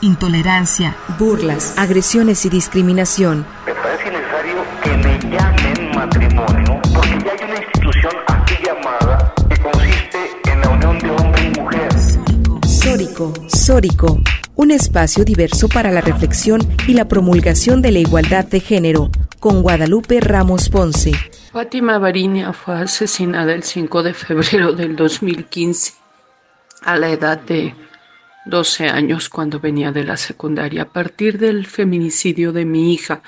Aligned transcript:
intolerancia, 0.00 0.96
burlas, 1.18 1.74
agresiones 1.76 2.44
y 2.44 2.48
discriminación. 2.48 3.46
Me 3.66 3.74
parece 3.74 4.10
necesario 4.10 4.64
que 4.82 4.90
me 4.96 5.18
llamen 5.30 5.90
matrimonio 5.94 6.80
porque 6.94 7.18
ya 7.24 7.32
hay 7.32 7.50
una 7.50 7.62
institución 7.62 8.12
aquí 8.28 8.54
llamada 8.64 9.34
que 9.48 9.60
consiste 9.60 10.30
en 10.52 10.60
la 10.60 10.68
unión 10.68 10.98
de 10.98 11.10
hombre 11.10 11.42
y 11.44 11.60
mujer. 11.60 11.88
Sórico, 12.66 13.32
Sórico, 13.48 14.20
un 14.54 14.70
espacio 14.70 15.24
diverso 15.24 15.68
para 15.68 15.90
la 15.90 16.00
reflexión 16.00 16.60
y 16.86 16.94
la 16.94 17.08
promulgación 17.08 17.82
de 17.82 17.92
la 17.92 17.98
igualdad 17.98 18.44
de 18.44 18.60
género, 18.60 19.10
con 19.40 19.62
Guadalupe 19.62 20.20
Ramos 20.20 20.68
Ponce. 20.68 21.12
Fátima 21.52 21.98
Barinia 21.98 22.52
fue 22.52 22.74
asesinada 22.80 23.52
el 23.54 23.62
5 23.62 24.02
de 24.02 24.14
febrero 24.14 24.72
del 24.72 24.94
2015 24.94 25.94
a 26.82 26.96
la 26.96 27.08
edad 27.10 27.38
de 27.40 27.74
12 28.46 28.88
años 28.88 29.28
cuando 29.28 29.60
venía 29.60 29.92
de 29.92 30.04
la 30.04 30.16
secundaria, 30.16 30.82
a 30.82 30.92
partir 30.92 31.38
del 31.38 31.66
feminicidio 31.66 32.52
de 32.52 32.64
mi 32.64 32.94
hija, 32.94 33.22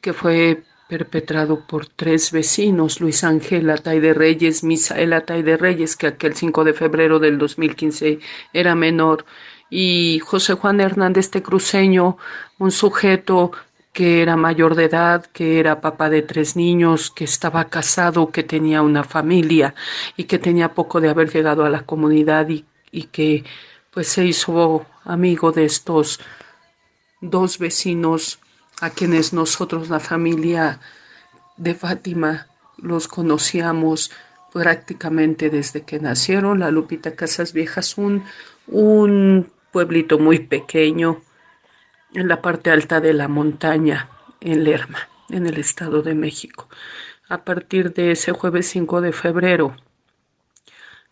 que 0.00 0.12
fue 0.12 0.62
perpetrado 0.88 1.66
por 1.66 1.86
tres 1.86 2.32
vecinos, 2.32 3.00
Luis 3.00 3.24
Ángel 3.24 3.70
Atay 3.70 4.00
de 4.00 4.12
Reyes, 4.12 4.64
Misael 4.64 5.12
Atay 5.12 5.42
de 5.42 5.56
Reyes, 5.56 5.96
que 5.96 6.08
aquel 6.08 6.34
5 6.34 6.64
de 6.64 6.74
febrero 6.74 7.18
del 7.18 7.38
2015 7.38 8.18
era 8.52 8.74
menor, 8.74 9.24
y 9.70 10.18
José 10.18 10.54
Juan 10.54 10.80
Hernández 10.80 11.30
de 11.30 11.42
Cruceño, 11.42 12.18
un 12.58 12.70
sujeto 12.70 13.52
que 13.92 14.22
era 14.22 14.36
mayor 14.36 14.74
de 14.74 14.84
edad, 14.84 15.26
que 15.26 15.60
era 15.60 15.80
papá 15.80 16.10
de 16.10 16.22
tres 16.22 16.56
niños, 16.56 17.10
que 17.10 17.24
estaba 17.24 17.64
casado, 17.70 18.30
que 18.30 18.42
tenía 18.42 18.82
una 18.82 19.04
familia 19.04 19.74
y 20.16 20.24
que 20.24 20.38
tenía 20.38 20.74
poco 20.74 21.00
de 21.00 21.10
haber 21.10 21.30
llegado 21.30 21.64
a 21.64 21.70
la 21.70 21.84
comunidad 21.84 22.48
y, 22.48 22.64
y 22.90 23.04
que 23.04 23.44
pues 23.92 24.08
se 24.08 24.24
hizo 24.24 24.86
amigo 25.04 25.52
de 25.52 25.64
estos 25.66 26.18
dos 27.20 27.58
vecinos 27.58 28.40
a 28.80 28.90
quienes 28.90 29.32
nosotros, 29.32 29.90
la 29.90 30.00
familia 30.00 30.80
de 31.56 31.74
Fátima, 31.74 32.48
los 32.78 33.06
conocíamos 33.06 34.10
prácticamente 34.52 35.50
desde 35.50 35.82
que 35.82 36.00
nacieron. 36.00 36.58
La 36.58 36.70
Lupita 36.70 37.14
Casas 37.14 37.52
Viejas, 37.52 37.96
un, 37.98 38.24
un 38.66 39.52
pueblito 39.70 40.18
muy 40.18 40.40
pequeño 40.40 41.22
en 42.14 42.28
la 42.28 42.42
parte 42.42 42.70
alta 42.70 43.00
de 43.00 43.12
la 43.12 43.28
montaña, 43.28 44.08
en 44.40 44.64
Lerma, 44.64 45.08
en 45.28 45.46
el 45.46 45.58
Estado 45.58 46.02
de 46.02 46.14
México. 46.14 46.68
A 47.28 47.44
partir 47.44 47.92
de 47.92 48.12
ese 48.12 48.32
jueves 48.32 48.68
5 48.68 49.00
de 49.00 49.12
febrero, 49.12 49.76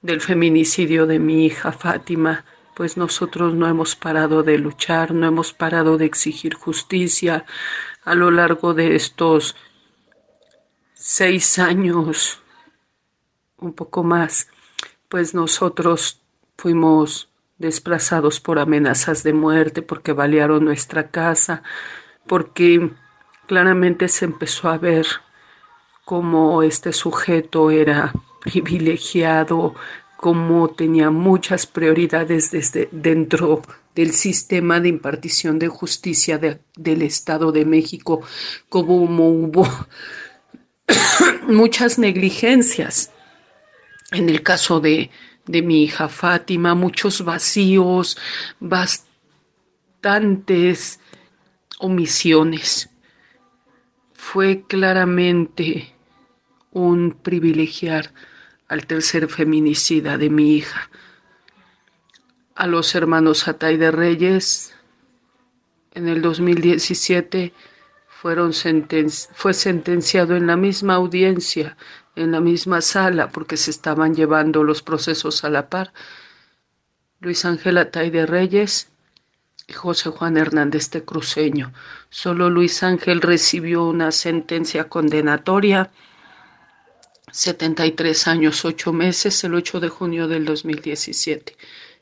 del 0.02 0.20
feminicidio 0.20 1.06
de 1.06 1.18
mi 1.18 1.46
hija 1.46 1.72
Fátima, 1.72 2.44
pues 2.80 2.96
nosotros 2.96 3.52
no 3.52 3.68
hemos 3.68 3.94
parado 3.94 4.42
de 4.42 4.56
luchar, 4.56 5.12
no 5.12 5.26
hemos 5.26 5.52
parado 5.52 5.98
de 5.98 6.06
exigir 6.06 6.54
justicia 6.54 7.44
a 8.06 8.14
lo 8.14 8.30
largo 8.30 8.72
de 8.72 8.96
estos 8.96 9.54
seis 10.94 11.58
años, 11.58 12.40
un 13.58 13.74
poco 13.74 14.02
más, 14.02 14.48
pues 15.10 15.34
nosotros 15.34 16.22
fuimos 16.56 17.28
desplazados 17.58 18.40
por 18.40 18.58
amenazas 18.58 19.24
de 19.24 19.34
muerte, 19.34 19.82
porque 19.82 20.14
balearon 20.14 20.64
nuestra 20.64 21.10
casa, 21.10 21.62
porque 22.26 22.92
claramente 23.46 24.08
se 24.08 24.24
empezó 24.24 24.70
a 24.70 24.78
ver 24.78 25.06
cómo 26.06 26.62
este 26.62 26.94
sujeto 26.94 27.70
era 27.70 28.14
privilegiado, 28.40 29.74
como 30.20 30.68
tenía 30.68 31.10
muchas 31.10 31.64
prioridades 31.64 32.50
desde 32.50 32.90
dentro 32.92 33.62
del 33.94 34.12
sistema 34.12 34.78
de 34.78 34.90
impartición 34.90 35.58
de 35.58 35.68
justicia 35.68 36.38
del 36.38 37.00
Estado 37.00 37.52
de 37.52 37.64
México, 37.64 38.20
como 38.68 39.30
hubo 39.30 39.66
muchas 41.48 41.98
negligencias. 41.98 43.12
En 44.12 44.28
el 44.28 44.42
caso 44.42 44.80
de, 44.80 45.10
de 45.46 45.62
mi 45.62 45.84
hija 45.84 46.10
Fátima, 46.10 46.74
muchos 46.74 47.24
vacíos, 47.24 48.18
bastantes 48.60 49.08
omisiones. 51.78 52.90
Fue 54.12 54.64
claramente 54.68 55.94
un 56.72 57.16
privilegiar 57.22 58.12
al 58.70 58.86
tercer 58.86 59.28
feminicida 59.28 60.16
de 60.16 60.30
mi 60.30 60.54
hija, 60.54 60.88
a 62.54 62.68
los 62.68 62.94
hermanos 62.94 63.48
Atay 63.48 63.76
de 63.76 63.90
Reyes. 63.90 64.72
En 65.92 66.06
el 66.06 66.22
2017 66.22 67.52
fueron 68.06 68.52
fue 69.32 69.54
sentenciado 69.54 70.36
en 70.36 70.46
la 70.46 70.56
misma 70.56 70.94
audiencia, 70.94 71.76
en 72.14 72.30
la 72.30 72.40
misma 72.40 72.80
sala, 72.80 73.30
porque 73.30 73.56
se 73.56 73.72
estaban 73.72 74.14
llevando 74.14 74.62
los 74.62 74.82
procesos 74.82 75.42
a 75.42 75.50
la 75.50 75.68
par. 75.68 75.92
Luis 77.18 77.44
Ángel 77.44 77.76
Atay 77.76 78.10
de 78.10 78.24
Reyes 78.24 78.88
y 79.66 79.72
José 79.72 80.10
Juan 80.10 80.36
Hernández 80.36 80.90
de 80.90 81.04
Cruceño. 81.04 81.72
Solo 82.08 82.48
Luis 82.48 82.84
Ángel 82.84 83.20
recibió 83.20 83.84
una 83.84 84.12
sentencia 84.12 84.88
condenatoria 84.88 85.90
73 87.32 88.28
años, 88.28 88.64
8 88.64 88.92
meses, 88.92 89.42
el 89.44 89.54
8 89.54 89.80
de 89.80 89.88
junio 89.88 90.28
del 90.28 90.44
2017. 90.44 91.56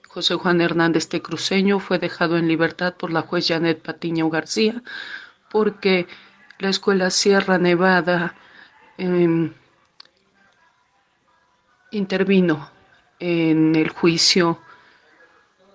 José 0.09 0.35
Juan 0.35 0.61
Hernández 0.61 1.09
de 1.11 1.21
Cruceño 1.23 1.81
fue 1.81 1.99
dejado 1.99 2.39
en 2.39 2.49
libertad 2.49 2.95
por 2.95 3.13
la 3.13 3.23
juez 3.23 3.47
Janet 3.47 3.83
Patiño 3.83 4.31
García 4.31 4.83
porque 5.51 6.07
la 6.59 6.71
escuela 6.71 7.11
Sierra 7.11 7.59
Nevada 7.59 8.35
em, 8.97 9.53
intervino 11.91 12.71
en 13.19 13.75
el 13.77 13.91
juicio. 13.91 14.61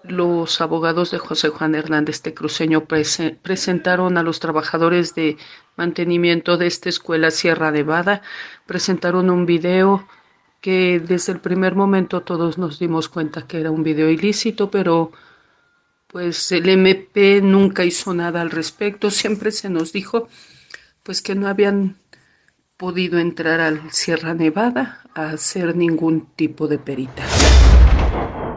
Los 0.04 0.60
abogados 0.60 1.12
de 1.12 1.18
José 1.18 1.48
Juan 1.48 1.76
Hernández 1.76 2.22
de 2.24 2.34
Cruceño 2.34 2.86
presentaron 2.86 4.18
a 4.18 4.24
los 4.24 4.42
trabajadores 4.42 5.16
de 5.16 5.38
mantenimiento 5.78 6.58
de 6.58 6.68
esta 6.68 6.90
escuela 6.90 7.32
Sierra 7.32 7.72
Nevada. 7.72 8.22
Presentaron 8.66 9.30
un 9.30 9.46
video 9.46 10.06
que 10.60 11.00
desde 11.00 11.32
el 11.32 11.40
primer 11.40 11.76
momento 11.76 12.22
todos 12.22 12.58
nos 12.58 12.80
dimos 12.80 13.08
cuenta 13.08 13.48
que 13.48 13.62
era 13.62 13.72
un 13.72 13.84
video 13.84 14.10
ilícito, 14.10 14.70
pero 14.70 15.12
pues 16.08 16.52
el 16.52 16.68
MP 16.68 17.42
nunca 17.42 17.86
hizo 17.86 18.14
nada 18.14 18.42
al 18.42 18.52
respecto. 18.52 19.10
Siempre 19.10 19.52
se 19.52 19.70
nos 19.70 19.94
dijo 19.94 20.28
pues 21.02 21.22
que 21.22 21.34
no 21.34 21.48
habían 21.48 21.96
podido 22.76 23.20
entrar 23.20 23.62
al 23.62 23.90
Sierra 23.92 24.34
Nevada 24.34 25.02
a 25.16 25.30
hacer 25.30 25.78
ningún 25.78 26.28
tipo 26.36 26.68
de 26.68 26.78
perita. 26.78 27.24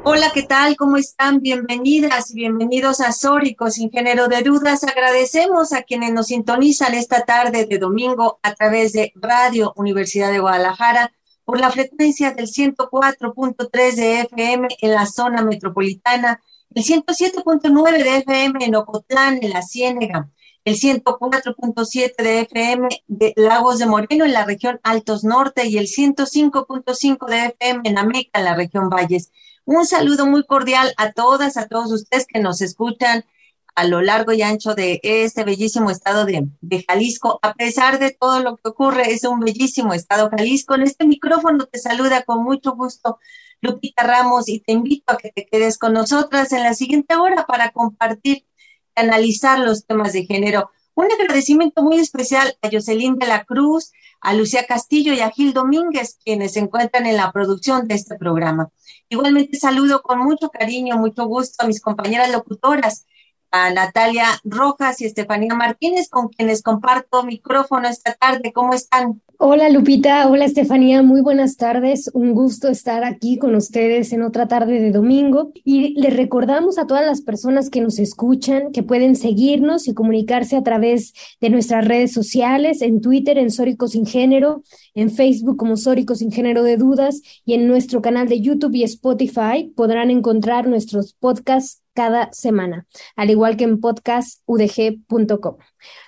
Hola, 0.09 0.31
¿qué 0.33 0.45
tal? 0.45 0.77
¿Cómo 0.77 0.99
están? 0.99 1.41
Bienvenidas 1.41 2.31
y 2.31 2.35
bienvenidos 2.35 3.01
a 3.01 3.11
Sórico, 3.11 3.73
sin 3.73 3.91
género 3.91 4.29
de 4.29 4.43
dudas. 4.43 4.85
Agradecemos 4.85 5.73
a 5.73 5.83
quienes 5.83 6.13
nos 6.13 6.29
sintonizan 6.29 6.95
esta 6.95 7.25
tarde 7.25 7.67
de 7.67 7.79
domingo 7.79 8.39
a 8.41 8.55
través 8.55 8.93
de 8.93 9.13
Radio 9.17 9.73
Universidad 9.75 10.31
de 10.31 10.39
Guadalajara 10.39 11.11
por 11.45 11.59
la 11.59 11.73
frecuencia 11.73 12.31
del 12.31 12.47
104.3 12.47 13.95
de 13.97 14.21
FM 14.21 14.69
en 14.81 14.91
la 14.93 15.07
zona 15.07 15.43
metropolitana, 15.43 16.41
el 16.73 16.85
107.9 16.85 18.05
de 18.05 18.17
FM 18.19 18.65
en 18.65 18.77
Ocotlán, 18.77 19.41
en 19.43 19.51
la 19.51 19.63
Ciénega, 19.63 20.31
el 20.65 20.77
104.7 20.77 22.23
de 22.23 22.41
FM 22.43 22.89
de 23.09 23.33
Lagos 23.35 23.81
de 23.81 23.87
Moreno 23.87 24.25
en 24.25 24.35
la 24.35 24.45
región 24.45 24.79
Altos 24.85 25.25
Norte 25.25 25.67
y 25.67 25.79
el 25.79 25.89
105.5 25.89 27.27
de 27.27 27.47
FM 27.59 27.81
en 27.83 27.99
Ameca, 27.99 28.39
en 28.39 28.45
la 28.45 28.55
región 28.55 28.89
Valles. 28.89 29.33
Un 29.67 29.85
saludo 29.85 30.27
muy 30.27 30.45
cordial 30.47 30.95
a 30.97 31.11
todas, 31.11 31.57
a 31.57 31.67
todos 31.67 31.91
ustedes 31.91 32.25
que 32.29 32.39
nos 32.39 32.63
escuchan 32.63 33.25
a 33.75 33.83
lo 33.83 34.01
largo 34.01 34.33
y 34.33 34.41
ancho 34.41 34.77
de 34.77 35.01
este 35.03 35.43
bellísimo 35.43 35.91
estado 35.91 36.25
de, 36.25 36.85
Jalisco. 36.89 37.41
A 37.43 37.53
pesar 37.53 37.99
de 37.99 38.13
todo 38.13 38.39
lo 38.39 38.57
que 38.57 38.69
ocurre, 38.69 39.13
es 39.13 39.25
un 39.25 39.41
bellísimo 39.41 39.93
estado 39.93 40.31
Jalisco. 40.31 40.77
En 40.77 40.83
este 40.83 41.05
micrófono 41.05 41.67
te 41.67 41.81
saluda 41.81 42.23
con 42.23 42.45
mucho 42.45 42.77
gusto 42.77 43.19
Lupita 43.61 44.05
Ramos 44.05 44.49
y 44.49 44.61
te 44.61 44.71
invito 44.71 45.13
a 45.13 45.17
que 45.17 45.33
te 45.33 45.45
quedes 45.45 45.79
con 45.79 45.95
nosotras 45.95 46.53
en 46.53 46.63
la 46.63 46.73
siguiente 46.73 47.17
hora 47.17 47.45
para 47.45 47.73
compartir 47.73 48.37
y 48.37 48.47
analizar 48.95 49.59
los 49.59 49.85
temas 49.85 50.13
de 50.13 50.27
género. 50.27 50.71
Un 50.97 51.13
agradecimiento 51.13 51.83
muy 51.83 51.99
especial 51.99 52.57
a 52.63 52.71
Jocelyn 52.73 53.17
de 53.17 53.27
la 53.27 53.45
Cruz, 53.45 53.93
a 54.23 54.33
Lucía 54.33 54.65
Castillo 54.65 55.13
y 55.13 55.21
a 55.21 55.29
Gil 55.29 55.53
Domínguez, 55.53 56.19
quienes 56.25 56.55
se 56.55 56.61
encuentran 56.61 57.05
en 57.05 57.19
la 57.19 57.31
producción 57.33 57.87
de 57.87 57.97
este 57.97 58.17
programa. 58.17 58.71
Igualmente 59.11 59.59
saludo 59.59 60.01
con 60.01 60.21
mucho 60.21 60.49
cariño, 60.49 60.97
mucho 60.97 61.27
gusto 61.27 61.63
a 61.63 61.67
mis 61.67 61.83
compañeras 61.83 62.33
locutoras, 62.33 63.05
Natalia 63.75 64.27
Rojas 64.45 65.01
y 65.01 65.07
Estefanía 65.07 65.55
Martínez, 65.55 66.09
con 66.09 66.29
quienes 66.29 66.63
comparto 66.63 67.23
micrófono 67.23 67.89
esta 67.89 68.15
tarde. 68.15 68.53
¿Cómo 68.53 68.75
están? 68.75 69.23
Hola 69.39 69.69
Lupita, 69.69 70.29
hola 70.31 70.47
Estefanía, 70.47 71.03
muy 71.03 71.21
buenas 71.21 71.59
tardes. 71.59 72.11
Un 72.15 72.33
gusto 72.33 72.69
estar 72.69 73.05
aquí 73.05 73.37
con 73.37 73.55
ustedes 73.55 74.15
en 74.15 74.23
otra 74.23 74.49
tarde 74.49 74.81
de 74.81 74.93
domingo. 74.93 75.53
Y 75.63 76.01
les 76.01 76.17
recordamos 76.17 76.79
a 76.79 76.87
todas 76.87 77.05
las 77.05 77.21
personas 77.21 77.69
que 77.69 77.83
nos 77.83 77.99
escuchan 77.99 78.73
que 78.73 78.83
pueden 78.83 79.15
seguirnos 79.15 79.89
y 79.89 79.95
comunicarse 79.95 80.57
a 80.57 80.63
través 80.63 81.13
de 81.43 81.51
nuestras 81.51 81.87
redes 81.87 82.13
sociales, 82.13 82.81
en 82.81 83.03
Twitter, 83.03 83.37
en 83.37 83.51
Sórico 83.51 83.89
Sin 83.89 84.07
Género, 84.07 84.63
en 84.95 85.11
Facebook 85.11 85.59
como 85.59 85.77
Sórico 85.77 86.15
Sin 86.15 86.33
Género 86.33 86.63
de 86.63 86.79
Dudas 86.79 87.21
y 87.45 87.53
en 87.53 87.69
nuestro 87.69 88.01
canal 88.01 88.29
de 88.29 88.41
YouTube 88.41 88.75
y 88.75 88.85
Spotify 88.85 89.71
podrán 89.77 90.11
encontrar 90.11 90.67
nuestros 90.67 91.13
podcasts 91.13 91.83
cada 91.97 92.31
semana, 92.33 92.87
al 93.17 93.31
igual 93.31 93.57
que 93.57 93.65
en 93.65 93.81
podcastudg.com. 93.81 95.57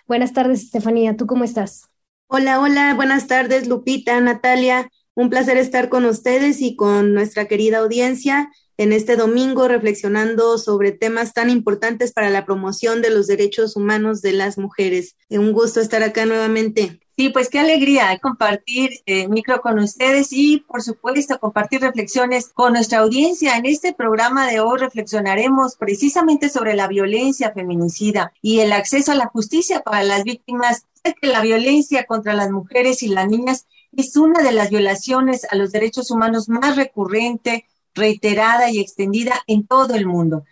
Buenas 0.07 0.33
tardes, 0.33 0.63
Estefanía. 0.63 1.17
¿Tú 1.17 1.27
cómo 1.27 1.43
estás? 1.43 1.89
Hola, 2.29 2.61
hola, 2.61 2.95
buenas 2.95 3.27
tardes, 3.27 3.67
Lupita, 3.67 4.21
Natalia. 4.21 4.91
Un 5.15 5.31
placer 5.31 5.57
estar 5.57 5.89
con 5.89 6.05
ustedes 6.05 6.61
y 6.61 6.77
con 6.77 7.15
nuestra 7.15 7.47
querida 7.47 7.79
audiencia 7.79 8.51
en 8.77 8.93
este 8.93 9.17
domingo 9.17 9.67
reflexionando 9.67 10.59
sobre 10.59 10.93
temas 10.93 11.33
tan 11.33 11.51
importantes 11.51 12.13
para 12.13 12.31
la 12.31 12.45
promoción 12.45 13.03
de 13.03 13.11
los 13.11 13.27
derechos 13.27 13.75
humanos 13.75 14.21
de 14.23 14.33
las 14.33 14.59
mujeres. 14.59 15.17
Un 15.31 15.53
gusto 15.53 15.81
estar 15.81 16.03
acá 16.03 16.27
nuevamente. 16.27 17.01
Sí, 17.19 17.31
pues 17.31 17.49
qué 17.49 17.59
alegría 17.59 18.17
compartir 18.23 19.01
eh, 19.05 19.27
micro 19.27 19.61
con 19.61 19.81
ustedes 19.81 20.29
y, 20.31 20.59
por 20.59 20.83
supuesto, 20.83 21.41
compartir 21.41 21.81
reflexiones 21.81 22.51
con 22.51 22.75
nuestra 22.75 23.01
audiencia. 23.01 23.57
En 23.57 23.67
este 23.67 23.93
programa 23.93 24.47
de 24.49 24.61
hoy 24.61 24.79
reflexionaremos 24.79 25.75
precisamente 25.75 26.49
sobre 26.49 26.77
la 26.77 26.87
violencia 26.87 27.51
feminicida 27.51 28.33
y 28.41 28.61
el 28.61 28.71
acceso 28.71 29.11
a 29.11 29.17
la 29.17 29.27
justicia 29.27 29.81
para 29.81 30.05
las 30.05 30.23
víctimas. 30.23 30.87
que 31.03 31.27
la 31.27 31.41
violencia 31.41 32.05
contra 32.05 32.35
las 32.35 32.53
mujeres 32.53 33.03
y 33.03 33.09
las 33.09 33.27
niñas 33.27 33.67
es 33.97 34.17
una 34.17 34.41
de 34.41 34.53
las 34.53 34.71
violaciones 34.71 35.45
a 35.51 35.57
los 35.57 35.73
derechos 35.73 36.13
humanos 36.13 36.49
más 36.49 36.77
recurrente, 36.77 37.65
reiterada 37.97 38.71
y 38.71 38.79
extendida 38.79 39.43
en 39.49 39.67
todo 39.67 39.97
el 39.97 40.07
mundo. 40.07 40.45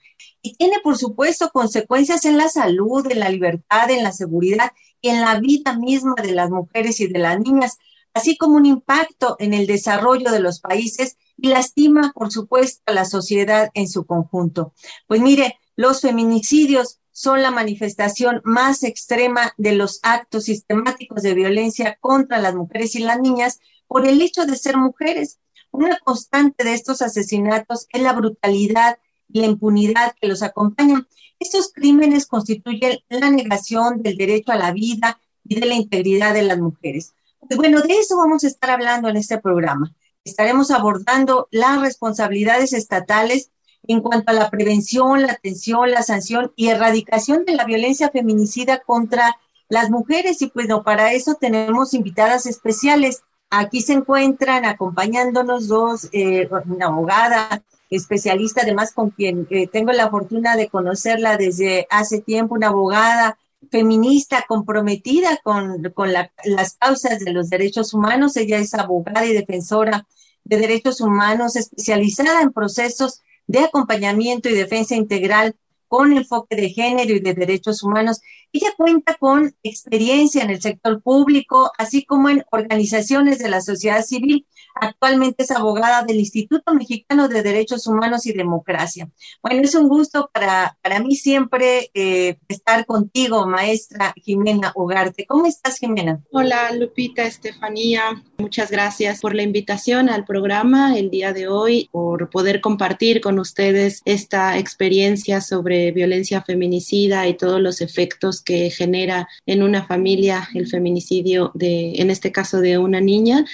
Y 0.43 0.55
tiene, 0.55 0.79
por 0.83 0.97
supuesto, 0.99 1.51
consecuencias 1.53 2.25
en 2.25 2.37
la 2.37 2.49
salud, 2.49 3.07
en 3.09 3.21
la 3.21 3.29
libertad, 3.29 3.89
en 3.89 4.03
la 4.03 4.11
seguridad 4.11 4.73
en 5.09 5.21
la 5.21 5.39
vida 5.41 5.77
misma 5.77 6.15
de 6.23 6.33
las 6.33 6.51
mujeres 6.51 7.01
y 7.01 7.07
de 7.07 7.19
las 7.19 7.39
niñas, 7.41 7.79
así 8.15 8.37
como 8.37 8.57
un 8.57 8.67
impacto 8.67 9.37
en 9.39 9.55
el 9.55 9.67
desarrollo 9.67 10.31
de 10.31 10.41
los 10.41 10.61
países 10.61 11.17
y 11.37 11.49
lastima, 11.49 12.13
por 12.15 12.33
supuesto, 12.33 12.83
a 12.87 12.95
la 12.95 13.05
sociedad 13.05 13.71
en 13.75 13.89
su 13.89 14.07
conjunto. 14.07 14.73
Pues 15.07 15.21
mire, 15.21 15.59
los 15.77 16.01
feminicidios 16.01 17.01
son 17.13 17.43
la 17.43 17.51
manifestación 17.51 18.41
más 18.45 18.83
extrema 18.83 19.53
de 19.57 19.73
los 19.73 20.01
actos 20.03 20.45
sistemáticos 20.45 21.23
de 21.23 21.35
violencia 21.35 21.97
contra 22.01 22.39
las 22.41 22.55
mujeres 22.55 22.95
y 22.95 23.01
las 23.01 23.21
niñas 23.21 23.61
por 23.87 24.07
el 24.07 24.21
hecho 24.21 24.47
de 24.47 24.57
ser 24.57 24.77
mujeres. 24.77 25.39
Una 25.71 25.99
constante 25.99 26.65
de 26.65 26.75
estos 26.75 27.03
asesinatos 27.03 27.87
es 27.91 28.03
la 28.03 28.13
brutalidad 28.13 28.99
y 29.29 29.41
la 29.41 29.47
impunidad 29.47 30.15
que 30.21 30.29
los 30.29 30.43
acompañan. 30.43 31.07
Estos 31.39 31.73
crímenes 31.73 32.27
constituyen 32.27 32.99
la 33.09 33.31
negación 33.31 34.03
del 34.03 34.17
derecho 34.17 34.53
a 34.53 34.57
la 34.57 34.73
vida 34.73 35.21
y 35.45 35.61
de 35.61 35.67
la 35.67 35.75
integridad 35.75 36.35
de 36.35 36.43
las 36.43 36.59
mujeres. 36.59 37.15
Pues 37.41 37.57
bueno, 37.57 37.81
de 37.83 37.95
eso 37.95 38.17
vamos 38.17 38.45
a 38.45 38.49
estar 38.49 38.71
hablando 38.71 39.09
en 39.09 39.17
este 39.17 39.39
programa. 39.39 39.95
Estaremos 40.25 40.71
abordando 40.71 41.47
las 41.51 41.81
responsabilidades 41.81 42.73
estatales 42.73 43.51
en 43.87 44.01
cuanto 44.01 44.33
a 44.33 44.35
la 44.35 44.51
prevención, 44.51 45.23
la 45.23 45.33
atención, 45.33 45.91
la 45.91 46.03
sanción 46.03 46.53
y 46.57 46.69
erradicación 46.69 47.45
de 47.45 47.55
la 47.55 47.65
violencia 47.65 48.11
feminicida 48.11 48.81
contra 48.81 49.37
las 49.69 49.91
mujeres. 49.91 50.43
Y 50.43 50.49
pues 50.49 50.67
no, 50.67 50.83
para 50.83 51.13
eso 51.13 51.35
tenemos 51.35 51.95
invitadas 51.95 52.47
especiales. 52.47 53.23
Aquí 53.51 53.81
se 53.81 53.93
encuentran 53.93 54.65
acompañándonos 54.65 55.69
dos, 55.69 56.09
eh, 56.13 56.49
una 56.67 56.87
abogada, 56.87 57.63
especialista, 57.91 58.63
además 58.63 58.93
con 58.93 59.11
quien 59.11 59.47
eh, 59.51 59.67
tengo 59.69 59.93
la 59.93 60.11
fortuna 60.11 60.57
de 60.57 60.69
conocerla 60.69 61.37
desde 61.37 61.87
hace 61.91 62.21
tiempo, 62.21 62.55
una 62.55 62.69
abogada 62.69 63.39
feminista 63.71 64.45
comprometida 64.47 65.41
con, 65.43 65.83
con 65.95 66.13
las 66.13 66.75
causas 66.79 67.19
de 67.21 67.33
los 67.33 67.49
derechos 67.49 67.95
humanos. 67.95 68.37
Ella 68.37 68.59
es 68.59 68.75
abogada 68.75 69.27
y 69.27 69.33
defensora 69.33 70.07
de 70.45 70.59
derechos 70.59 71.01
humanos 71.01 71.57
especializada 71.57 72.43
en 72.43 72.53
procesos 72.53 73.23
de 73.47 73.61
acompañamiento 73.61 74.49
y 74.49 74.55
defensa 74.55 74.95
integral 74.95 75.57
con 75.89 76.17
enfoque 76.17 76.57
de 76.57 76.71
género 76.71 77.15
y 77.15 77.21
de 77.21 77.35
derechos 77.35 77.83
humanos. 77.83 78.21
Ella 78.53 78.73
cuenta 78.77 79.15
con 79.15 79.55
experiencia 79.63 80.43
en 80.43 80.51
el 80.51 80.61
sector 80.61 81.03
público, 81.03 81.73
así 81.79 82.05
como 82.05 82.29
en 82.29 82.45
organizaciones 82.51 83.39
de 83.39 83.49
la 83.49 83.61
sociedad 83.61 84.03
civil 84.03 84.47
Actualmente 84.79 85.43
es 85.43 85.51
abogada 85.51 86.03
del 86.03 86.19
Instituto 86.19 86.75
Mexicano 86.75 87.29
de 87.29 87.43
Derechos 87.43 87.87
Humanos 87.87 88.27
y 88.27 88.33
Democracia. 88.33 89.09
Bueno, 89.43 89.63
es 89.63 89.75
un 89.75 89.89
gusto 89.89 90.29
para, 90.33 90.77
para 90.83 91.01
mí 91.01 91.17
siempre 91.17 91.91
eh, 91.95 92.37
estar 92.49 92.85
contigo, 92.85 93.47
maestra 93.47 94.13
Jimena 94.23 94.73
Ugarte. 94.75 95.25
¿Cómo 95.27 95.47
estás, 95.47 95.79
Jimena? 95.79 96.21
Hola, 96.31 96.73
Lupita, 96.73 97.25
Estefanía. 97.25 98.23
Muchas 98.37 98.71
gracias 98.71 99.21
por 99.21 99.35
la 99.35 99.43
invitación 99.43 100.11
al 100.11 100.27
programa 100.27 100.99
el 100.99 101.09
día 101.09 101.33
de 101.33 101.49
hoy, 101.49 101.89
por 101.91 102.29
poder 102.29 102.61
compartir 102.61 103.23
con 103.23 103.39
ustedes 103.39 104.03
esta 104.05 104.59
experiencia 104.59 105.41
sobre 105.41 105.76
violencia 105.93 106.43
feminicida 106.43 107.27
y 107.27 107.35
todos 107.35 107.61
los 107.61 107.81
efectos 107.81 108.43
que 108.43 108.71
genera 108.71 109.29
en 109.47 109.63
una 109.63 109.87
familia 109.87 110.49
el 110.55 110.67
feminicidio 110.67 111.53
de, 111.55 111.93
en 111.97 112.11
este 112.11 112.33
caso, 112.33 112.61
de 112.61 112.79
una 112.79 113.01
niña 113.01 113.45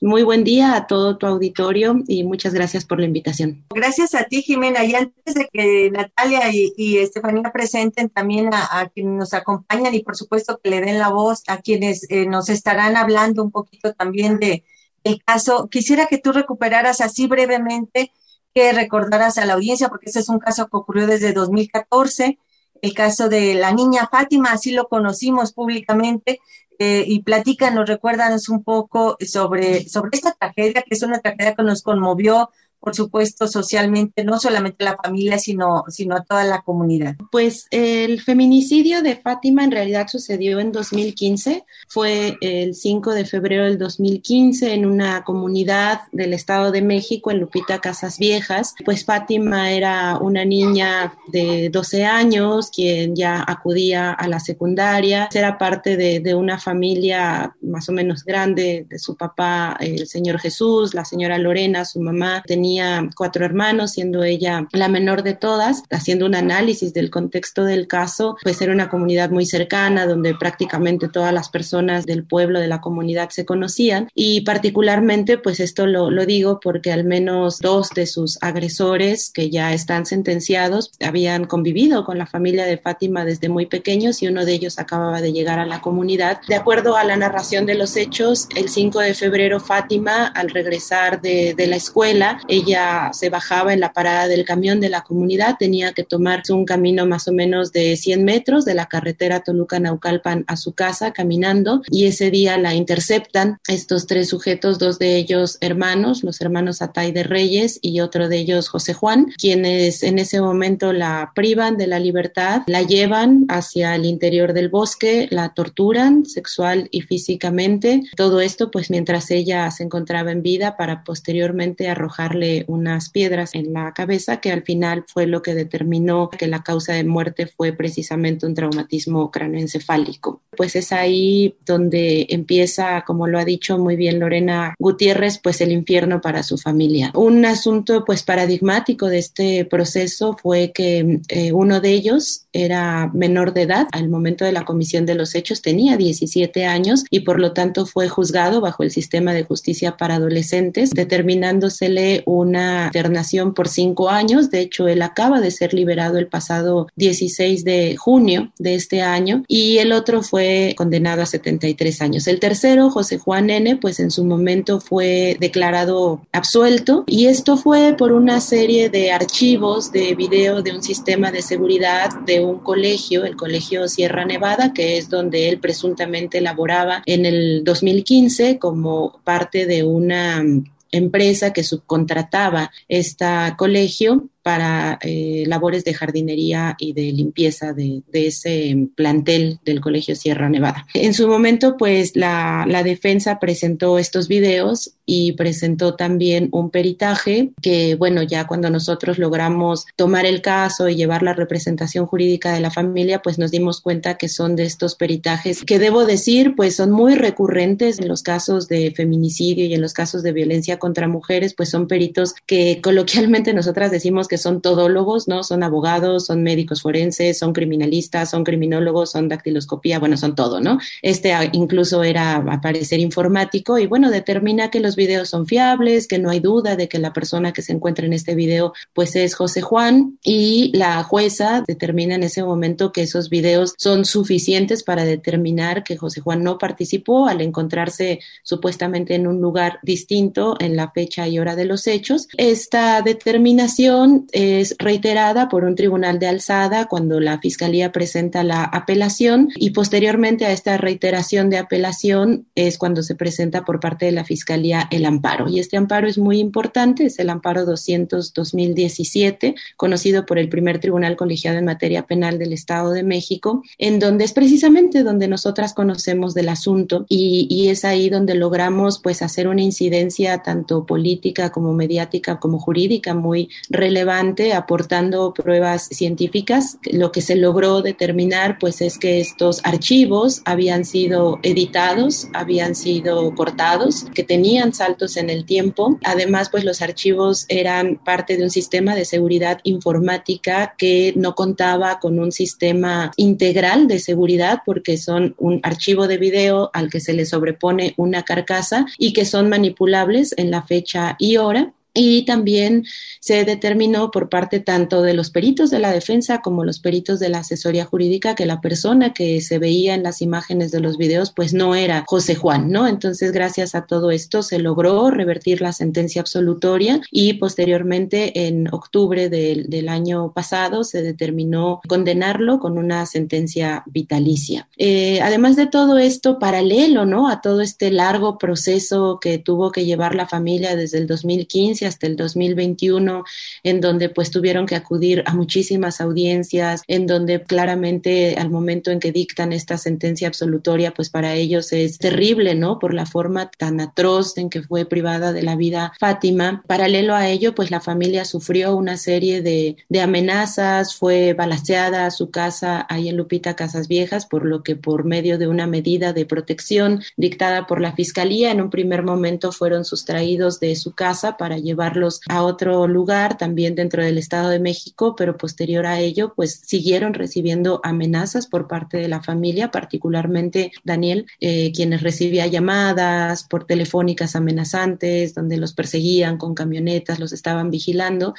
muy 0.00 0.22
buen 0.22 0.44
día 0.44 0.76
a 0.76 0.86
todo 0.86 1.16
tu 1.16 1.26
auditorio 1.26 2.02
y 2.06 2.24
muchas 2.24 2.52
gracias 2.52 2.84
por 2.84 3.00
la 3.00 3.06
invitación. 3.06 3.64
Gracias 3.70 4.14
a 4.14 4.24
ti, 4.24 4.42
Jimena. 4.42 4.84
Y 4.84 4.94
antes 4.94 5.34
de 5.34 5.48
que 5.52 5.90
Natalia 5.90 6.42
y, 6.52 6.98
Estefanía 6.98 7.50
presenten 7.52 8.10
también 8.10 8.50
a, 8.52 8.88
quienes 8.94 9.14
nos 9.14 9.34
acompañan 9.34 9.94
y 9.94 10.02
por 10.02 10.16
supuesto 10.16 10.60
que 10.62 10.70
le 10.70 10.80
den 10.80 10.98
la 10.98 11.08
voz 11.08 11.42
a 11.46 11.58
quienes 11.58 12.06
eh, 12.10 12.26
nos 12.26 12.48
estarán 12.48 12.96
hablando 12.96 13.42
un 13.42 13.50
poquito 13.50 13.94
también 13.94 14.38
de 14.38 14.64
el 15.04 15.22
caso, 15.22 15.68
quisiera 15.68 16.06
que 16.06 16.18
tú 16.18 16.32
recuperaras 16.32 17.02
así 17.02 17.26
brevemente, 17.26 18.10
que 18.54 18.72
recordaras 18.72 19.38
a 19.38 19.46
la 19.46 19.54
audiencia, 19.54 19.88
porque 19.88 20.10
ese 20.10 20.20
es 20.20 20.28
un 20.28 20.38
caso 20.38 20.68
que 20.68 20.76
ocurrió 20.76 21.06
desde 21.06 21.32
2014 21.32 22.38
el 22.84 22.92
caso 22.92 23.30
de 23.30 23.54
la 23.54 23.72
niña 23.72 24.08
Fátima, 24.12 24.50
así 24.52 24.72
lo 24.72 24.88
conocimos 24.88 25.54
públicamente, 25.54 26.40
eh, 26.78 27.04
y 27.06 27.22
platícanos, 27.22 27.88
recuérdanos 27.88 28.50
un 28.50 28.62
poco 28.62 29.16
sobre, 29.20 29.88
sobre 29.88 30.10
esta 30.12 30.32
tragedia, 30.32 30.82
que 30.82 30.94
es 30.94 31.02
una 31.02 31.20
tragedia 31.20 31.54
que 31.54 31.62
nos 31.62 31.82
conmovió, 31.82 32.50
por 32.84 32.94
supuesto, 32.94 33.48
socialmente, 33.48 34.24
no 34.24 34.38
solamente 34.38 34.84
la 34.84 34.98
familia, 35.02 35.38
sino, 35.38 35.84
sino 35.88 36.16
a 36.16 36.22
toda 36.22 36.44
la 36.44 36.60
comunidad. 36.60 37.16
Pues 37.32 37.66
el 37.70 38.20
feminicidio 38.20 39.00
de 39.00 39.16
Fátima 39.16 39.64
en 39.64 39.70
realidad 39.70 40.06
sucedió 40.06 40.60
en 40.60 40.70
2015, 40.70 41.64
fue 41.88 42.36
el 42.42 42.74
5 42.74 43.14
de 43.14 43.24
febrero 43.24 43.64
del 43.64 43.78
2015 43.78 44.74
en 44.74 44.84
una 44.84 45.24
comunidad 45.24 46.02
del 46.12 46.34
Estado 46.34 46.70
de 46.72 46.82
México, 46.82 47.30
en 47.30 47.40
Lupita 47.40 47.80
Casas 47.80 48.18
Viejas. 48.18 48.74
Pues 48.84 49.06
Fátima 49.06 49.72
era 49.72 50.18
una 50.18 50.44
niña 50.44 51.14
de 51.28 51.70
12 51.70 52.04
años, 52.04 52.70
quien 52.70 53.16
ya 53.16 53.42
acudía 53.46 54.12
a 54.12 54.28
la 54.28 54.40
secundaria, 54.40 55.30
era 55.32 55.56
parte 55.56 55.96
de, 55.96 56.20
de 56.20 56.34
una 56.34 56.58
familia 56.58 57.56
más 57.62 57.88
o 57.88 57.92
menos 57.92 58.24
grande 58.24 58.84
de 58.86 58.98
su 58.98 59.16
papá, 59.16 59.78
el 59.80 60.06
señor 60.06 60.38
Jesús, 60.38 60.92
la 60.92 61.06
señora 61.06 61.38
Lorena, 61.38 61.86
su 61.86 62.00
mamá, 62.00 62.42
tenía 62.46 62.73
cuatro 63.14 63.44
hermanos, 63.44 63.92
siendo 63.92 64.24
ella 64.24 64.66
la 64.72 64.88
menor 64.88 65.22
de 65.22 65.34
todas, 65.34 65.82
haciendo 65.90 66.26
un 66.26 66.34
análisis 66.34 66.92
del 66.94 67.10
contexto 67.10 67.64
del 67.64 67.86
caso, 67.86 68.36
pues 68.42 68.60
era 68.60 68.72
una 68.72 68.88
comunidad 68.88 69.30
muy 69.30 69.46
cercana 69.46 70.06
donde 70.06 70.34
prácticamente 70.34 71.08
todas 71.08 71.32
las 71.32 71.48
personas 71.48 72.06
del 72.06 72.24
pueblo, 72.24 72.60
de 72.60 72.68
la 72.68 72.80
comunidad 72.80 73.30
se 73.30 73.44
conocían 73.44 74.08
y 74.14 74.42
particularmente 74.42 75.38
pues 75.38 75.60
esto 75.60 75.86
lo, 75.86 76.10
lo 76.10 76.26
digo 76.26 76.60
porque 76.60 76.92
al 76.92 77.04
menos 77.04 77.58
dos 77.58 77.90
de 77.90 78.06
sus 78.06 78.38
agresores 78.42 79.30
que 79.32 79.50
ya 79.50 79.72
están 79.72 80.06
sentenciados 80.06 80.92
habían 81.00 81.44
convivido 81.44 82.04
con 82.04 82.18
la 82.18 82.26
familia 82.26 82.64
de 82.64 82.78
Fátima 82.78 83.24
desde 83.24 83.48
muy 83.48 83.66
pequeños 83.66 84.22
y 84.22 84.28
uno 84.28 84.44
de 84.44 84.52
ellos 84.52 84.78
acababa 84.78 85.20
de 85.20 85.32
llegar 85.32 85.58
a 85.58 85.66
la 85.66 85.80
comunidad. 85.80 86.40
De 86.48 86.56
acuerdo 86.56 86.96
a 86.96 87.04
la 87.04 87.16
narración 87.16 87.66
de 87.66 87.74
los 87.74 87.96
hechos, 87.96 88.48
el 88.56 88.68
5 88.68 89.00
de 89.00 89.14
febrero 89.14 89.60
Fátima 89.60 90.26
al 90.26 90.50
regresar 90.50 91.20
de, 91.20 91.54
de 91.54 91.66
la 91.66 91.76
escuela, 91.76 92.40
ella 92.48 92.63
ella 92.64 93.10
se 93.12 93.30
bajaba 93.30 93.72
en 93.72 93.80
la 93.80 93.92
parada 93.92 94.26
del 94.28 94.44
camión 94.44 94.80
de 94.80 94.88
la 94.88 95.02
comunidad, 95.02 95.56
tenía 95.58 95.92
que 95.92 96.02
tomar 96.02 96.42
un 96.50 96.64
camino 96.64 97.06
más 97.06 97.28
o 97.28 97.32
menos 97.32 97.72
de 97.72 97.96
100 97.96 98.24
metros 98.24 98.64
de 98.64 98.74
la 98.74 98.86
carretera 98.86 99.40
Toluca-Naucalpan 99.40 100.44
a 100.46 100.56
su 100.56 100.72
casa 100.72 101.12
caminando 101.12 101.82
y 101.90 102.06
ese 102.06 102.30
día 102.30 102.58
la 102.58 102.74
interceptan. 102.74 103.58
Estos 103.68 104.06
tres 104.06 104.28
sujetos, 104.28 104.78
dos 104.78 104.98
de 104.98 105.16
ellos 105.16 105.58
hermanos, 105.60 106.22
los 106.24 106.40
hermanos 106.40 106.82
Atay 106.82 107.12
de 107.12 107.22
Reyes 107.22 107.78
y 107.82 108.00
otro 108.00 108.28
de 108.28 108.38
ellos 108.38 108.68
José 108.68 108.94
Juan, 108.94 109.32
quienes 109.38 110.02
en 110.02 110.18
ese 110.18 110.40
momento 110.40 110.92
la 110.92 111.32
privan 111.34 111.76
de 111.76 111.86
la 111.86 111.98
libertad, 111.98 112.62
la 112.66 112.82
llevan 112.82 113.44
hacia 113.48 113.94
el 113.94 114.06
interior 114.06 114.52
del 114.52 114.68
bosque, 114.68 115.28
la 115.30 115.50
torturan 115.50 116.24
sexual 116.26 116.88
y 116.90 117.02
físicamente, 117.02 118.02
todo 118.16 118.40
esto 118.40 118.70
pues 118.70 118.90
mientras 118.90 119.30
ella 119.30 119.70
se 119.70 119.84
encontraba 119.84 120.32
en 120.32 120.42
vida 120.42 120.76
para 120.76 121.04
posteriormente 121.04 121.88
arrojarle 121.88 122.53
unas 122.68 123.10
piedras 123.10 123.54
en 123.54 123.72
la 123.72 123.92
cabeza 123.92 124.40
que 124.40 124.52
al 124.52 124.62
final 124.62 125.04
fue 125.06 125.26
lo 125.26 125.42
que 125.42 125.54
determinó 125.54 126.30
que 126.30 126.46
la 126.46 126.62
causa 126.62 126.92
de 126.92 127.04
muerte 127.04 127.46
fue 127.46 127.72
precisamente 127.72 128.46
un 128.46 128.54
traumatismo 128.54 129.30
cráneoencefálico. 129.30 130.42
Pues 130.56 130.76
es 130.76 130.92
ahí 130.92 131.56
donde 131.66 132.26
empieza, 132.30 133.02
como 133.06 133.26
lo 133.26 133.38
ha 133.38 133.44
dicho 133.44 133.78
muy 133.78 133.96
bien 133.96 134.20
Lorena 134.20 134.74
Gutiérrez, 134.78 135.38
pues 135.42 135.60
el 135.60 135.72
infierno 135.72 136.20
para 136.20 136.42
su 136.42 136.58
familia. 136.58 137.10
Un 137.14 137.44
asunto 137.44 138.04
pues 138.04 138.22
paradigmático 138.22 139.08
de 139.08 139.18
este 139.18 139.64
proceso 139.64 140.36
fue 140.40 140.72
que 140.72 141.20
eh, 141.28 141.52
uno 141.52 141.80
de 141.80 141.90
ellos 141.90 142.46
era 142.52 143.10
menor 143.12 143.52
de 143.52 143.62
edad 143.62 143.86
al 143.92 144.08
momento 144.08 144.44
de 144.44 144.52
la 144.52 144.64
comisión 144.64 145.06
de 145.06 145.14
los 145.14 145.34
hechos, 145.34 145.62
tenía 145.62 145.96
17 145.96 146.64
años 146.64 147.04
y 147.10 147.20
por 147.20 147.40
lo 147.40 147.52
tanto 147.52 147.86
fue 147.86 148.08
juzgado 148.08 148.60
bajo 148.60 148.82
el 148.82 148.90
sistema 148.90 149.32
de 149.32 149.44
justicia 149.44 149.96
para 149.96 150.16
adolescentes, 150.16 150.90
determinándosele 150.90 152.22
una 152.44 152.86
internación 152.86 153.54
por 153.54 153.68
cinco 153.68 154.10
años. 154.10 154.50
De 154.50 154.60
hecho, 154.60 154.88
él 154.88 155.02
acaba 155.02 155.40
de 155.40 155.50
ser 155.50 155.74
liberado 155.74 156.18
el 156.18 156.28
pasado 156.28 156.88
16 156.96 157.64
de 157.64 157.96
junio 157.96 158.52
de 158.58 158.74
este 158.74 159.02
año 159.02 159.44
y 159.48 159.78
el 159.78 159.92
otro 159.92 160.22
fue 160.22 160.74
condenado 160.76 161.22
a 161.22 161.26
73 161.26 162.00
años. 162.02 162.26
El 162.26 162.40
tercero, 162.40 162.90
José 162.90 163.18
Juan 163.18 163.50
N., 163.50 163.76
pues 163.76 164.00
en 164.00 164.10
su 164.10 164.24
momento 164.24 164.80
fue 164.80 165.36
declarado 165.40 166.20
absuelto 166.32 167.04
y 167.06 167.26
esto 167.26 167.56
fue 167.56 167.94
por 167.96 168.12
una 168.12 168.40
serie 168.40 168.88
de 168.88 169.12
archivos 169.12 169.92
de 169.92 170.14
video 170.14 170.62
de 170.62 170.72
un 170.72 170.82
sistema 170.82 171.30
de 171.30 171.42
seguridad 171.42 172.10
de 172.26 172.40
un 172.44 172.58
colegio, 172.58 173.24
el 173.24 173.36
Colegio 173.36 173.88
Sierra 173.88 174.24
Nevada, 174.24 174.72
que 174.72 174.98
es 174.98 175.08
donde 175.08 175.48
él 175.48 175.58
presuntamente 175.58 176.40
laboraba 176.40 177.02
en 177.06 177.26
el 177.26 177.62
2015 177.64 178.58
como 178.58 179.20
parte 179.24 179.66
de 179.66 179.82
una 179.84 180.42
empresa 180.90 181.52
que 181.52 181.64
subcontrataba 181.64 182.70
este 182.88 183.26
colegio 183.56 184.28
para 184.44 184.98
eh, 185.00 185.44
labores 185.46 185.84
de 185.84 185.94
jardinería 185.94 186.76
y 186.78 186.92
de 186.92 187.10
limpieza 187.12 187.72
de, 187.72 188.02
ese 188.12 188.88
plantel 188.94 189.58
del 189.64 189.80
Colegio 189.80 190.14
Sierra 190.14 190.50
Nevada. 190.50 190.86
En 190.92 191.14
su 191.14 191.26
momento, 191.26 191.78
pues 191.78 192.14
la, 192.14 192.66
la, 192.68 192.82
defensa 192.82 193.40
presentó 193.40 193.98
estos 193.98 194.28
videos 194.28 194.92
y 195.06 195.32
presentó 195.32 195.94
también 195.94 196.50
un 196.52 196.70
peritaje 196.70 197.52
que, 197.62 197.94
bueno, 197.94 198.22
ya 198.22 198.46
cuando 198.46 198.68
nosotros 198.68 199.18
logramos 199.18 199.86
tomar 199.96 200.26
el 200.26 200.42
caso 200.42 200.90
y 200.90 200.96
llevar 200.96 201.22
la 201.22 201.32
representación 201.32 202.04
jurídica 202.06 202.52
de 202.52 202.60
la 202.60 202.70
familia, 202.70 203.22
pues 203.22 203.38
nos 203.38 203.50
dimos 203.50 203.80
cuenta 203.80 204.18
que 204.18 204.28
son 204.28 204.56
de 204.56 204.64
estos 204.64 204.94
peritajes 204.94 205.64
que 205.64 205.78
debo 205.78 206.04
decir, 206.04 206.54
pues 206.54 206.76
son 206.76 206.90
muy 206.90 207.14
recurrentes 207.14 207.98
en 207.98 208.08
los 208.08 208.22
casos 208.22 208.68
de 208.68 208.92
feminicidio 208.94 209.64
y 209.64 209.74
en 209.74 209.80
los 209.80 209.94
casos 209.94 210.22
de 210.22 210.32
violencia 210.32 210.78
contra 210.78 211.08
mujeres, 211.08 211.54
pues 211.54 211.70
son 211.70 211.88
peritos 211.88 212.34
que 212.46 212.80
coloquialmente 212.82 213.54
nosotras 213.54 213.90
decimos 213.90 214.28
que 214.28 214.33
son 214.38 214.60
todólogos, 214.60 215.28
¿no? 215.28 215.42
Son 215.42 215.62
abogados, 215.62 216.26
son 216.26 216.42
médicos 216.42 216.82
forenses, 216.82 217.38
son 217.38 217.52
criminalistas, 217.52 218.30
son 218.30 218.44
criminólogos, 218.44 219.10
son 219.10 219.28
dactiloscopía, 219.28 219.98
bueno, 219.98 220.16
son 220.16 220.34
todo, 220.34 220.60
¿no? 220.60 220.78
Este 221.02 221.32
ah, 221.32 221.48
incluso 221.52 222.02
era 222.02 222.36
a 222.36 222.60
parecer 222.60 223.00
informático 223.00 223.78
y 223.78 223.86
bueno, 223.86 224.10
determina 224.10 224.70
que 224.70 224.80
los 224.80 224.96
videos 224.96 225.28
son 225.28 225.46
fiables, 225.46 226.06
que 226.06 226.18
no 226.18 226.30
hay 226.30 226.40
duda 226.40 226.76
de 226.76 226.88
que 226.88 226.98
la 226.98 227.12
persona 227.12 227.52
que 227.52 227.62
se 227.62 227.72
encuentra 227.72 228.06
en 228.06 228.12
este 228.12 228.34
video 228.34 228.72
pues 228.92 229.16
es 229.16 229.34
José 229.34 229.60
Juan 229.60 230.18
y 230.22 230.72
la 230.74 231.02
jueza 231.02 231.64
determina 231.66 232.14
en 232.14 232.22
ese 232.22 232.42
momento 232.42 232.92
que 232.92 233.02
esos 233.02 233.30
videos 233.30 233.74
son 233.78 234.04
suficientes 234.04 234.82
para 234.82 235.04
determinar 235.04 235.84
que 235.84 235.96
José 235.96 236.20
Juan 236.20 236.42
no 236.42 236.58
participó 236.58 237.26
al 237.26 237.40
encontrarse 237.40 238.20
supuestamente 238.42 239.14
en 239.14 239.26
un 239.26 239.40
lugar 239.40 239.78
distinto 239.82 240.56
en 240.60 240.76
la 240.76 240.90
fecha 240.90 241.28
y 241.28 241.38
hora 241.38 241.56
de 241.56 241.64
los 241.64 241.86
hechos. 241.86 242.28
Esta 242.36 243.02
determinación 243.02 244.23
es 244.32 244.76
reiterada 244.78 245.48
por 245.48 245.64
un 245.64 245.74
tribunal 245.74 246.18
de 246.18 246.26
alzada 246.26 246.86
cuando 246.86 247.20
la 247.20 247.38
Fiscalía 247.38 247.92
presenta 247.92 248.42
la 248.44 248.64
apelación 248.64 249.50
y 249.56 249.70
posteriormente 249.70 250.44
a 250.46 250.52
esta 250.52 250.76
reiteración 250.76 251.50
de 251.50 251.58
apelación 251.58 252.46
es 252.54 252.78
cuando 252.78 253.02
se 253.02 253.14
presenta 253.14 253.64
por 253.64 253.80
parte 253.80 254.06
de 254.06 254.12
la 254.12 254.24
Fiscalía 254.24 254.88
el 254.90 255.04
amparo. 255.04 255.48
Y 255.48 255.60
este 255.60 255.76
amparo 255.76 256.06
es 256.06 256.18
muy 256.18 256.38
importante, 256.38 257.06
es 257.06 257.18
el 257.18 257.30
amparo 257.30 257.66
200-2017, 257.66 259.54
conocido 259.76 260.26
por 260.26 260.38
el 260.38 260.48
primer 260.48 260.78
tribunal 260.78 261.16
colegiado 261.16 261.58
en 261.58 261.64
materia 261.64 262.06
penal 262.06 262.38
del 262.38 262.52
Estado 262.52 262.92
de 262.92 263.02
México, 263.02 263.62
en 263.78 263.98
donde 263.98 264.24
es 264.24 264.32
precisamente 264.32 265.02
donde 265.02 265.28
nosotras 265.28 265.74
conocemos 265.74 266.34
del 266.34 266.48
asunto 266.48 267.06
y, 267.08 267.46
y 267.50 267.68
es 267.68 267.84
ahí 267.84 268.08
donde 268.08 268.34
logramos 268.34 269.00
pues 269.00 269.22
hacer 269.22 269.48
una 269.48 269.62
incidencia 269.62 270.38
tanto 270.38 270.86
política 270.86 271.50
como 271.50 271.72
mediática 271.72 272.38
como 272.38 272.58
jurídica 272.58 273.14
muy 273.14 273.50
relevante 273.68 274.13
aportando 274.54 275.32
pruebas 275.34 275.88
científicas. 275.90 276.78
Lo 276.90 277.10
que 277.10 277.20
se 277.20 277.36
logró 277.36 277.82
determinar 277.82 278.58
pues 278.58 278.80
es 278.80 278.98
que 278.98 279.20
estos 279.20 279.60
archivos 279.64 280.42
habían 280.44 280.84
sido 280.84 281.40
editados, 281.42 282.28
habían 282.32 282.74
sido 282.74 283.34
cortados, 283.34 284.06
que 284.14 284.22
tenían 284.22 284.72
saltos 284.72 285.16
en 285.16 285.30
el 285.30 285.44
tiempo. 285.44 285.98
Además 286.04 286.48
pues 286.50 286.64
los 286.64 286.82
archivos 286.82 287.46
eran 287.48 287.96
parte 287.96 288.36
de 288.36 288.44
un 288.44 288.50
sistema 288.50 288.94
de 288.94 289.04
seguridad 289.04 289.60
informática 289.64 290.74
que 290.78 291.12
no 291.16 291.34
contaba 291.34 291.98
con 291.98 292.18
un 292.18 292.32
sistema 292.32 293.10
integral 293.16 293.88
de 293.88 293.98
seguridad 293.98 294.62
porque 294.64 294.96
son 294.96 295.34
un 295.38 295.60
archivo 295.62 296.06
de 296.06 296.18
video 296.18 296.70
al 296.72 296.90
que 296.90 297.00
se 297.00 297.12
le 297.12 297.26
sobrepone 297.26 297.94
una 297.96 298.22
carcasa 298.22 298.86
y 298.98 299.12
que 299.12 299.24
son 299.24 299.48
manipulables 299.48 300.34
en 300.36 300.50
la 300.50 300.62
fecha 300.62 301.16
y 301.18 301.36
hora 301.36 301.72
y 301.94 302.24
también 302.24 302.84
se 303.24 303.46
determinó 303.46 304.10
por 304.10 304.28
parte 304.28 304.60
tanto 304.60 305.00
de 305.00 305.14
los 305.14 305.30
peritos 305.30 305.70
de 305.70 305.78
la 305.78 305.92
defensa 305.92 306.42
como 306.42 306.62
los 306.62 306.78
peritos 306.78 307.18
de 307.20 307.30
la 307.30 307.38
asesoría 307.38 307.86
jurídica 307.86 308.34
que 308.34 308.44
la 308.44 308.60
persona 308.60 309.14
que 309.14 309.40
se 309.40 309.58
veía 309.58 309.94
en 309.94 310.02
las 310.02 310.20
imágenes 310.20 310.70
de 310.72 310.80
los 310.80 310.98
videos 310.98 311.32
pues 311.34 311.54
no 311.54 311.74
era 311.74 312.04
José 312.06 312.34
Juan, 312.34 312.70
¿no? 312.70 312.86
Entonces 312.86 313.32
gracias 313.32 313.74
a 313.74 313.86
todo 313.86 314.10
esto 314.10 314.42
se 314.42 314.58
logró 314.58 315.10
revertir 315.10 315.62
la 315.62 315.72
sentencia 315.72 316.20
absolutoria 316.20 317.00
y 317.10 317.32
posteriormente 317.32 318.46
en 318.46 318.68
octubre 318.74 319.30
del, 319.30 319.70
del 319.70 319.88
año 319.88 320.32
pasado 320.34 320.84
se 320.84 321.00
determinó 321.00 321.80
condenarlo 321.88 322.58
con 322.58 322.76
una 322.76 323.06
sentencia 323.06 323.84
vitalicia. 323.86 324.68
Eh, 324.76 325.20
además 325.22 325.56
de 325.56 325.66
todo 325.66 325.96
esto, 325.96 326.38
paralelo, 326.38 327.06
¿no? 327.06 327.30
A 327.30 327.40
todo 327.40 327.62
este 327.62 327.90
largo 327.90 328.36
proceso 328.36 329.18
que 329.18 329.38
tuvo 329.38 329.72
que 329.72 329.86
llevar 329.86 330.14
la 330.14 330.26
familia 330.26 330.76
desde 330.76 330.98
el 330.98 331.06
2015 331.06 331.86
hasta 331.86 332.06
el 332.06 332.16
2021, 332.16 333.13
en 333.62 333.80
donde 333.80 334.08
pues 334.08 334.30
tuvieron 334.30 334.66
que 334.66 334.74
acudir 334.74 335.22
a 335.26 335.34
muchísimas 335.34 336.00
audiencias, 336.00 336.82
en 336.88 337.06
donde 337.06 337.42
claramente 337.42 338.36
al 338.36 338.50
momento 338.50 338.90
en 338.90 339.00
que 339.00 339.12
dictan 339.12 339.52
esta 339.52 339.78
sentencia 339.78 340.26
absolutoria, 340.26 340.92
pues 340.92 341.10
para 341.10 341.34
ellos 341.34 341.72
es 341.72 341.98
terrible, 341.98 342.54
¿no? 342.54 342.78
Por 342.78 342.94
la 342.94 343.06
forma 343.06 343.50
tan 343.50 343.80
atroz 343.80 344.36
en 344.38 344.50
que 344.50 344.62
fue 344.62 344.86
privada 344.86 345.32
de 345.32 345.42
la 345.42 345.56
vida 345.56 345.92
Fátima. 346.00 346.62
Paralelo 346.66 347.14
a 347.14 347.28
ello, 347.28 347.54
pues 347.54 347.70
la 347.70 347.80
familia 347.80 348.24
sufrió 348.24 348.76
una 348.76 348.96
serie 348.96 349.42
de, 349.42 349.76
de 349.88 350.00
amenazas, 350.00 350.94
fue 350.96 351.34
balaseada 351.34 352.06
a 352.06 352.10
su 352.10 352.30
casa 352.30 352.86
ahí 352.88 353.08
en 353.08 353.16
Lupita 353.16 353.54
Casas 353.54 353.88
Viejas, 353.88 354.26
por 354.26 354.44
lo 354.44 354.62
que 354.62 354.76
por 354.76 355.04
medio 355.04 355.38
de 355.38 355.48
una 355.48 355.66
medida 355.66 356.12
de 356.12 356.26
protección 356.26 357.02
dictada 357.16 357.66
por 357.66 357.80
la 357.80 357.92
Fiscalía, 357.92 358.50
en 358.50 358.60
un 358.60 358.70
primer 358.70 359.02
momento 359.02 359.52
fueron 359.52 359.84
sustraídos 359.84 360.60
de 360.60 360.76
su 360.76 360.92
casa 360.92 361.36
para 361.36 361.58
llevar 361.58 361.74
llevarlos 361.74 362.20
a 362.28 362.42
otro 362.44 362.86
lugar 362.86 363.03
también 363.36 363.74
dentro 363.74 364.02
del 364.02 364.18
Estado 364.18 364.48
de 364.48 364.58
México, 364.58 365.14
pero 365.16 365.36
posterior 365.36 365.86
a 365.86 366.00
ello, 366.00 366.32
pues 366.34 366.60
siguieron 366.64 367.14
recibiendo 367.14 367.80
amenazas 367.82 368.46
por 368.46 368.66
parte 368.66 368.96
de 368.96 369.08
la 369.08 369.22
familia, 369.22 369.70
particularmente 369.70 370.72
Daniel, 370.84 371.26
eh, 371.40 371.72
quienes 371.72 372.02
recibía 372.02 372.46
llamadas 372.46 373.44
por 373.44 373.64
telefónicas 373.64 374.36
amenazantes, 374.36 375.34
donde 375.34 375.56
los 375.56 375.72
perseguían 375.74 376.38
con 376.38 376.54
camionetas, 376.54 377.18
los 377.18 377.32
estaban 377.32 377.70
vigilando. 377.70 378.34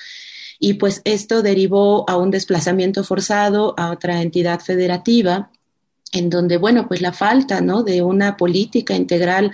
Y 0.60 0.76
pues 0.76 1.02
esto 1.04 1.42
derivó 1.42 2.10
a 2.10 2.18
un 2.18 2.32
desplazamiento 2.32 3.04
forzado 3.04 3.74
a 3.78 3.92
otra 3.92 4.22
entidad 4.22 4.62
federativa 4.62 5.52
en 6.16 6.30
donde, 6.30 6.58
bueno, 6.58 6.88
pues 6.88 7.02
la 7.02 7.12
falta, 7.12 7.60
¿no? 7.60 7.84
De 7.84 8.02
una 8.02 8.38
política 8.38 8.96
integral 8.96 9.52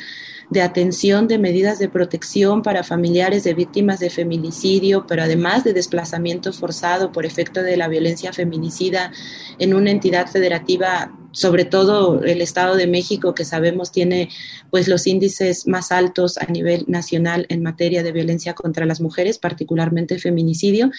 de 0.51 0.62
atención, 0.62 1.27
de 1.27 1.39
medidas 1.39 1.80
de 1.80 1.89
protección 1.89 2.62
para 2.62 2.84
familiares 2.84 3.44
de 3.44 3.53
víctimas 3.53 4.00
de 4.00 4.10
feminicidio, 4.10 5.06
pero 5.08 5.24
además 5.24 5.63
de 5.63 5.74
desplazamiento 5.74 6.53
forzado 6.53 7.12
por 7.12 7.25
efecto 7.25 7.63
de 7.63 7.77
la 7.77 7.88
violencia 7.88 8.32
feminicida 8.32 9.12
en 9.58 9.74
una 9.74 9.91
entidad 9.91 10.27
federativa 10.27 11.12
sobre 11.31 11.65
todo 11.65 12.23
el 12.23 12.41
Estado 12.41 12.75
de 12.75 12.88
México, 12.88 13.33
que 13.33 13.45
sabemos 13.45 13.91
tiene 13.91 14.29
pues 14.69 14.88
los 14.88 15.07
índices 15.07 15.67
más 15.67 15.91
altos 15.91 16.38
a 16.38 16.45
nivel 16.45 16.85
nacional 16.88 17.45
en 17.50 17.63
materia 17.63 18.03
de 18.03 18.11
violencia 18.11 18.53
contra 18.53 18.85
las 18.85 19.01
mujeres, 19.01 19.38
particularmente 19.38 20.19
feminicidio, 20.19 20.91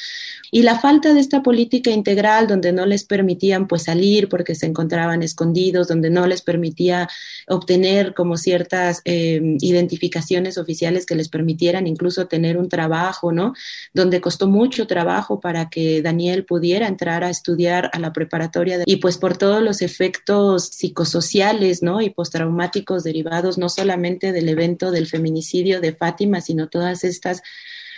y 0.50 0.62
la 0.62 0.78
falta 0.78 1.14
de 1.14 1.20
esta 1.20 1.42
política 1.42 1.90
integral 1.90 2.46
donde 2.46 2.72
no 2.72 2.86
les 2.86 3.04
permitían 3.04 3.66
pues 3.66 3.84
salir 3.84 4.28
porque 4.28 4.54
se 4.54 4.66
encontraban 4.66 5.22
escondidos, 5.22 5.88
donde 5.88 6.10
no 6.10 6.26
les 6.26 6.42
permitía 6.42 7.08
obtener 7.48 8.14
como 8.14 8.36
ciertas 8.36 9.02
eh, 9.04 9.40
identificaciones 9.60 10.58
oficiales 10.58 11.06
que 11.06 11.14
les 11.14 11.28
permitieran 11.28 11.86
incluso 11.86 12.26
tener 12.26 12.56
un 12.56 12.68
trabajo, 12.68 13.32
¿no? 13.32 13.54
Donde 13.92 14.20
costó 14.20 14.46
mucho 14.46 14.86
trabajo 14.86 15.40
para 15.40 15.68
que 15.68 16.02
Daniel 16.02 16.44
pudiera 16.44 16.86
entrar 16.86 17.24
a 17.24 17.30
estudiar 17.30 17.90
a 17.92 17.98
la 17.98 18.12
preparatoria 18.12 18.82
y 18.86 18.96
pues 18.96 19.18
por 19.18 19.36
todos 19.36 19.62
los 19.62 19.82
efectos 19.82 20.21
psicosociales 20.26 21.82
¿no? 21.82 22.00
y 22.00 22.10
postraumáticos 22.10 23.04
derivados 23.04 23.58
no 23.58 23.68
solamente 23.68 24.32
del 24.32 24.48
evento 24.48 24.90
del 24.90 25.06
feminicidio 25.06 25.80
de 25.80 25.94
Fátima, 25.94 26.40
sino 26.40 26.68
todas 26.68 27.04
estas 27.04 27.42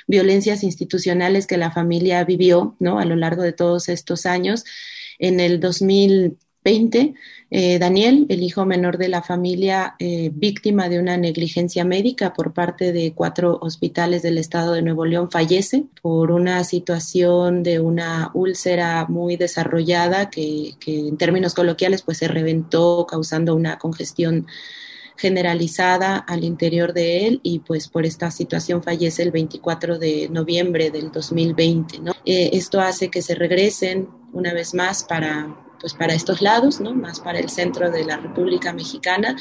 violencias 0.07 0.63
institucionales 0.63 1.47
que 1.47 1.57
la 1.57 1.71
familia 1.71 2.25
vivió 2.25 2.77
¿no? 2.79 2.99
a 2.99 3.05
lo 3.05 3.17
largo 3.17 3.43
de 3.43 3.53
todos 3.53 3.89
estos 3.89 4.27
años. 4.27 4.65
En 5.19 5.41
el 5.41 5.61
2000 5.61 6.39
20, 6.65 7.15
eh, 7.51 7.79
Daniel, 7.79 8.25
el 8.31 8.43
hijo 8.43 8.65
menor 8.65 8.97
de 8.97 9.09
la 9.09 9.23
familia, 9.23 9.97
eh, 9.99 10.31
víctima 10.33 10.89
de 10.89 10.99
una 10.99 11.19
negligencia 11.19 11.85
médica 11.85 12.33
por 12.33 12.55
parte 12.55 12.91
de 12.91 13.13
cuatro 13.13 13.59
hospitales 13.61 14.23
del 14.23 14.39
estado 14.39 14.73
de 14.73 14.81
Nuevo 14.81 15.05
León, 15.05 15.31
fallece 15.31 15.85
por 16.01 16.31
una 16.31 16.65
situación 16.65 17.63
de 17.63 17.81
una 17.81 18.31
úlcera 18.33 19.05
muy 19.11 19.37
desarrollada 19.37 20.31
que, 20.31 20.75
en 20.87 21.19
términos 21.19 21.55
coloquiales 21.55 22.01
pues 22.01 22.19
se 22.19 22.29
reventó 22.29 23.07
causando 23.07 23.55
una 23.55 23.79
congestión 23.79 24.47
generalizada 25.17 26.17
al 26.17 26.45
interior 26.45 26.95
de 26.95 27.27
él 27.27 27.41
y 27.43 27.61
pues 27.61 27.89
por 27.89 28.07
esta 28.07 28.31
situación 28.31 28.83
fallece 28.83 29.23
el 29.23 29.31
24 29.31 29.99
de 29.99 30.29
noviembre 30.31 30.91
del 30.91 31.13
2020. 31.13 32.01
¿no? 32.01 32.13
Eh, 32.25 32.51
esto 32.55 32.81
hace 32.81 33.11
que 33.11 33.23
se 33.23 33.35
regresen 33.35 34.09
una 34.33 34.53
vez 34.53 34.75
más 34.75 35.05
para 35.05 35.64
pues 35.85 35.93
para 35.93 36.15
estos 36.15 36.41
lados, 36.41 36.81
¿no? 36.81 36.95
más 36.95 37.21
para 37.21 37.39
el 37.39 37.51
centro 37.51 37.91
de 37.91 38.07
la 38.07 38.17
República 38.17 38.73
Mexicana 38.73 39.37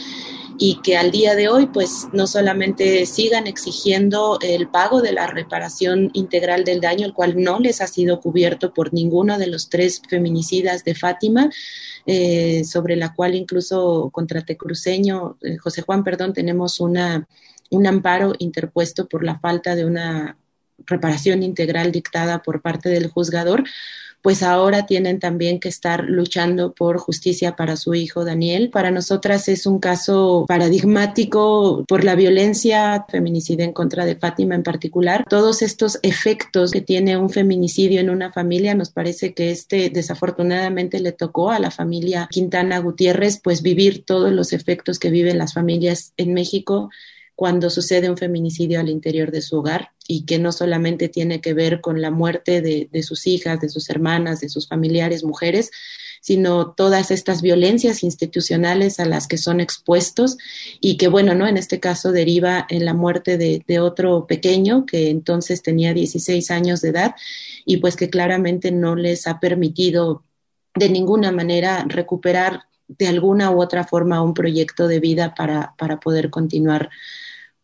y 0.58 0.82
que 0.84 0.98
al 0.98 1.10
día 1.10 1.36
de 1.36 1.48
hoy 1.48 1.68
pues 1.68 2.10
no 2.12 2.28
solamente 2.28 3.06
sigan 3.06 3.48
exigiendo 3.48 4.38
el 4.42 4.68
pago 4.68 5.02
de 5.02 5.14
la 5.14 5.26
reparación 5.28 6.10
integral 6.12 6.66
del 6.66 6.82
daño, 6.82 7.06
el 7.06 7.14
cual 7.14 7.42
no 7.42 7.62
les 7.62 7.80
ha 7.80 7.88
sido 7.88 8.20
cubierto 8.20 8.74
por 8.74 8.94
ninguno 8.94 9.38
de 9.38 9.48
los 9.48 9.70
tres 9.70 10.02
feminicidas 10.10 10.84
de 10.84 10.96
Fátima, 10.96 11.50
eh, 12.06 12.66
sobre 12.66 12.98
la 12.98 13.14
cual 13.14 13.36
incluso 13.36 14.10
contra 14.12 14.42
Tecruceño, 14.42 15.38
eh, 15.44 15.56
José 15.56 15.82
Juan, 15.84 16.04
perdón, 16.04 16.34
tenemos 16.34 16.82
una, 16.82 17.26
un 17.72 17.88
amparo 17.88 18.34
interpuesto 18.38 19.08
por 19.08 19.24
la 19.24 19.40
falta 19.40 19.76
de 19.76 19.86
una 19.86 20.38
reparación 20.86 21.44
integral 21.44 21.92
dictada 21.92 22.42
por 22.42 22.62
parte 22.62 22.90
del 22.90 23.08
juzgador, 23.08 23.64
pues 24.24 24.42
ahora 24.42 24.86
tienen 24.86 25.20
también 25.20 25.60
que 25.60 25.68
estar 25.68 26.06
luchando 26.06 26.74
por 26.74 26.98
justicia 26.98 27.58
para 27.58 27.76
su 27.76 27.94
hijo 27.94 28.24
Daniel. 28.24 28.70
Para 28.70 28.90
nosotras 28.90 29.50
es 29.50 29.66
un 29.66 29.80
caso 29.80 30.46
paradigmático 30.48 31.84
por 31.90 32.06
la 32.06 32.16
violencia 32.16 33.06
feminicida 33.10 33.66
en 33.66 33.74
contra 33.74 34.06
de 34.06 34.16
Fátima 34.16 34.56
en 34.56 34.64
particular. 34.64 35.26
Todos 35.30 35.62
estos 35.62 36.00
efectos 36.04 36.72
que 36.72 36.80
tiene 36.80 37.18
un 37.18 37.30
feminicidio 37.30 38.00
en 38.00 38.10
una 38.10 38.32
familia, 38.32 38.74
nos 38.76 38.92
parece 38.92 39.34
que 39.34 39.52
este 39.52 39.90
desafortunadamente 39.90 41.02
le 41.02 41.12
tocó 41.12 41.52
a 41.52 41.60
la 41.60 41.70
familia 41.70 42.30
Quintana 42.32 42.80
Gutiérrez, 42.80 43.42
pues 43.44 43.62
vivir 43.62 44.06
todos 44.06 44.32
los 44.32 44.54
efectos 44.54 45.00
que 45.00 45.10
viven 45.10 45.38
las 45.38 45.54
familias 45.54 46.14
en 46.16 46.34
México 46.34 46.90
cuando 47.36 47.70
sucede 47.70 48.10
un 48.10 48.18
feminicidio 48.18 48.80
al 48.80 48.90
interior 48.90 49.32
de 49.32 49.42
su 49.42 49.58
hogar 49.58 49.92
y 50.08 50.26
que 50.26 50.38
no 50.38 50.52
solamente 50.52 51.10
tiene 51.10 51.42
que 51.42 51.54
ver 51.54 51.82
con 51.82 52.02
la 52.02 52.12
muerte 52.12 52.62
de, 52.62 53.04
sus 53.04 53.26
hijas, 53.26 53.60
de 53.60 53.70
sus 53.70 53.90
hermanas, 53.90 54.42
de 54.42 54.50
sus 54.50 54.68
familiares, 54.68 55.24
mujeres, 55.24 55.72
sino 56.22 56.72
todas 56.72 57.12
estas 57.12 57.42
violencias 57.42 58.04
institucionales 58.04 59.00
a 59.00 59.06
las 59.06 59.28
que 59.28 59.38
son 59.38 59.60
expuestos 59.60 60.38
y 60.80 60.98
que, 60.98 61.08
bueno, 61.08 61.34
¿no? 61.34 61.48
En 61.48 61.58
este 61.58 61.80
caso 61.80 62.12
deriva 62.12 62.66
en 62.70 62.86
la 62.86 62.94
muerte 62.94 63.38
de, 63.38 63.64
de 63.68 63.80
otro 63.80 64.28
pequeño 64.28 64.86
que 64.86 65.10
entonces 65.10 65.64
tenía 65.64 65.94
16 65.94 66.52
años 66.52 66.82
de 66.82 66.90
edad 66.90 67.16
y 67.66 67.78
pues 67.78 67.96
que 67.96 68.10
claramente 68.10 68.72
no 68.72 68.96
les 68.96 69.28
ha 69.28 69.40
permitido 69.40 70.24
de 70.76 70.90
ninguna 70.90 71.32
manera 71.32 71.86
recuperar 71.88 72.64
de 72.88 73.08
alguna 73.08 73.52
u 73.52 73.62
otra 73.62 73.84
forma 73.84 74.22
un 74.22 74.34
proyecto 74.34 74.88
de 74.88 75.00
vida 75.00 75.34
para, 75.36 75.74
para 75.78 76.00
poder 76.00 76.30
continuar 76.30 76.90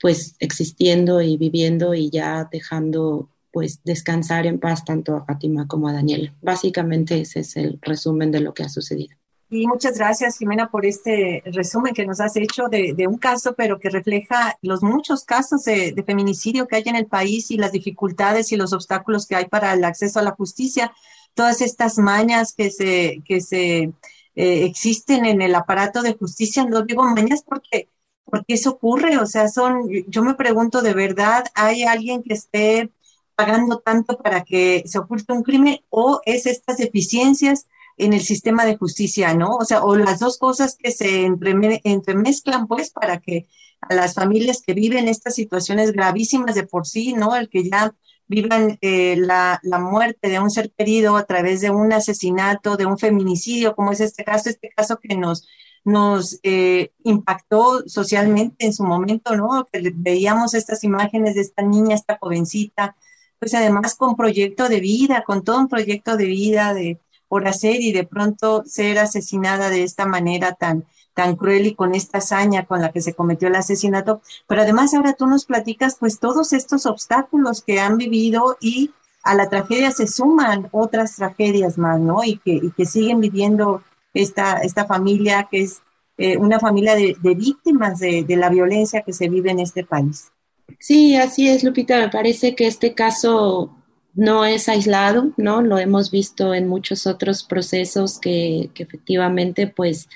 pues 0.01 0.35
existiendo 0.39 1.21
y 1.21 1.37
viviendo 1.37 1.93
y 1.93 2.09
ya 2.09 2.47
dejando 2.51 3.29
pues 3.51 3.81
descansar 3.83 4.45
en 4.45 4.59
paz 4.59 4.85
tanto 4.85 5.15
a 5.15 5.25
Fátima 5.25 5.67
como 5.67 5.87
a 5.87 5.93
Daniel. 5.93 6.33
Básicamente 6.41 7.21
ese 7.21 7.39
es 7.39 7.55
el 7.57 7.79
resumen 7.81 8.31
de 8.31 8.41
lo 8.41 8.53
que 8.53 8.63
ha 8.63 8.69
sucedido. 8.69 9.15
Y 9.51 9.65
muchas 9.65 9.97
gracias, 9.97 10.37
Jimena, 10.37 10.69
por 10.69 10.85
este 10.85 11.41
resumen 11.47 11.95
que 11.95 12.05
nos 12.05 12.19
has 12.19 12.35
hecho 12.35 12.67
de, 12.69 13.07
un 13.07 13.17
caso, 13.17 13.55
pero 13.55 13.79
que 13.79 13.89
refleja 13.89 14.55
los 14.61 14.83
muchos 14.83 15.23
casos 15.23 15.63
de, 15.63 16.03
feminicidio 16.05 16.67
que 16.67 16.75
hay 16.75 16.83
en 16.85 16.95
el 16.95 17.07
país 17.07 17.49
y 17.49 17.57
las 17.57 17.71
dificultades 17.71 18.51
y 18.51 18.57
los 18.57 18.73
obstáculos 18.73 19.25
que 19.25 19.35
hay 19.35 19.45
para 19.45 19.73
el 19.73 19.83
acceso 19.83 20.19
a 20.19 20.23
la 20.23 20.31
justicia, 20.31 20.93
todas 21.33 21.61
estas 21.61 21.97
mañas 21.97 22.53
que 22.53 22.69
se, 22.69 23.23
que 23.25 23.41
se 23.41 23.91
eh, 24.35 24.65
existen 24.65 25.25
en 25.25 25.41
el 25.41 25.55
aparato 25.55 26.03
de 26.03 26.13
justicia. 26.13 26.65
No 26.65 26.83
digo 26.83 27.03
mañas 27.03 27.43
porque 27.43 27.89
porque 28.29 28.53
eso 28.53 28.71
ocurre, 28.71 29.17
o 29.17 29.25
sea, 29.25 29.47
son, 29.47 29.89
yo 30.07 30.23
me 30.23 30.35
pregunto 30.35 30.81
de 30.81 30.93
verdad, 30.93 31.45
¿hay 31.55 31.83
alguien 31.83 32.23
que 32.23 32.33
esté 32.33 32.91
pagando 33.35 33.79
tanto 33.79 34.17
para 34.17 34.43
que 34.43 34.83
se 34.85 34.99
oculte 34.99 35.31
un 35.33 35.43
crimen 35.43 35.79
o 35.89 36.21
es 36.25 36.45
estas 36.45 36.77
deficiencias 36.77 37.67
en 37.97 38.13
el 38.13 38.21
sistema 38.21 38.65
de 38.65 38.77
justicia, 38.77 39.33
¿no? 39.33 39.55
O 39.55 39.65
sea, 39.65 39.83
o 39.83 39.95
las 39.95 40.19
dos 40.19 40.37
cosas 40.37 40.75
que 40.77 40.91
se 40.91 41.25
entremezclan, 41.25 42.67
pues, 42.67 42.89
para 42.91 43.19
que 43.19 43.47
a 43.81 43.93
las 43.93 44.13
familias 44.13 44.61
que 44.65 44.73
viven 44.73 45.07
estas 45.07 45.35
situaciones 45.35 45.91
gravísimas 45.91 46.55
de 46.55 46.63
por 46.63 46.87
sí, 46.87 47.13
¿no? 47.13 47.35
El 47.35 47.49
que 47.49 47.69
ya 47.69 47.93
vivan 48.27 48.77
eh, 48.81 49.15
la, 49.17 49.59
la, 49.63 49.79
muerte 49.79 50.29
de 50.29 50.39
un 50.39 50.51
ser 50.51 50.71
querido 50.71 51.17
a 51.17 51.25
través 51.25 51.61
de 51.61 51.71
un 51.71 51.91
asesinato, 51.91 52.77
de 52.77 52.85
un 52.85 52.97
feminicidio, 52.97 53.75
como 53.75 53.91
es 53.91 54.01
este 54.01 54.23
caso, 54.23 54.49
este 54.49 54.69
caso 54.69 54.99
que 54.99 55.15
nos 55.15 55.47
nos 55.85 56.39
eh, 56.43 56.91
impactó 57.03 57.87
socialmente 57.87 58.65
en 58.65 58.73
su 58.73 58.83
momento, 58.83 59.35
¿no? 59.35 59.67
Que 59.71 59.91
veíamos 59.95 60.53
estas 60.53 60.83
imágenes 60.83 61.35
de 61.35 61.41
esta 61.41 61.63
niña, 61.63 61.95
esta 61.95 62.17
jovencita, 62.19 62.95
pues 63.39 63.53
además 63.53 63.95
con 63.95 64.15
proyecto 64.15 64.69
de 64.69 64.79
vida, 64.79 65.23
con 65.25 65.43
todo 65.43 65.59
un 65.59 65.67
proyecto 65.67 66.17
de 66.17 66.25
vida 66.25 66.73
de 66.73 66.99
por 67.27 67.47
hacer 67.47 67.81
y 67.81 67.91
de 67.91 68.05
pronto 68.05 68.63
ser 68.65 68.97
asesinada 68.99 69.69
de 69.69 69.83
esta 69.83 70.05
manera 70.05 70.53
tan 70.53 70.85
tan 71.13 71.35
cruel 71.35 71.67
y 71.67 71.75
con 71.75 71.95
esta 71.95 72.19
hazaña 72.19 72.65
con 72.65 72.81
la 72.81 72.93
que 72.93 73.01
se 73.01 73.13
cometió 73.13 73.49
el 73.49 73.55
asesinato, 73.55 74.21
pero 74.47 74.61
además 74.61 74.93
ahora 74.93 75.13
tú 75.13 75.27
nos 75.27 75.43
platicas 75.45 75.97
pues 75.99 76.17
todos 76.17 76.53
estos 76.53 76.85
obstáculos 76.85 77.61
que 77.61 77.81
han 77.81 77.97
vivido 77.97 78.57
y 78.61 78.91
a 79.23 79.35
la 79.35 79.49
tragedia 79.49 79.91
se 79.91 80.07
suman 80.07 80.69
otras 80.71 81.17
tragedias 81.17 81.77
más, 81.77 81.99
¿no? 81.99 82.23
Y 82.23 82.37
que, 82.37 82.53
y 82.53 82.71
que 82.71 82.85
siguen 82.85 83.19
viviendo 83.19 83.83
esta, 84.13 84.59
esta 84.59 84.85
familia 84.85 85.47
que 85.49 85.61
es 85.61 85.81
eh, 86.17 86.37
una 86.37 86.59
familia 86.59 86.95
de, 86.95 87.15
víctimas 87.35 87.99
de, 87.99 88.23
de, 88.23 88.35
la 88.35 88.49
violencia 88.49 89.03
que 89.03 89.13
se 89.13 89.29
vive 89.29 89.51
en 89.51 89.59
este 89.59 89.85
país. 89.85 90.31
Sí, 90.79 91.15
así 91.15 91.47
es, 91.47 91.63
Lupita. 91.63 91.97
Me 91.97 92.09
parece 92.09 92.55
que 92.55 92.67
este 92.67 92.93
caso 92.93 93.75
no 94.13 94.43
es 94.45 94.67
aislado, 94.67 95.31
¿no? 95.37 95.61
Lo 95.61 95.77
hemos 95.77 96.11
visto 96.11 96.53
en 96.53 96.67
muchos 96.67 97.07
otros 97.07 97.43
procesos 97.43 98.19
que, 98.19 98.69
que 98.73 98.83
efectivamente, 98.83 99.67
pues, 99.67 100.09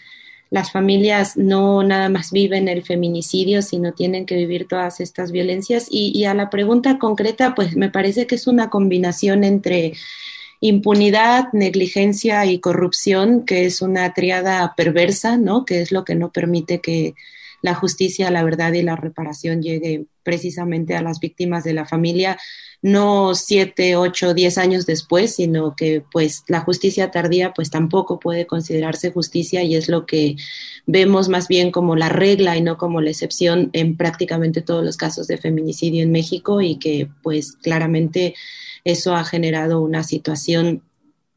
las 0.49 0.71
familias 0.71 1.35
no 1.35 1.81
nada 1.81 2.09
más 2.09 2.31
viven 2.31 2.67
el 2.67 2.83
feminicidio, 2.83 3.63
sino 3.63 3.93
tienen 3.93 4.27
que 4.27 4.35
vivir 4.35 4.67
todas 4.67 4.99
estas 4.99 5.31
violencias. 5.31 5.87
Y, 5.89 6.11
y 6.13 6.25
a 6.25 6.35
la 6.35 6.51
pregunta 6.51 6.99
concreta, 6.99 7.55
pues 7.55 7.75
me 7.75 7.89
parece 7.89 8.27
que 8.27 8.35
es 8.35 8.45
una 8.45 8.69
combinación 8.69 9.43
entre 9.43 9.93
impunidad, 10.63 11.51
negligencia 11.51 12.45
y 12.45 12.59
corrupción, 12.59 13.45
que 13.45 13.65
es 13.65 13.81
una 13.81 14.13
triada 14.13 14.73
perversa, 14.77 15.35
¿no? 15.35 15.65
Que 15.65 15.81
es 15.81 15.91
lo 15.91 16.05
que 16.05 16.15
no 16.15 16.31
permite 16.31 16.79
que 16.79 17.15
la 17.61 17.75
justicia, 17.75 18.31
la 18.31 18.45
verdad 18.45 18.71
y 18.71 18.81
la 18.81 18.95
reparación 18.95 19.61
llegue 19.61 20.05
precisamente 20.23 20.95
a 20.95 21.01
las 21.01 21.19
víctimas 21.19 21.65
de 21.65 21.73
la 21.73 21.85
familia, 21.85 22.37
no 22.81 23.35
siete, 23.35 23.97
ocho, 23.97 24.33
diez 24.33 24.57
años 24.57 24.85
después, 24.85 25.35
sino 25.35 25.75
que 25.75 26.01
pues 26.13 26.43
la 26.47 26.61
justicia 26.61 27.11
tardía 27.11 27.53
pues 27.53 27.69
tampoco 27.69 28.17
puede 28.21 28.47
considerarse 28.47 29.11
justicia 29.11 29.63
y 29.63 29.75
es 29.75 29.89
lo 29.89 30.05
que 30.05 30.37
vemos 30.85 31.27
más 31.27 31.49
bien 31.49 31.71
como 31.71 31.97
la 31.97 32.07
regla 32.07 32.55
y 32.55 32.61
no 32.61 32.77
como 32.77 33.01
la 33.01 33.09
excepción 33.09 33.69
en 33.73 33.97
prácticamente 33.97 34.61
todos 34.61 34.83
los 34.85 34.95
casos 34.95 35.27
de 35.27 35.37
feminicidio 35.37 36.03
en 36.03 36.11
México 36.13 36.61
y 36.61 36.77
que 36.77 37.09
pues 37.21 37.51
claramente 37.51 38.35
eso 38.83 39.15
ha 39.15 39.23
generado 39.23 39.81
una 39.81 40.03
situación 40.03 40.83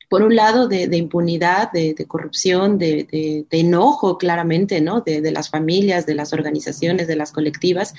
por 0.09 0.23
un 0.23 0.37
lado, 0.37 0.69
de, 0.69 0.85
impunidad, 0.97 1.73
de, 1.73 1.95
corrupción, 2.07 2.79
de, 2.79 3.47
enojo, 3.51 4.19
claramente, 4.19 4.81
¿no? 4.81 5.01
De, 5.01 5.31
las 5.33 5.51
familias, 5.51 6.07
de 6.07 6.15
las 6.15 6.33
organizaciones, 6.33 7.09
de 7.09 7.17
las 7.17 7.33
colectivas, 7.33 7.93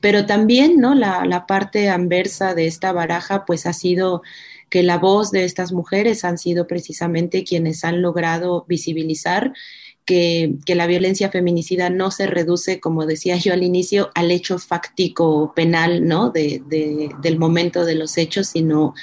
pero 0.00 0.24
también, 0.24 0.80
¿no? 0.80 0.94
La, 0.94 1.44
parte 1.46 1.90
anversa 1.90 2.54
de 2.54 2.66
esta 2.66 2.92
baraja, 2.92 3.44
pues 3.44 3.66
ha 3.66 3.74
sido 3.74 4.22
que 4.70 4.82
la 4.82 4.98
voz 4.98 5.30
de 5.30 5.44
estas 5.44 5.72
mujeres 5.72 6.24
han 6.24 6.38
sido 6.38 6.66
precisamente 6.66 7.44
quienes 7.44 7.84
han 7.84 8.02
logrado 8.02 8.64
visibilizar 8.66 9.52
que, 10.06 10.54
que, 10.64 10.74
la 10.74 10.86
violencia 10.86 11.30
feminicida 11.30 11.90
no 11.90 12.10
se 12.10 12.26
reduce, 12.26 12.80
como 12.80 13.04
decía 13.04 13.36
yo 13.36 13.52
al 13.52 13.62
inicio, 13.62 14.10
al 14.14 14.30
hecho 14.30 14.58
fáctico 14.58 15.52
penal, 15.54 16.06
¿no? 16.06 16.30
De, 16.30 16.62
del 17.20 17.38
momento 17.38 17.84
de 17.84 17.96
los 17.96 18.16
hechos, 18.16 18.48
sino 18.48 18.94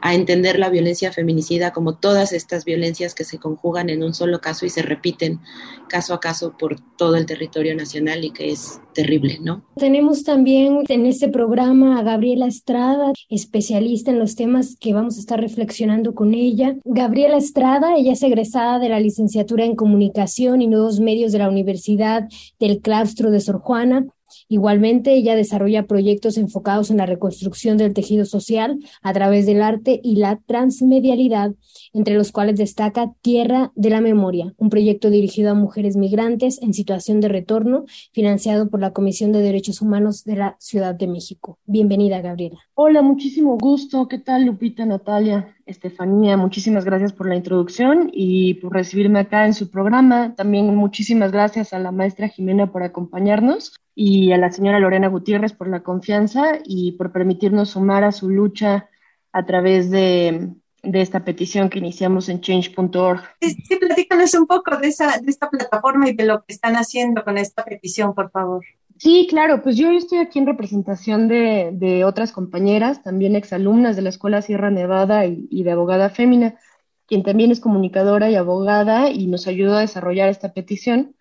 a 0.00 0.14
entender 0.14 0.58
la 0.58 0.70
violencia 0.70 1.12
feminicida 1.12 1.72
como 1.72 1.96
todas 1.96 2.32
estas 2.32 2.64
violencias 2.64 3.14
que 3.14 3.24
se 3.24 3.38
conjugan 3.38 3.90
en 3.90 4.02
un 4.02 4.14
solo 4.14 4.40
caso 4.40 4.66
y 4.66 4.70
se 4.70 4.82
repiten 4.82 5.40
caso 5.88 6.14
a 6.14 6.20
caso 6.20 6.56
por 6.58 6.80
todo 6.96 7.16
el 7.16 7.26
territorio 7.26 7.74
nacional 7.74 8.24
y 8.24 8.30
que 8.30 8.50
es 8.50 8.80
terrible, 8.94 9.38
¿no? 9.40 9.62
Tenemos 9.76 10.24
también 10.24 10.82
en 10.88 11.06
este 11.06 11.28
programa 11.28 11.98
a 11.98 12.02
Gabriela 12.02 12.46
Estrada, 12.46 13.12
especialista 13.28 14.10
en 14.10 14.18
los 14.18 14.36
temas 14.36 14.76
que 14.80 14.94
vamos 14.94 15.16
a 15.16 15.20
estar 15.20 15.40
reflexionando 15.40 16.14
con 16.14 16.34
ella. 16.34 16.76
Gabriela 16.84 17.36
Estrada, 17.36 17.96
ella 17.96 18.12
es 18.12 18.22
egresada 18.22 18.78
de 18.78 18.88
la 18.88 19.00
licenciatura 19.00 19.64
en 19.64 19.76
Comunicación 19.76 20.62
y 20.62 20.66
Nuevos 20.66 21.00
Medios 21.00 21.32
de 21.32 21.38
la 21.38 21.48
Universidad 21.48 22.28
del 22.58 22.80
Claustro 22.80 23.30
de 23.30 23.40
Sor 23.40 23.58
Juana. 23.60 24.06
Igualmente, 24.48 25.14
ella 25.14 25.34
desarrolla 25.34 25.86
proyectos 25.86 26.36
enfocados 26.36 26.90
en 26.90 26.98
la 26.98 27.06
reconstrucción 27.06 27.76
del 27.76 27.94
tejido 27.94 28.24
social 28.24 28.78
a 29.02 29.12
través 29.12 29.46
del 29.46 29.62
arte 29.62 30.00
y 30.02 30.16
la 30.16 30.40
transmedialidad, 30.46 31.52
entre 31.96 32.14
los 32.14 32.30
cuales 32.30 32.58
destaca 32.58 33.14
Tierra 33.22 33.72
de 33.74 33.88
la 33.88 34.02
Memoria, 34.02 34.52
un 34.58 34.68
proyecto 34.68 35.08
dirigido 35.08 35.50
a 35.50 35.54
mujeres 35.54 35.96
migrantes 35.96 36.60
en 36.60 36.74
situación 36.74 37.20
de 37.20 37.28
retorno, 37.28 37.86
financiado 38.12 38.68
por 38.68 38.80
la 38.80 38.92
Comisión 38.92 39.32
de 39.32 39.40
Derechos 39.40 39.80
Humanos 39.80 40.22
de 40.24 40.36
la 40.36 40.56
Ciudad 40.58 40.94
de 40.94 41.06
México. 41.06 41.58
Bienvenida, 41.64 42.20
Gabriela. 42.20 42.58
Hola, 42.74 43.00
muchísimo 43.00 43.56
gusto. 43.56 44.08
¿Qué 44.08 44.18
tal, 44.18 44.44
Lupita, 44.44 44.84
Natalia, 44.84 45.56
Estefanía? 45.64 46.36
Muchísimas 46.36 46.84
gracias 46.84 47.14
por 47.14 47.28
la 47.28 47.36
introducción 47.36 48.10
y 48.12 48.54
por 48.54 48.74
recibirme 48.74 49.20
acá 49.20 49.46
en 49.46 49.54
su 49.54 49.70
programa. 49.70 50.34
También 50.34 50.76
muchísimas 50.76 51.32
gracias 51.32 51.72
a 51.72 51.78
la 51.78 51.92
maestra 51.92 52.28
Jimena 52.28 52.70
por 52.70 52.82
acompañarnos 52.82 53.72
y 53.94 54.32
a 54.32 54.36
la 54.36 54.52
señora 54.52 54.80
Lorena 54.80 55.08
Gutiérrez 55.08 55.54
por 55.54 55.68
la 55.68 55.82
confianza 55.82 56.58
y 56.62 56.92
por 56.92 57.10
permitirnos 57.10 57.70
sumar 57.70 58.04
a 58.04 58.12
su 58.12 58.28
lucha 58.28 58.90
a 59.32 59.46
través 59.46 59.90
de, 59.90 60.50
esta 60.94 61.24
petición 61.24 61.68
que 61.68 61.78
iniciamos 61.78 62.28
en 62.28 62.40
change.org. 62.40 63.20
Sí, 63.40 63.76
platícanos 63.76 64.34
un 64.34 64.46
poco 64.46 64.76
de, 64.76 64.88
esa, 64.88 65.18
de 65.18 65.30
esta 65.30 65.50
plataforma 65.50 66.08
y 66.08 66.14
de 66.14 66.24
lo 66.24 66.44
que 66.44 66.52
están 66.52 66.74
haciendo 66.74 67.24
con 67.24 67.38
esta 67.38 67.64
petición, 67.64 68.14
por 68.14 68.30
favor. 68.30 68.64
Sí, 68.98 69.26
claro, 69.28 69.62
pues 69.62 69.76
yo 69.76 69.90
estoy 69.90 70.18
aquí 70.18 70.38
en 70.38 70.46
representación 70.46 71.28
de, 71.28 71.70
de 71.72 72.04
otras 72.04 72.32
compañeras, 72.32 73.02
también 73.02 73.36
exalumnas 73.36 73.94
de 73.96 74.02
la 74.02 74.08
Escuela 74.08 74.40
Sierra 74.40 74.70
Nevada 74.70 75.26
y, 75.26 75.46
y 75.50 75.64
de 75.64 75.72
Abogada 75.72 76.08
Fémina, 76.08 76.58
quien 77.06 77.22
también 77.22 77.50
es 77.50 77.60
comunicadora 77.60 78.30
y 78.30 78.36
abogada 78.36 79.10
y 79.10 79.26
nos 79.26 79.46
ayudó 79.46 79.76
a 79.76 79.80
desarrollar 79.80 80.28
esta 80.28 80.52
petición. 80.52 81.16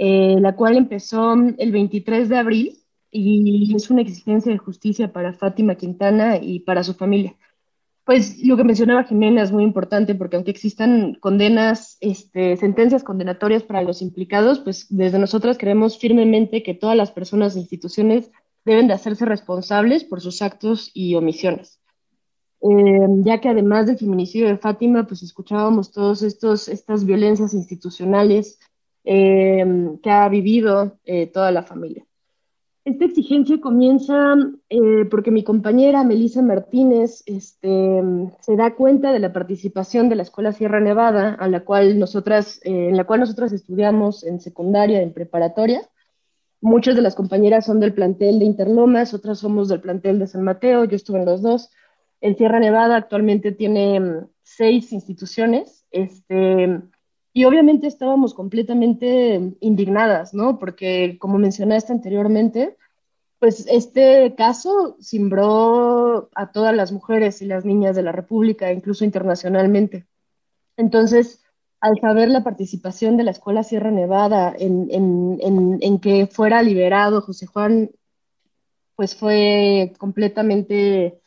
Eh, 0.00 0.36
la 0.38 0.54
cual 0.54 0.76
empezó 0.76 1.34
el 1.34 1.72
23 1.72 2.28
de 2.28 2.36
abril 2.36 2.78
y 3.10 3.74
es 3.74 3.90
una 3.90 4.02
exigencia 4.02 4.52
de 4.52 4.58
justicia 4.58 5.12
para 5.12 5.32
Fátima 5.32 5.74
Quintana 5.74 6.38
y 6.40 6.60
para 6.60 6.84
su 6.84 6.94
familia. 6.94 7.34
Pues 8.08 8.42
lo 8.42 8.56
que 8.56 8.64
mencionaba 8.64 9.04
Jimena 9.04 9.42
es 9.42 9.52
muy 9.52 9.62
importante 9.62 10.14
porque 10.14 10.36
aunque 10.36 10.50
existan 10.50 11.18
condenas, 11.20 11.98
este, 12.00 12.56
sentencias 12.56 13.04
condenatorias 13.04 13.64
para 13.64 13.82
los 13.82 14.00
implicados, 14.00 14.60
pues 14.60 14.86
desde 14.88 15.18
nosotras 15.18 15.58
creemos 15.58 15.98
firmemente 15.98 16.62
que 16.62 16.72
todas 16.72 16.96
las 16.96 17.10
personas 17.12 17.54
e 17.54 17.58
instituciones 17.58 18.30
deben 18.64 18.86
de 18.86 18.94
hacerse 18.94 19.26
responsables 19.26 20.04
por 20.04 20.22
sus 20.22 20.40
actos 20.40 20.90
y 20.94 21.16
omisiones. 21.16 21.82
Eh, 22.62 23.06
ya 23.24 23.42
que 23.42 23.50
además 23.50 23.86
del 23.86 23.98
feminicidio 23.98 24.48
de 24.48 24.56
Fátima, 24.56 25.06
pues 25.06 25.22
escuchábamos 25.22 25.92
estos, 26.22 26.68
estas 26.68 27.04
violencias 27.04 27.52
institucionales 27.52 28.58
Em, 29.10 29.98
que 30.00 30.10
ha 30.10 30.28
vivido 30.28 30.98
eh, 31.06 31.28
toda 31.28 31.50
la 31.50 31.62
familia. 31.62 32.04
Esta 32.88 33.04
exigencia 33.04 33.60
comienza 33.60 34.34
eh, 34.70 35.04
porque 35.10 35.30
mi 35.30 35.44
compañera 35.44 36.04
Melissa 36.04 36.40
Martínez 36.40 37.22
este, 37.26 38.00
se 38.40 38.56
da 38.56 38.74
cuenta 38.76 39.12
de 39.12 39.18
la 39.18 39.30
participación 39.30 40.08
de 40.08 40.14
la 40.14 40.22
Escuela 40.22 40.54
Sierra 40.54 40.80
Nevada, 40.80 41.34
a 41.34 41.48
la 41.48 41.66
cual 41.66 41.98
nosotras, 41.98 42.62
eh, 42.64 42.88
en 42.88 42.96
la 42.96 43.04
cual 43.04 43.20
nosotras 43.20 43.52
estudiamos 43.52 44.24
en 44.24 44.40
secundaria, 44.40 45.02
en 45.02 45.12
preparatoria. 45.12 45.82
Muchas 46.62 46.96
de 46.96 47.02
las 47.02 47.14
compañeras 47.14 47.66
son 47.66 47.78
del 47.78 47.92
plantel 47.92 48.38
de 48.38 48.46
Interlomas, 48.46 49.12
otras 49.12 49.38
somos 49.38 49.68
del 49.68 49.82
plantel 49.82 50.18
de 50.18 50.26
San 50.26 50.42
Mateo, 50.42 50.84
yo 50.84 50.96
estuve 50.96 51.18
en 51.18 51.26
los 51.26 51.42
dos. 51.42 51.68
En 52.22 52.38
Sierra 52.38 52.58
Nevada 52.58 52.96
actualmente 52.96 53.52
tiene 53.52 54.00
mm, 54.00 54.28
seis 54.42 54.94
instituciones. 54.94 55.84
Este, 55.90 56.80
y 57.38 57.44
obviamente 57.44 57.86
estábamos 57.86 58.34
completamente 58.34 59.54
indignadas, 59.60 60.34
¿no? 60.34 60.58
Porque, 60.58 61.18
como 61.20 61.38
mencionaste 61.38 61.92
anteriormente, 61.92 62.76
pues 63.38 63.64
este 63.70 64.34
caso 64.34 64.96
cimbró 65.00 66.30
a 66.34 66.50
todas 66.50 66.74
las 66.74 66.90
mujeres 66.90 67.40
y 67.40 67.46
las 67.46 67.64
niñas 67.64 67.94
de 67.94 68.02
la 68.02 68.10
República, 68.10 68.72
incluso 68.72 69.04
internacionalmente. 69.04 70.08
Entonces, 70.76 71.44
al 71.78 72.00
saber 72.00 72.28
la 72.28 72.42
participación 72.42 73.16
de 73.16 73.22
la 73.22 73.30
Escuela 73.30 73.62
Sierra 73.62 73.92
Nevada 73.92 74.52
en, 74.58 75.38
en 75.80 76.00
que 76.00 76.26
fuera 76.26 76.60
liberado 76.60 77.20
José 77.20 77.46
Juan, 77.46 77.92
pues 78.96 79.14
fue 79.14 79.92
completamente, 79.98 81.20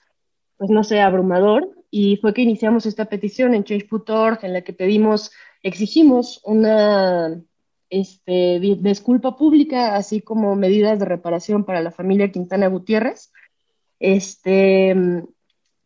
pues 0.57 0.69
no 0.69 0.83
sé, 0.83 0.99
abrumador. 0.99 1.69
Y 1.89 2.17
fue 2.17 2.33
que 2.33 2.41
iniciamos 2.41 2.85
esta 2.85 3.05
petición 3.05 3.53
en 3.53 3.63
Change.org 3.63 4.39
en 4.43 4.51
la 4.51 4.61
que 4.61 4.73
pedimos 4.73 5.31
exigimos 5.63 6.41
una 6.43 7.41
este, 7.89 8.59
disculpa 8.59 9.35
pública, 9.35 9.95
así 9.95 10.21
como 10.21 10.55
medidas 10.55 10.99
de 10.99 11.05
reparación 11.05 11.65
para 11.65 11.81
la 11.81 11.91
familia 11.91 12.31
Quintana 12.31 12.67
Gutiérrez, 12.67 13.31
este, 13.99 14.95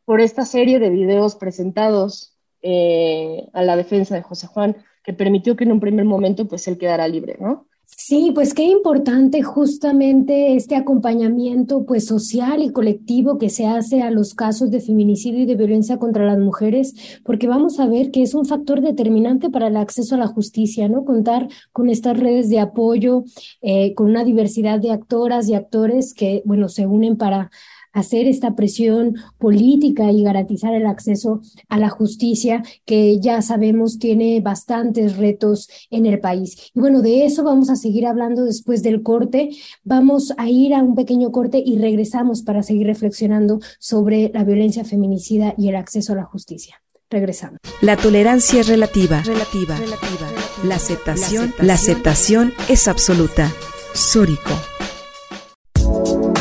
por 0.06 0.22
esta 0.22 0.46
serie 0.46 0.80
de 0.80 0.90
videos 0.90 1.36
presentados 1.36 2.38
eh, 2.62 3.48
a 3.54 3.64
la 3.64 3.76
defensa 3.76 4.16
de 4.16 4.22
José 4.22 4.48
Juan, 4.48 4.78
que 5.04 5.14
permitió 5.14 5.56
que 5.56 5.66
en 5.66 5.72
un 5.72 5.80
primer 5.80 6.06
momento 6.06 6.48
pues 6.48 6.68
él 6.68 6.78
quedara 6.78 7.08
libre, 7.08 7.38
¿no? 7.40 7.68
Sí, 7.98 8.32
pues 8.36 8.54
qué 8.54 8.64
importante 8.64 9.42
justamente 9.42 10.56
este 10.56 10.76
acompañamiento 10.76 11.86
pues 11.86 12.06
social 12.06 12.62
y 12.62 12.72
colectivo 12.72 13.38
que 13.38 13.50
se 13.50 13.66
hace 13.68 14.02
a 14.02 14.12
los 14.12 14.36
casos 14.36 14.70
de 14.70 14.82
feminicidio 14.82 15.42
y 15.42 15.46
de 15.46 15.56
violencia 15.56 15.98
contra 15.98 16.26
las 16.26 16.38
mujeres, 16.38 16.94
porque 17.24 17.48
vamos 17.48 17.80
a 17.80 17.88
ver 17.88 18.12
que 18.12 18.22
es 18.22 18.36
un 18.36 18.46
factor 18.46 18.82
determinante 18.82 19.50
para 19.50 19.68
el 19.68 19.78
acceso 19.78 20.16
a 20.16 20.18
la 20.20 20.28
justicia, 20.28 20.90
¿no? 20.90 21.06
Contar 21.06 21.48
con 21.72 21.90
estas 21.90 22.20
redes 22.20 22.50
de 22.50 22.60
apoyo, 22.60 23.24
eh, 23.62 23.96
con 23.96 24.10
una 24.10 24.26
diversidad 24.26 24.80
de 24.80 24.92
actoras 24.92 25.48
y 25.48 25.56
actores 25.56 26.14
que, 26.14 26.44
bueno, 26.46 26.68
se 26.68 26.86
unen 26.86 27.18
para 27.18 27.50
hacer 27.96 28.28
esta 28.28 28.56
presión 28.56 29.16
política 29.40 30.12
y 30.12 30.22
garantizar 30.22 30.76
el 30.76 30.86
acceso 30.86 31.42
a 31.70 31.80
la 31.80 31.90
justicia 31.90 32.62
que 32.86 33.20
ya 33.20 33.42
sabemos 33.42 33.98
tiene 33.98 34.42
bastantes 34.42 35.18
retos 35.18 35.70
en 35.90 36.06
el 36.06 36.20
país. 36.20 36.72
Y 36.76 36.80
bueno, 36.80 37.02
de 37.02 37.26
eso 37.26 37.44
vamos 37.44 37.70
a 37.70 37.76
seguir 37.76 38.06
hablando 38.06 38.44
después 38.44 38.84
del 38.84 39.02
corte. 39.02 39.50
Vamos 39.84 40.34
a 40.38 40.50
ir 40.50 40.76
a 40.76 40.84
un 40.84 40.94
pequeño 40.94 41.32
corte 41.32 41.64
y 41.66 41.80
regresamos 41.80 42.44
para 42.44 42.62
seguir 42.62 42.86
reflexionando 42.86 43.60
sobre 43.80 44.30
la 44.34 44.44
violencia 44.44 44.84
feminicida 44.84 45.56
y 45.58 45.70
el 45.70 45.76
acceso 45.76 46.14
a 46.14 46.18
la 46.18 46.26
justicia. 46.26 46.82
Regresamos. 47.10 47.60
La 47.82 47.96
tolerancia 47.96 48.60
es 48.60 48.68
relativa. 48.68 49.22
Relativa. 49.22 49.78
relativa. 49.78 50.28
La 50.66 50.76
aceptación, 50.76 51.54
la 51.62 51.76
aceptación 51.76 52.52
es 52.68 52.88
absoluta. 52.88 53.52
Sórico. 53.94 54.75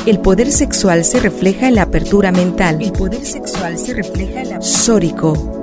El 0.07 0.21
poder 0.21 0.53
sexual 0.53 1.03
se 1.03 1.19
refleja 1.19 1.67
en 1.67 1.77
la 1.77 1.83
apertura 1.83 2.31
mental. 2.31 2.83
El 2.83 2.93
poder 2.93 3.25
sexual 3.25 3.79
se 3.79 3.95
refleja 3.95 4.43
en 4.43 4.51
la 4.51 4.61
Sórico. 4.61 5.63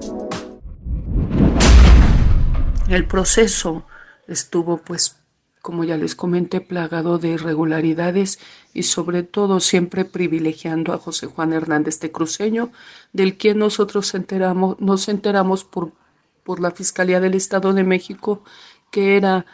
El 2.89 3.05
proceso 3.05 3.85
estuvo 4.27 4.77
pues 4.77 5.21
como 5.61 5.83
ya 5.83 5.95
les 5.95 6.15
comenté, 6.15 6.59
plagado 6.59 7.19
de 7.19 7.29
irregularidades 7.29 8.39
y 8.73 8.81
sobre 8.81 9.21
todo 9.21 9.59
siempre 9.59 10.05
privilegiando 10.05 10.91
a 10.91 10.97
José 10.97 11.27
Juan 11.27 11.53
Hernández 11.53 11.99
de 11.99 12.11
Cruceño, 12.11 12.71
del 13.13 13.37
quien 13.37 13.59
nosotros 13.59 14.15
enteramos, 14.15 14.79
nos 14.79 15.07
enteramos 15.07 15.63
por, 15.63 15.91
por 16.43 16.59
la 16.59 16.71
Fiscalía 16.71 17.19
del 17.19 17.35
Estado 17.35 17.73
de 17.73 17.83
México, 17.83 18.43
que 18.89 19.17
era 19.17 19.45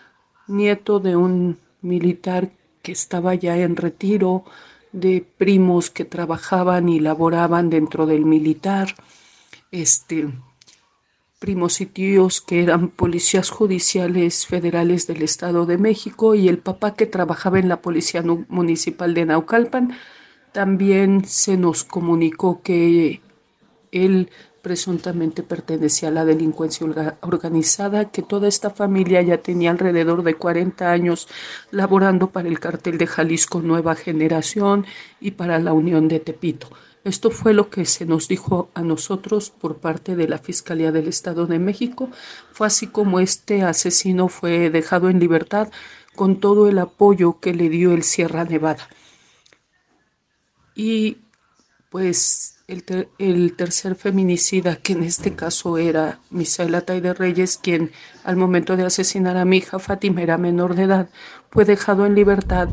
nieto 0.48 1.02
de 1.02 1.18
un 1.18 1.60
militar 1.82 2.52
que 2.82 2.94
estaba 2.94 3.36
ya 3.36 3.58
en 3.58 3.76
retiro, 3.76 4.46
de 4.92 5.26
primos 5.38 5.90
que 5.90 6.06
trabajaban 6.06 6.90
y 6.90 7.00
laboraban 7.00 7.70
dentro 7.70 8.06
del 8.06 8.26
militar, 8.26 8.96
este, 9.72 10.30
primos 11.40 11.82
y 11.82 11.86
tíos 11.86 12.42
que 12.42 12.64
eran 12.64 12.90
policías 12.90 13.50
judiciales 13.50 14.46
federales 14.46 15.08
del 15.08 15.22
Estado 15.22 15.66
de 15.66 15.78
México 15.78 16.36
y 16.36 16.48
el 16.48 16.58
papá 16.58 16.96
que 16.96 17.06
trabajaba 17.06 17.60
en 17.60 17.70
la 17.70 17.82
Policía 17.82 18.24
Municipal 18.24 19.14
de 19.14 19.26
Naucalpan. 19.26 19.94
También 20.52 21.26
se 21.26 21.58
nos 21.58 21.84
comunicó 21.84 22.62
que 22.62 23.22
él 23.92 24.30
presuntamente 24.68 25.44
pertenecía 25.44 26.10
a 26.10 26.12
la 26.12 26.26
delincuencia 26.26 26.86
organizada, 27.22 28.12
que 28.12 28.22
toda 28.22 28.50
esta 28.50 28.70
familia 28.70 29.22
ya 29.22 29.38
tenía 29.38 29.72
alrededor 29.72 30.24
de 30.24 30.34
40 30.34 30.92
años 30.92 31.30
laborando 31.72 32.32
para 32.32 32.50
el 32.50 32.60
cartel 32.60 32.98
de 32.98 33.08
Jalisco 33.08 33.62
Nueva 33.62 33.96
Generación 33.96 34.86
y 35.22 35.32
para 35.32 35.58
la 35.60 35.72
Unión 35.72 36.10
de 36.10 36.20
Tepito. 36.20 36.68
Esto 37.06 37.32
fue 37.32 37.54
lo 37.54 37.70
que 37.70 37.86
se 37.86 38.06
nos 38.06 38.28
dijo 38.28 38.70
a 38.74 38.82
nosotros 38.82 39.52
por 39.52 39.78
parte 39.78 40.18
de 40.18 40.28
la 40.28 40.38
Fiscalía 40.38 40.92
del 40.92 41.08
Estado 41.08 41.48
de 41.48 41.60
México. 41.60 42.10
Fue 42.52 42.68
así 42.68 42.88
como 42.88 43.22
este 43.22 43.64
asesino 43.64 44.28
fue 44.28 44.70
dejado 44.70 45.10
en 45.10 45.22
libertad 45.22 45.70
con 46.14 46.42
todo 46.42 46.68
el 46.68 46.78
apoyo 46.80 47.40
que 47.40 47.54
le 47.54 47.70
dio 47.70 47.94
el 47.94 48.04
Sierra 48.04 48.44
Nevada. 48.44 48.90
Y 50.76 51.20
pues 51.90 52.56
el, 52.68 53.56
tercer 53.56 53.96
feminicida, 53.96 54.76
que 54.76 54.94
en 54.94 55.04
este 55.04 55.36
caso 55.36 55.78
era 55.78 56.20
Misaela 56.30 56.82
de 56.82 57.14
Reyes, 57.14 57.58
quien 57.58 57.92
al 58.24 58.36
momento 58.36 58.76
de 58.76 58.86
asesinar 58.86 59.38
a 59.38 59.46
mi 59.46 59.58
hija 59.58 59.80
Fátima 59.80 60.22
era 60.22 60.38
menor 60.38 60.76
de 60.76 60.84
edad, 60.84 61.10
fue 61.50 61.66
dejado 61.66 62.06
en 62.06 62.16
libertad. 62.16 62.68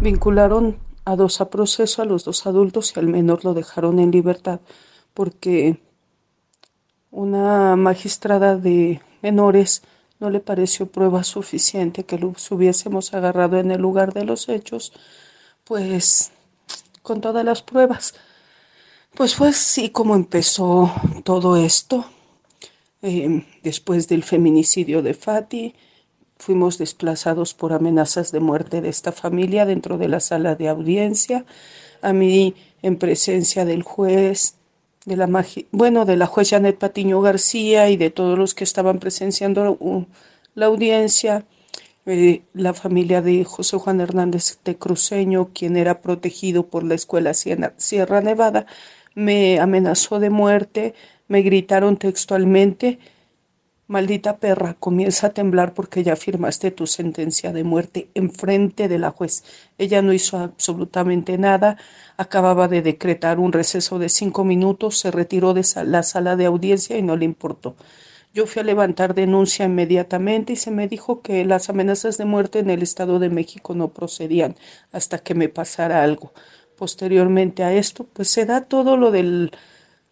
Vincularon 0.00 0.78
a 1.04 1.16
dos 1.16 1.40
a 1.40 1.50
proceso, 1.50 2.02
a 2.02 2.04
los 2.04 2.24
dos 2.24 2.46
adultos 2.46 2.94
y 2.96 3.00
al 3.00 3.06
menor 3.06 3.44
lo 3.44 3.54
dejaron 3.54 3.98
en 3.98 4.10
libertad 4.10 4.60
porque 5.14 5.80
una 7.10 7.76
magistrada 7.76 8.56
de 8.56 9.00
menores 9.20 9.82
no 10.18 10.30
le 10.30 10.40
pareció 10.40 10.86
prueba 10.86 11.24
suficiente 11.24 12.04
que 12.04 12.18
los 12.18 12.50
hubiésemos 12.50 13.12
agarrado 13.12 13.58
en 13.58 13.70
el 13.70 13.80
lugar 13.80 14.14
de 14.14 14.24
los 14.24 14.48
hechos, 14.48 14.92
pues 15.64 16.32
con 17.02 17.20
todas 17.20 17.44
las 17.44 17.62
pruebas. 17.62 18.14
Pues 19.14 19.34
fue 19.34 19.48
así 19.48 19.90
como 19.90 20.14
empezó 20.14 20.92
todo 21.24 21.56
esto. 21.56 22.04
Eh, 23.02 23.44
después 23.62 24.08
del 24.08 24.22
feminicidio 24.22 25.02
de 25.02 25.14
Fati, 25.14 25.74
Fuimos 26.42 26.76
desplazados 26.76 27.54
por 27.54 27.72
amenazas 27.72 28.32
de 28.32 28.40
muerte 28.40 28.80
de 28.80 28.88
esta 28.88 29.12
familia 29.12 29.64
dentro 29.64 29.96
de 29.96 30.08
la 30.08 30.18
sala 30.18 30.56
de 30.56 30.68
audiencia. 30.68 31.44
A 32.00 32.12
mí, 32.12 32.56
en 32.82 32.96
presencia 32.96 33.64
del 33.64 33.84
juez, 33.84 34.56
de 35.04 35.16
la 35.16 35.28
bueno, 35.70 36.04
de 36.04 36.16
la 36.16 36.26
juez 36.26 36.50
Janet 36.50 36.78
Patiño 36.78 37.20
García 37.20 37.90
y 37.90 37.96
de 37.96 38.10
todos 38.10 38.36
los 38.36 38.56
que 38.56 38.64
estaban 38.64 38.98
presenciando 38.98 39.78
la 40.56 40.66
audiencia, 40.66 41.46
eh, 42.06 42.42
la 42.52 42.74
familia 42.74 43.22
de 43.22 43.44
José 43.44 43.76
Juan 43.78 44.00
Hernández 44.00 44.58
de 44.64 44.76
Cruceño, 44.76 45.50
quien 45.54 45.76
era 45.76 46.00
protegido 46.00 46.66
por 46.68 46.84
la 46.84 46.94
escuela 46.94 47.32
Sierra 47.34 48.20
Nevada, 48.20 48.66
me 49.14 49.60
amenazó 49.60 50.18
de 50.20 50.30
muerte, 50.30 50.94
me 51.28 51.42
gritaron 51.42 51.96
textualmente 51.96 52.98
Maldita 53.92 54.38
perra, 54.38 54.72
comienza 54.72 55.26
a 55.26 55.34
temblar 55.34 55.74
porque 55.74 56.02
ya 56.02 56.16
firmaste 56.16 56.70
tu 56.70 56.86
sentencia 56.86 57.52
de 57.52 57.62
muerte 57.62 58.08
enfrente 58.14 58.88
de 58.88 58.98
la 58.98 59.10
juez. 59.10 59.44
Ella 59.76 60.00
no 60.00 60.14
hizo 60.14 60.38
absolutamente 60.38 61.36
nada, 61.36 61.76
acababa 62.16 62.68
de 62.68 62.80
decretar 62.80 63.38
un 63.38 63.52
receso 63.52 63.98
de 63.98 64.08
cinco 64.08 64.44
minutos, 64.44 64.98
se 64.98 65.10
retiró 65.10 65.52
de 65.52 65.66
la 65.84 66.02
sala 66.04 66.36
de 66.36 66.46
audiencia 66.46 66.96
y 66.96 67.02
no 67.02 67.18
le 67.18 67.26
importó. 67.26 67.76
Yo 68.34 68.46
fui 68.46 68.60
a 68.60 68.64
levantar 68.64 69.14
denuncia 69.14 69.66
inmediatamente 69.66 70.54
y 70.54 70.56
se 70.56 70.70
me 70.70 70.88
dijo 70.88 71.20
que 71.20 71.44
las 71.44 71.68
amenazas 71.68 72.16
de 72.16 72.24
muerte 72.24 72.60
en 72.60 72.70
el 72.70 72.82
Estado 72.82 73.18
de 73.18 73.28
México 73.28 73.74
no 73.74 73.88
procedían 73.88 74.56
hasta 74.90 75.18
que 75.18 75.34
me 75.34 75.50
pasara 75.50 76.02
algo. 76.02 76.32
Posteriormente 76.76 77.62
a 77.62 77.74
esto, 77.74 78.04
pues 78.12 78.28
se 78.28 78.46
da 78.46 78.62
todo 78.62 78.96
lo 78.96 79.10
del 79.10 79.52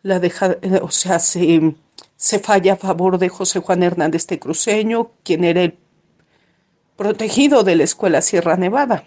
la 0.03 0.19
deja, 0.19 0.57
o 0.83 0.91
sea, 0.91 1.19
se 1.19 1.75
se 2.17 2.39
falla 2.39 2.75
a 2.75 2.77
favor 2.77 3.17
de 3.17 3.31
José 3.31 3.61
Juan 3.61 3.83
Hernández 3.83 4.27
de 4.27 4.39
Cruceño, 4.39 5.13
quien 5.25 5.43
era 5.43 5.63
el 5.63 5.79
protegido 6.97 7.63
de 7.63 7.77
la 7.77 7.85
escuela 7.85 8.21
Sierra 8.21 8.59
Nevada. 8.59 9.05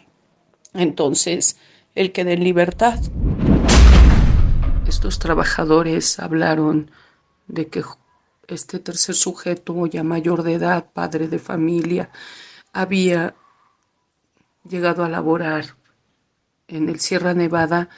Entonces, 0.73 1.57
él 1.93 2.11
queda 2.11 2.31
en 2.31 2.43
libertad. 2.43 2.99
Estos 4.87 5.19
trabajadores 5.19 6.19
hablaron 6.19 6.89
de 7.47 7.67
que 7.67 7.83
este 8.47 8.79
tercer 8.79 9.15
sujeto, 9.15 9.85
ya 9.87 10.03
mayor 10.03 10.43
de 10.43 10.53
edad, 10.53 10.91
padre 10.93 11.27
de 11.27 11.39
familia, 11.39 12.09
había 12.71 13.35
llegado 14.67 15.03
a 15.03 15.09
laborar 15.09 15.75
en 16.67 16.89
el 16.89 16.99
Sierra 16.99 17.33
Nevada, 17.33 17.89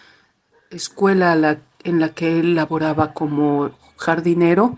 escuela 0.70 1.60
en 1.84 2.00
la 2.00 2.14
que 2.14 2.40
él 2.40 2.56
laboraba 2.56 3.14
como 3.14 3.72
jardinero, 3.98 4.78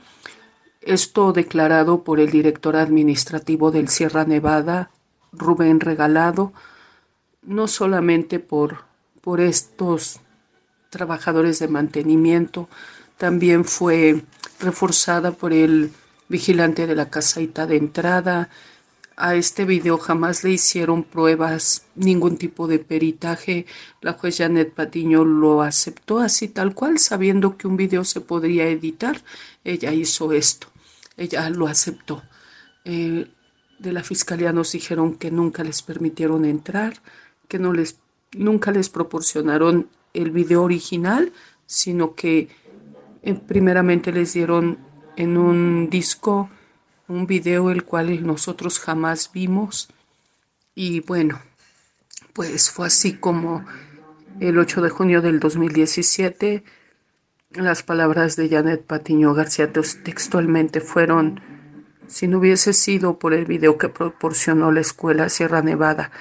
esto 0.81 1.33
declarado 1.33 2.03
por 2.03 2.19
el 2.19 2.29
director 2.29 2.75
administrativo 2.75 3.71
del 3.71 3.89
Sierra 3.89 4.25
Nevada, 4.25 4.91
Rubén 5.31 5.79
Regalado, 5.79 6.53
no 7.41 7.67
solamente 7.67 8.39
por, 8.39 8.85
por 9.21 9.41
estos 9.41 10.19
trabajadores 10.89 11.59
de 11.59 11.67
mantenimiento, 11.67 12.69
también 13.17 13.65
fue 13.65 14.23
reforzada 14.59 15.31
por 15.31 15.53
el 15.53 15.91
vigilante 16.29 16.87
de 16.87 16.95
la 16.95 17.09
casaita 17.09 17.67
de 17.67 17.77
entrada. 17.77 18.49
A 19.15 19.35
este 19.35 19.65
video 19.65 19.97
jamás 19.97 20.43
le 20.43 20.51
hicieron 20.51 21.03
pruebas, 21.03 21.85
ningún 21.95 22.37
tipo 22.37 22.67
de 22.67 22.79
peritaje. 22.79 23.65
La 24.01 24.13
juez 24.13 24.37
Janet 24.37 24.73
Patiño 24.73 25.25
lo 25.25 25.61
aceptó 25.61 26.19
así 26.19 26.47
tal 26.47 26.75
cual, 26.75 26.99
sabiendo 26.99 27.57
que 27.57 27.67
un 27.67 27.77
video 27.77 28.03
se 28.03 28.21
podría 28.21 28.67
editar. 28.67 29.23
Ella 29.63 29.91
hizo 29.91 30.33
esto 30.33 30.67
ella 31.17 31.49
lo 31.49 31.67
aceptó. 31.67 32.23
Eh, 32.85 33.27
de 33.79 33.91
la 33.91 34.03
fiscalía 34.03 34.53
nos 34.53 34.71
dijeron 34.71 35.15
que 35.15 35.31
nunca 35.31 35.63
les 35.63 35.81
permitieron 35.81 36.45
entrar, 36.45 37.01
que 37.47 37.59
no 37.59 37.73
les, 37.73 37.99
nunca 38.33 38.71
les 38.71 38.89
proporcionaron 38.89 39.89
el 40.13 40.31
video 40.31 40.63
original, 40.63 41.33
sino 41.65 42.15
que 42.15 42.49
eh, 43.29 43.35
primeramente 43.35 44.11
les 44.11 44.33
dieron 44.33 44.77
en 45.15 45.37
un 45.37 45.89
disco 45.89 46.49
un 47.07 47.25
video 47.25 47.71
el 47.71 47.83
cual 47.83 48.25
nosotros 48.25 48.79
jamás 48.79 49.31
vimos. 49.33 49.89
Y 50.75 50.99
bueno, 51.01 51.41
pues 52.33 52.69
fue 52.69 52.87
así 52.87 53.13
como 53.13 53.65
el 54.39 54.57
8 54.57 54.81
de 54.81 54.89
junio 54.89 55.21
del 55.21 55.39
2017 55.39 56.63
las 57.51 57.81
palabras 57.81 58.35
de 58.35 58.49
Janet 58.49 58.83
Patiño 58.85 59.33
García 59.33 59.71
textualmente 59.71 60.81
fueron, 60.81 61.39
si 62.05 62.27
no 62.27 62.39
hubiese 62.39 62.73
sido 62.73 63.17
por 63.19 63.33
el 63.33 63.45
video 63.45 63.77
que 63.77 63.89
proporcionó 63.89 64.71
la 64.71 64.81
escuela 64.81 65.29
Sierra 65.29 65.61
Nevada 65.61 66.11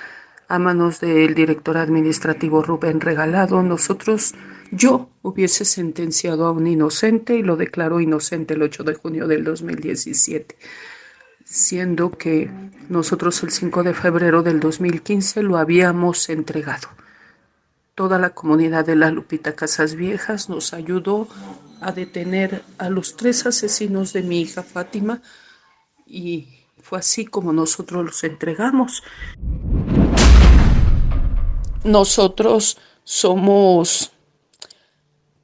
a 0.48 0.58
manos 0.58 1.00
del 1.00 1.34
director 1.34 1.76
administrativo 1.78 2.62
Rubén 2.62 3.00
Regalado, 3.00 3.62
nosotros, 3.62 4.34
yo 4.70 5.10
hubiese 5.22 5.64
sentenciado 5.64 6.46
a 6.46 6.50
un 6.50 6.66
inocente 6.66 7.36
y 7.36 7.42
lo 7.42 7.56
declaró 7.56 8.00
inocente 8.00 8.54
el 8.54 8.62
8 8.62 8.84
de 8.84 8.94
junio 8.94 9.26
del 9.26 9.44
2017, 9.44 10.56
siendo 11.44 12.10
que 12.10 12.50
nosotros 12.88 13.42
el 13.42 13.50
5 13.50 13.82
de 13.82 13.94
febrero 13.94 14.42
del 14.42 14.60
2015 14.60 15.42
lo 15.42 15.58
habíamos 15.58 16.28
entregado. 16.28 16.88
Toda 17.94 18.18
la 18.18 18.30
comunidad 18.30 18.84
de 18.84 18.96
la 18.96 19.10
Lupita 19.10 19.54
Casas 19.54 19.94
Viejas 19.94 20.48
nos 20.48 20.74
ayudó 20.74 21.28
a 21.80 21.92
detener 21.92 22.62
a 22.78 22.90
los 22.90 23.16
tres 23.16 23.46
asesinos 23.46 24.12
de 24.12 24.22
mi 24.22 24.40
hija 24.40 24.62
Fátima 24.62 25.22
y 26.06 26.48
fue 26.82 26.98
así 26.98 27.24
como 27.24 27.52
nosotros 27.52 28.04
los 28.04 28.24
entregamos. 28.24 29.02
Nosotros 31.84 32.78
somos 33.02 34.15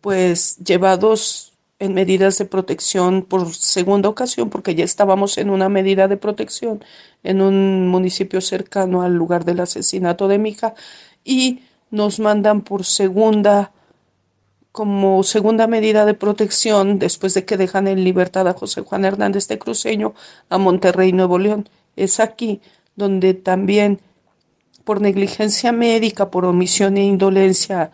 pues 0.02 0.58
llevados 0.58 1.54
en 1.78 1.94
medidas 1.94 2.36
de 2.38 2.44
protección 2.44 3.22
por 3.22 3.54
segunda 3.54 4.08
ocasión, 4.08 4.50
porque 4.50 4.74
ya 4.74 4.84
estábamos 4.84 5.38
en 5.38 5.48
una 5.48 5.68
medida 5.68 6.06
de 6.06 6.16
protección 6.16 6.84
en 7.22 7.40
un 7.40 7.88
municipio 7.88 8.40
cercano 8.40 9.02
al 9.02 9.14
lugar 9.14 9.44
del 9.44 9.60
asesinato 9.60 10.28
de 10.28 10.38
mi 10.38 10.56
y 11.24 11.60
nos 11.90 12.20
mandan 12.20 12.60
por 12.62 12.84
segunda 12.84 13.72
como 14.72 15.22
segunda 15.22 15.66
medida 15.66 16.06
de 16.06 16.14
protección, 16.14 16.98
después 16.98 17.34
de 17.34 17.44
que 17.44 17.58
dejan 17.58 17.86
en 17.88 18.04
libertad 18.04 18.48
a 18.48 18.54
José 18.54 18.80
Juan 18.80 19.04
Hernández 19.04 19.46
de 19.48 19.58
Cruceño, 19.58 20.14
a 20.48 20.58
Monterrey, 20.58 21.12
Nuevo 21.12 21.38
León. 21.38 21.68
Es 21.94 22.20
aquí 22.20 22.60
donde 22.96 23.34
también, 23.34 24.00
por 24.84 25.00
negligencia 25.00 25.72
médica, 25.72 26.30
por 26.30 26.46
omisión 26.46 26.96
e 26.96 27.04
indolencia 27.04 27.90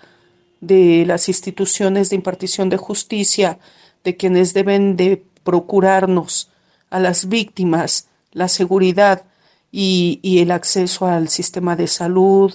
de 0.61 1.05
las 1.07 1.29
instituciones 1.29 2.11
de 2.11 2.17
impartición 2.17 2.69
de 2.69 2.77
justicia, 2.77 3.59
de 4.05 4.17
quienes 4.17 4.55
deben 4.55 4.97
de 4.97 5.23
procurarnos 5.45 6.51
a 6.91 6.99
las 7.01 7.29
víctimas 7.29 8.09
la 8.33 8.49
seguridad 8.49 9.25
y, 9.71 10.21
y 10.23 10.39
el 10.41 10.51
acceso 10.51 11.07
al 11.07 11.29
sistema 11.29 11.77
de 11.77 11.87
salud, 11.87 12.55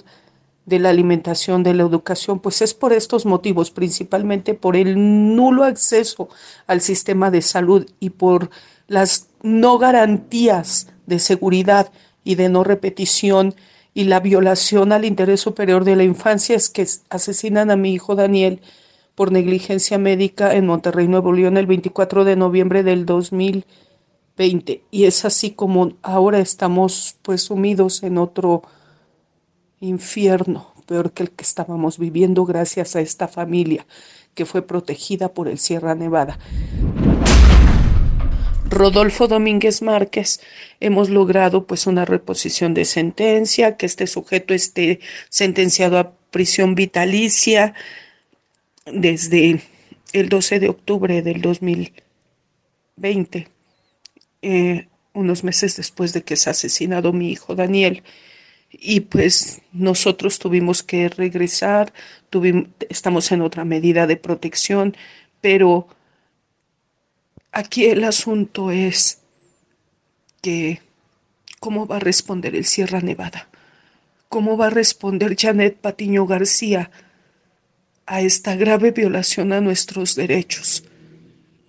de 0.66 0.78
la 0.78 0.90
alimentación, 0.90 1.62
de 1.62 1.74
la 1.74 1.82
educación, 1.82 2.40
pues 2.40 2.62
es 2.62 2.72
por 2.72 2.92
estos 2.92 3.26
motivos, 3.26 3.70
principalmente 3.70 4.54
por 4.54 4.76
el 4.76 4.94
nulo 5.36 5.64
acceso 5.64 6.28
al 6.66 6.80
sistema 6.80 7.30
de 7.30 7.42
salud 7.42 7.86
y 8.00 8.10
por 8.10 8.50
las 8.86 9.28
no 9.42 9.78
garantías 9.78 10.88
de 11.06 11.18
seguridad 11.18 11.92
y 12.24 12.36
de 12.36 12.48
no 12.48 12.64
repetición 12.64 13.54
y 13.94 14.04
la 14.04 14.18
violación 14.18 14.92
al 14.92 15.04
interés 15.04 15.40
superior 15.40 15.84
de 15.84 15.94
la 15.94 16.02
infancia 16.02 16.56
es 16.56 16.68
que 16.68 16.86
asesinan 17.08 17.70
a 17.70 17.76
mi 17.76 17.94
hijo 17.94 18.16
Daniel 18.16 18.60
por 19.14 19.30
negligencia 19.30 19.98
médica 19.98 20.54
en 20.54 20.66
Monterrey, 20.66 21.06
Nuevo 21.06 21.32
León, 21.32 21.56
el 21.56 21.66
24 21.66 22.24
de 22.24 22.34
noviembre 22.34 22.82
del 22.82 23.06
2020. 23.06 24.82
Y 24.90 25.04
es 25.04 25.24
así 25.24 25.52
como 25.52 25.92
ahora 26.02 26.40
estamos 26.40 27.16
pues 27.22 27.42
sumidos 27.42 28.02
en 28.02 28.18
otro 28.18 28.62
infierno, 29.78 30.72
peor 30.86 31.12
que 31.12 31.22
el 31.22 31.30
que 31.30 31.44
estábamos 31.44 31.98
viviendo 31.98 32.44
gracias 32.44 32.96
a 32.96 33.00
esta 33.00 33.28
familia 33.28 33.86
que 34.34 34.44
fue 34.44 34.62
protegida 34.62 35.28
por 35.28 35.46
el 35.46 35.58
Sierra 35.58 35.94
Nevada. 35.94 36.36
Rodolfo 38.74 39.28
Domínguez 39.28 39.82
Márquez, 39.82 40.40
hemos 40.80 41.08
logrado 41.08 41.64
pues 41.66 41.86
una 41.86 42.04
reposición 42.04 42.74
de 42.74 42.84
sentencia, 42.84 43.76
que 43.76 43.86
este 43.86 44.08
sujeto 44.08 44.52
esté 44.52 44.98
sentenciado 45.28 45.98
a 45.98 46.12
prisión 46.30 46.74
vitalicia 46.74 47.74
desde 48.84 49.62
el 50.12 50.28
12 50.28 50.58
de 50.58 50.68
octubre 50.68 51.22
del 51.22 51.40
2020, 51.40 53.48
eh, 54.42 54.88
unos 55.12 55.44
meses 55.44 55.76
después 55.76 56.12
de 56.12 56.24
que 56.24 56.34
se 56.34 56.50
ha 56.50 56.52
asesinado 56.52 57.12
mi 57.12 57.30
hijo 57.30 57.54
Daniel. 57.54 58.02
Y 58.70 59.00
pues 59.00 59.60
nosotros 59.72 60.40
tuvimos 60.40 60.82
que 60.82 61.08
regresar, 61.08 61.92
estamos 62.88 63.30
en 63.30 63.42
otra 63.42 63.64
medida 63.64 64.08
de 64.08 64.16
protección, 64.16 64.96
pero 65.40 65.86
aquí 67.54 67.86
el 67.86 68.04
asunto 68.04 68.70
es 68.70 69.20
que 70.42 70.82
cómo 71.60 71.86
va 71.86 71.96
a 71.96 72.00
responder 72.00 72.54
el 72.54 72.66
Sierra 72.66 73.00
Nevada, 73.00 73.48
cómo 74.28 74.58
va 74.58 74.66
a 74.66 74.70
responder 74.70 75.36
Janet 75.38 75.76
Patiño 75.76 76.26
García 76.26 76.90
a 78.06 78.20
esta 78.20 78.56
grave 78.56 78.90
violación 78.90 79.52
a 79.52 79.60
nuestros 79.60 80.16
derechos, 80.16 80.84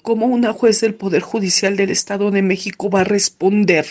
cómo 0.02 0.26
una 0.26 0.52
juez 0.52 0.82
del 0.82 0.96
Poder 0.96 1.22
Judicial 1.22 1.78
del 1.78 1.92
Estado 1.92 2.32
de 2.32 2.42
México 2.42 2.90
va 2.90 3.02
a 3.02 3.06
responder 3.06 3.86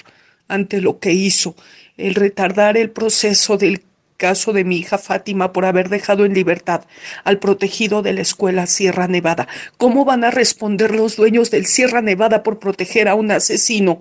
ante 0.49 0.81
lo 0.81 0.99
que 0.99 1.13
hizo 1.13 1.55
el 1.97 2.17
retardar 2.17 2.77
el 2.77 2.91
proceso 2.91 3.57
del 3.57 3.83
caso 4.17 4.53
de 4.53 4.65
mi 4.65 4.79
hija 4.79 4.99
Fátima 4.99 5.53
por 5.53 5.65
haber 5.65 5.89
dejado 5.89 6.25
en 6.25 6.35
libertad 6.35 6.85
al 7.25 7.39
protegido 7.39 8.03
de 8.03 8.13
la 8.13 8.23
escuela 8.23 8.67
Sierra 8.67 9.09
Nevada. 9.09 9.49
¿Cómo 9.77 10.05
van 10.05 10.25
a 10.25 10.31
responder 10.31 10.95
los 10.95 11.17
dueños 11.17 11.51
del 11.51 11.67
Sierra 11.67 12.03
Nevada 12.03 12.43
por 12.43 12.59
proteger 12.59 13.09
a 13.09 13.15
un 13.15 13.31
asesino? 13.31 14.01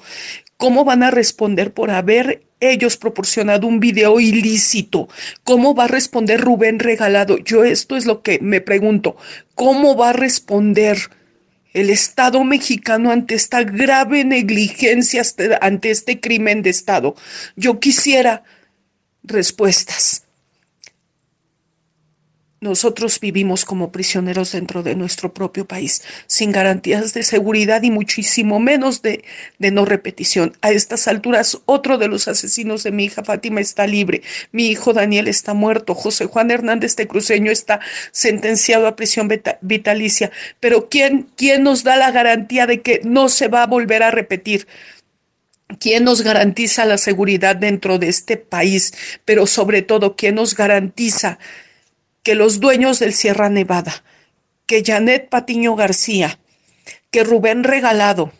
¿Cómo 0.58 0.86
van 0.86 1.04
a 1.04 1.12
responder 1.12 1.74
por 1.74 1.92
haber 1.92 2.44
ellos 2.60 2.96
proporcionado 2.98 3.68
un 3.68 3.80
video 3.80 4.20
ilícito? 4.20 5.10
¿Cómo 5.44 5.76
va 5.76 5.86
a 5.86 5.88
responder 5.88 6.40
Rubén 6.40 6.80
Regalado? 6.80 7.38
Yo 7.38 7.64
esto 7.64 7.98
es 7.98 8.06
lo 8.06 8.22
que 8.22 8.40
me 8.40 8.62
pregunto. 8.62 9.18
¿Cómo 9.56 9.96
va 9.96 10.12
a 10.12 10.14
responder? 10.14 10.98
el 11.74 11.90
Estado 11.90 12.44
mexicano 12.44 13.12
ante 13.12 13.34
esta 13.36 13.64
grave 13.64 14.24
negligencia, 14.24 15.24
ante 15.60 15.90
este 15.90 16.20
crimen 16.20 16.62
de 16.62 16.70
Estado. 16.70 17.16
Yo 17.56 17.80
quisiera 17.80 18.44
respuestas. 19.24 20.24
Nosotros 22.64 23.20
vivimos 23.20 23.66
como 23.66 23.92
prisioneros 23.92 24.54
dentro 24.54 24.84
de 24.84 24.96
nuestro 24.96 25.34
propio 25.34 25.68
país, 25.68 26.02
sin 26.28 26.54
garantías 26.54 27.14
de 27.14 27.24
seguridad 27.24 27.84
y 27.84 27.92
muchísimo 27.92 28.62
menos 28.62 29.02
de, 29.02 29.26
de, 29.60 29.72
no 29.72 29.84
repetición. 29.84 30.56
A 30.62 30.72
estas 30.72 31.10
alturas, 31.10 31.60
otro 31.66 31.98
de 31.98 32.08
los 32.08 32.30
asesinos 32.30 32.84
de 32.84 32.94
mi 32.94 33.04
hija 33.04 33.22
Fátima 33.22 33.60
está 33.60 33.86
libre, 33.86 34.22
mi 34.54 34.68
hijo 34.68 34.94
Daniel 34.94 35.28
está 35.28 35.54
muerto, 35.54 35.94
José 35.94 36.28
Juan 36.28 36.52
Hernández 36.52 36.96
de 36.96 37.06
Cruceño 37.06 37.52
está 37.52 37.82
sentenciado 38.12 38.88
a 38.88 38.96
prisión 38.96 39.30
vitalicia. 39.60 40.32
Pero 40.62 40.88
¿quién, 40.88 41.28
¿quién 41.36 41.64
nos 41.64 41.84
da 41.84 41.98
la 41.98 42.12
garantía 42.12 42.66
de 42.66 42.82
que 42.82 43.02
no 43.04 43.28
se 43.28 43.50
va 43.50 43.64
a 43.64 43.68
volver 43.68 44.04
a 44.04 44.12
repetir? 44.12 44.68
¿Quién 45.80 46.04
nos 46.04 46.22
garantiza 46.22 46.86
la 46.86 46.98
seguridad 46.98 47.56
dentro 47.56 48.00
de 48.00 48.10
este 48.10 48.38
país? 48.38 48.94
Pero 49.26 49.48
sobre 49.48 49.82
todo, 49.82 50.16
¿quién 50.16 50.36
nos 50.36 50.56
garantiza 50.56 51.40
que 52.24 52.36
los 52.36 52.60
dueños 52.60 53.00
del 53.00 53.14
Sierra 53.14 53.50
Nevada, 53.50 54.04
que 54.66 54.84
Janet 54.84 55.30
Patiño 55.30 55.76
García, 55.76 56.40
que 57.12 57.24
Rubén 57.24 57.64
Regalado, 57.64 58.32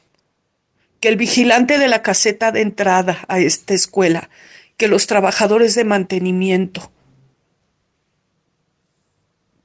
que 1.00 1.10
el 1.10 1.18
vigilante 1.18 1.78
de 1.78 1.90
la 1.90 2.02
caseta 2.02 2.52
de 2.52 2.62
entrada 2.62 3.26
a 3.28 3.40
esta 3.40 3.74
escuela, 3.74 4.30
que 4.78 4.88
los 4.88 5.06
trabajadores 5.06 5.76
de 5.76 5.84
mantenimiento 5.84 6.92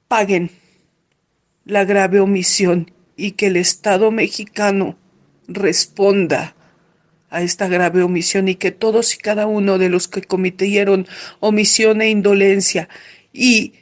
paguen 0.09 0.51
la 1.65 1.85
grave 1.85 2.19
omisión 2.21 2.91
y 3.17 3.33
que 3.33 3.47
el 3.47 3.57
Estado 3.57 4.11
mexicano 4.11 4.97
responda 5.47 6.55
a 7.31 7.43
esta 7.43 7.69
grave 7.69 8.03
omisión 8.03 8.49
y 8.49 8.55
que 8.55 8.71
todos 8.71 9.15
y 9.15 9.19
cada 9.19 9.47
uno 9.47 9.79
de 9.79 9.89
los 9.89 10.09
que 10.09 10.23
cometieron 10.23 11.07
omisión 11.41 12.01
e 12.01 12.11
indolencia 12.11 12.89
y 13.33 13.75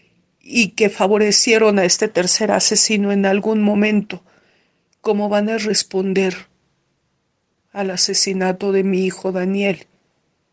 y 0.48 0.68
que 0.68 0.90
favorecieron 0.90 1.80
a 1.80 1.84
este 1.84 2.06
tercer 2.06 2.52
asesino 2.52 3.10
en 3.10 3.26
algún 3.26 3.62
momento, 3.62 4.22
¿cómo 5.00 5.28
van 5.28 5.48
a 5.48 5.58
responder 5.58 6.46
al 7.72 7.90
asesinato 7.90 8.70
de 8.70 8.84
mi 8.84 9.04
hijo 9.04 9.32
Daniel 9.32 9.86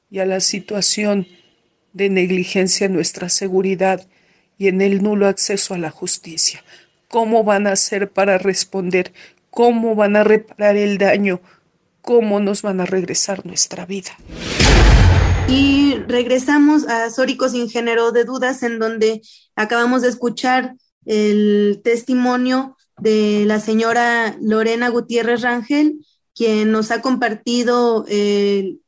y 0.10 0.18
a 0.20 0.26
la 0.26 0.40
situación 0.40 1.28
de 1.94 2.10
negligencia 2.10 2.86
en 2.86 2.94
nuestra 2.94 3.30
seguridad 3.30 4.08
y 4.58 4.68
en 4.68 4.82
el 4.82 5.04
nulo 5.04 5.28
acceso 5.28 5.76
a 5.76 5.78
la 5.78 5.92
justicia? 5.92 6.64
¿Cómo 7.08 7.44
van 7.44 7.68
a 7.68 7.74
hacer 7.74 8.10
para 8.10 8.40
responder? 8.40 9.14
¿Cómo 9.52 9.94
van 9.94 10.16
a 10.16 10.24
reparar 10.24 10.76
el 10.76 10.98
daño? 10.98 11.40
¿Cómo 12.04 12.42
nos 12.42 12.62
van 12.64 12.82
a 12.82 12.86
regresar 12.86 13.46
nuestra 13.46 13.86
vida? 13.86 14.12
Y 15.48 15.96
regresamos 16.06 16.86
a 16.86 17.10
Sórico 17.10 17.48
sin 17.48 17.70
género 17.70 18.12
de 18.12 18.26
dudas, 18.26 18.62
en 18.62 18.78
donde 18.78 19.22
acabamos 19.56 20.02
de 20.02 20.10
escuchar 20.10 20.76
el 21.06 21.80
testimonio 21.82 22.76
de 22.98 23.46
la 23.48 23.62
señora 23.62 24.36
Lorena 24.42 24.90
Gutiérrez 24.90 25.44
Rangel, 25.44 26.06
quien 26.36 26.74
nos 26.74 26.92
ha 26.92 27.02
compartido 27.02 28.06
el, 28.10 28.82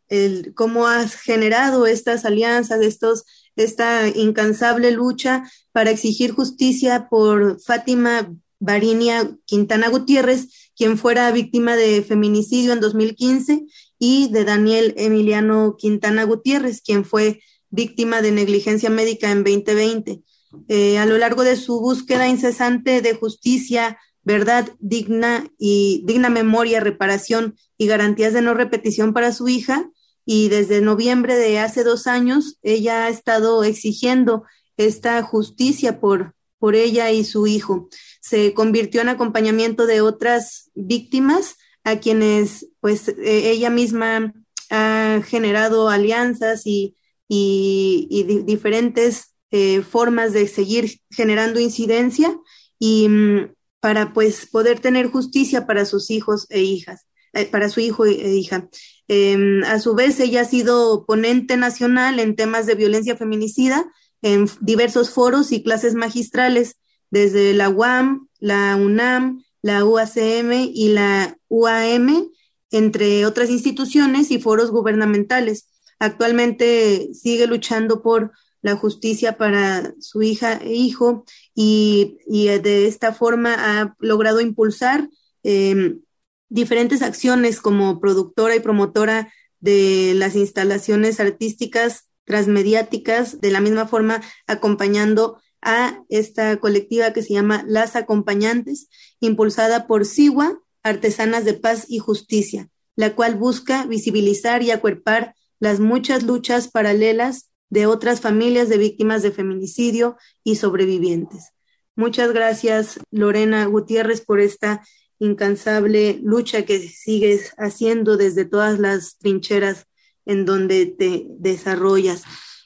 cómo 0.54 0.88
has 0.88 1.16
generado 1.16 1.88
estas 1.88 2.26
alianzas, 2.26 2.82
estos, 2.82 3.24
esta 3.56 4.10
incansable 4.10 4.92
lucha 4.92 5.50
para 5.72 5.90
exigir 5.90 6.34
justicia 6.34 7.08
por 7.10 7.62
Fátima 7.62 8.30
Barinia 8.60 9.38
Quintana 9.46 9.88
Gutiérrez, 9.88 10.65
quien 10.76 10.98
fuera 10.98 11.32
víctima 11.32 11.76
de 11.76 12.02
feminicidio 12.04 12.74
en 12.74 12.80
2015 12.80 13.66
y 14.00 14.30
de 14.32 14.44
Daniel 14.44 14.94
Emiliano 14.98 15.76
Quintana 15.78 16.24
Gutiérrez, 16.24 16.82
quien 16.82 17.06
fue 17.06 17.42
víctima 17.70 18.22
de 18.22 18.32
negligencia 18.32 18.90
médica 18.90 19.32
en 19.32 19.44
2020. 19.44 20.22
Eh, 20.68 20.98
a 20.98 21.06
lo 21.06 21.18
largo 21.18 21.44
de 21.44 21.56
su 21.56 21.80
búsqueda 21.80 22.28
incesante 22.28 23.02
de 23.02 23.14
justicia, 23.14 23.98
verdad 24.24 24.70
digna 24.80 25.48
y 25.58 26.04
digna 26.06 26.30
memoria, 26.30 26.80
reparación 26.80 27.56
y 27.78 27.88
garantías 27.88 28.34
de 28.34 28.42
no 28.42 28.54
repetición 28.54 29.14
para 29.14 29.32
su 29.32 29.48
hija, 29.48 29.90
y 30.26 30.50
desde 30.50 30.82
noviembre 30.82 31.36
de 31.36 31.60
hace 31.60 31.84
dos 31.84 32.08
años, 32.08 32.58
ella 32.64 33.06
ha 33.06 33.10
estado 33.10 33.64
exigiendo 33.64 34.44
esta 34.76 35.22
justicia 35.22 36.00
por, 36.00 36.36
por 36.58 36.76
ella 36.76 37.12
y 37.12 37.24
su 37.24 37.46
hijo. 37.46 37.90
Se 38.26 38.56
convirtió 38.56 39.02
en 39.02 39.10
acompañamiento 39.10 39.86
de 39.86 40.02
otras 40.02 40.72
víctimas 40.74 41.58
a 41.84 42.00
quienes 42.00 42.68
pues 42.80 43.08
e, 43.08 43.52
ella 43.52 43.70
misma 43.70 44.34
ha 44.72 45.22
generado 45.24 45.90
alianzas 45.90 46.64
y, 46.66 46.96
diferentes 47.30 49.36
eh, 49.52 49.84
formas 49.84 50.34
de 50.34 50.48
seguir 50.48 51.02
generando 51.12 51.60
incidencia 51.60 52.36
y 52.80 53.08
mm, 53.08 53.54
para 53.80 54.12
pues 54.12 54.48
poder 54.48 54.80
tener 54.80 55.08
justicia 55.08 55.68
para 55.68 55.86
sus 55.86 56.10
hijos 56.10 56.48
e 56.50 56.62
hijas, 56.62 57.06
eh, 57.34 57.46
para 57.46 57.70
su 57.70 57.80
hijo 57.80 58.06
e 58.06 58.36
hija. 58.36 58.68
Em, 59.08 59.64
a 59.66 59.80
su 59.80 59.94
vez, 59.94 60.20
ella 60.20 60.42
ha 60.42 60.46
sido 60.46 61.06
ponente 61.06 61.58
nacional 61.58 62.20
en 62.20 62.36
temas 62.36 62.66
de 62.66 62.74
violencia 62.74 63.18
feminicida 63.18 63.86
en 64.24 64.50
diversos 64.62 65.12
foros 65.12 65.52
y 65.52 65.62
clases 65.62 65.94
magistrales, 65.94 66.78
desde 67.12 67.54
la 67.54 67.70
UAM, 67.70 68.28
la 68.40 68.76
UNAM, 68.76 69.44
la 69.62 69.84
UACM 69.84 70.52
y 70.74 70.90
la 70.90 71.38
UAM, 71.50 72.30
entre 72.72 73.26
otras 73.26 73.50
instituciones 73.50 74.32
y 74.32 74.40
foros 74.40 74.72
gubernamentales. 74.72 75.68
Actualmente 76.00 77.10
sigue 77.14 77.48
luchando 77.48 78.02
por 78.02 78.32
la 78.62 78.76
justicia 78.76 79.38
para 79.38 79.94
su 80.00 80.24
hija 80.24 80.56
e 80.56 80.74
hijo 80.74 81.24
y, 81.54 82.18
de 82.28 82.88
esta 82.88 83.14
forma 83.14 83.56
ha 83.58 83.96
logrado 84.00 84.42
impulsar 84.42 85.08
em, 85.44 86.02
diferentes 86.50 87.02
acciones 87.02 87.62
como 87.62 88.00
productora 88.00 88.56
y 88.56 88.60
promotora 88.60 89.32
de 89.60 90.14
las 90.16 90.36
instalaciones 90.36 91.20
artísticas 91.20 92.10
transmediáticas, 92.24 93.40
de 93.40 93.52
la 93.52 93.62
misma 93.62 93.88
forma 93.88 94.22
acompañando 94.48 95.40
a 95.66 96.04
esta 96.10 96.58
colectiva 96.58 97.12
que 97.12 97.24
se 97.24 97.34
llama 97.34 97.66
Las 97.68 97.96
Acompañantes, 97.98 98.88
impulsada 99.20 99.88
por 99.88 100.06
SIWA, 100.06 100.62
Artesanas 100.84 101.44
de 101.44 101.56
Paz 101.56 101.88
y 101.90 102.00
Justicia, 102.00 102.70
la 102.96 103.16
cual 103.16 103.36
busca 103.36 103.86
visibilizar 103.86 104.62
y 104.62 104.72
acuerpar 104.72 105.36
las 105.60 105.80
muchas 105.80 106.24
luchas 106.24 106.70
paralelas 106.70 107.52
de 107.70 107.88
otras 107.88 108.22
familias 108.22 108.70
de 108.70 108.78
víctimas 108.78 109.24
de 109.24 109.32
feminicidio 109.32 110.18
y 110.44 110.56
sobrevivientes. 110.58 111.52
Muchas 111.96 112.32
gracias, 112.32 113.00
Lorena 113.10 113.66
Gutiérrez, 113.66 114.22
por 114.22 114.40
esta 114.40 114.84
incansable 115.18 116.20
lucha 116.22 116.64
que 116.66 116.80
sigues 116.80 117.54
haciendo 117.58 118.18
desde 118.18 118.46
todas 118.46 118.80
las 118.80 119.18
trincheras 119.18 119.88
en 120.26 120.46
donde 120.46 120.86
te 120.86 121.26
desarrollas. 121.40 122.24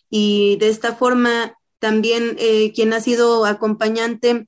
Y 0.10 0.58
de 0.58 0.70
esta 0.70 0.96
forma, 0.96 1.59
también 1.80 2.36
eh, 2.40 2.72
quien 2.74 2.94
ha 2.94 3.02
sido 3.02 3.46
acompañante 3.46 4.48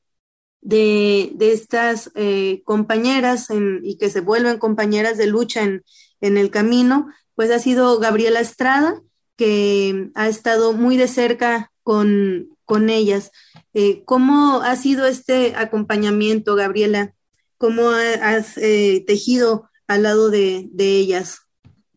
de, 0.61 1.33
estas 1.39 2.11
eh, 2.15 2.61
compañeras 2.65 3.47
y 3.83 3.97
que 3.97 4.09
se 4.09 4.21
vuelven 4.21 4.59
compañeras 4.59 5.17
de 5.17 5.27
lucha 5.27 5.63
en, 5.63 5.83
en 6.19 6.37
el 6.37 6.51
camino, 6.51 7.07
pues 7.35 7.49
ha 7.51 7.59
sido 7.59 7.99
Gabriela 7.99 8.39
Estrada, 8.39 9.01
que 9.35 10.11
ha 10.13 10.27
estado 10.27 10.73
muy 10.73 10.97
de 10.97 11.07
cerca 11.07 11.71
con, 11.81 12.49
con 12.65 12.89
ellas. 12.89 13.31
Eh, 13.73 14.03
¿Cómo 14.05 14.61
ha 14.61 14.75
sido 14.75 15.07
este 15.07 15.55
acompañamiento, 15.55 16.55
Gabriela? 16.55 17.15
¿Cómo 17.57 17.89
has 17.89 18.55
tejido 18.55 19.69
al 19.87 20.03
lado 20.03 20.29
de, 20.29 20.67
de 20.71 20.97
ellas? 20.97 21.41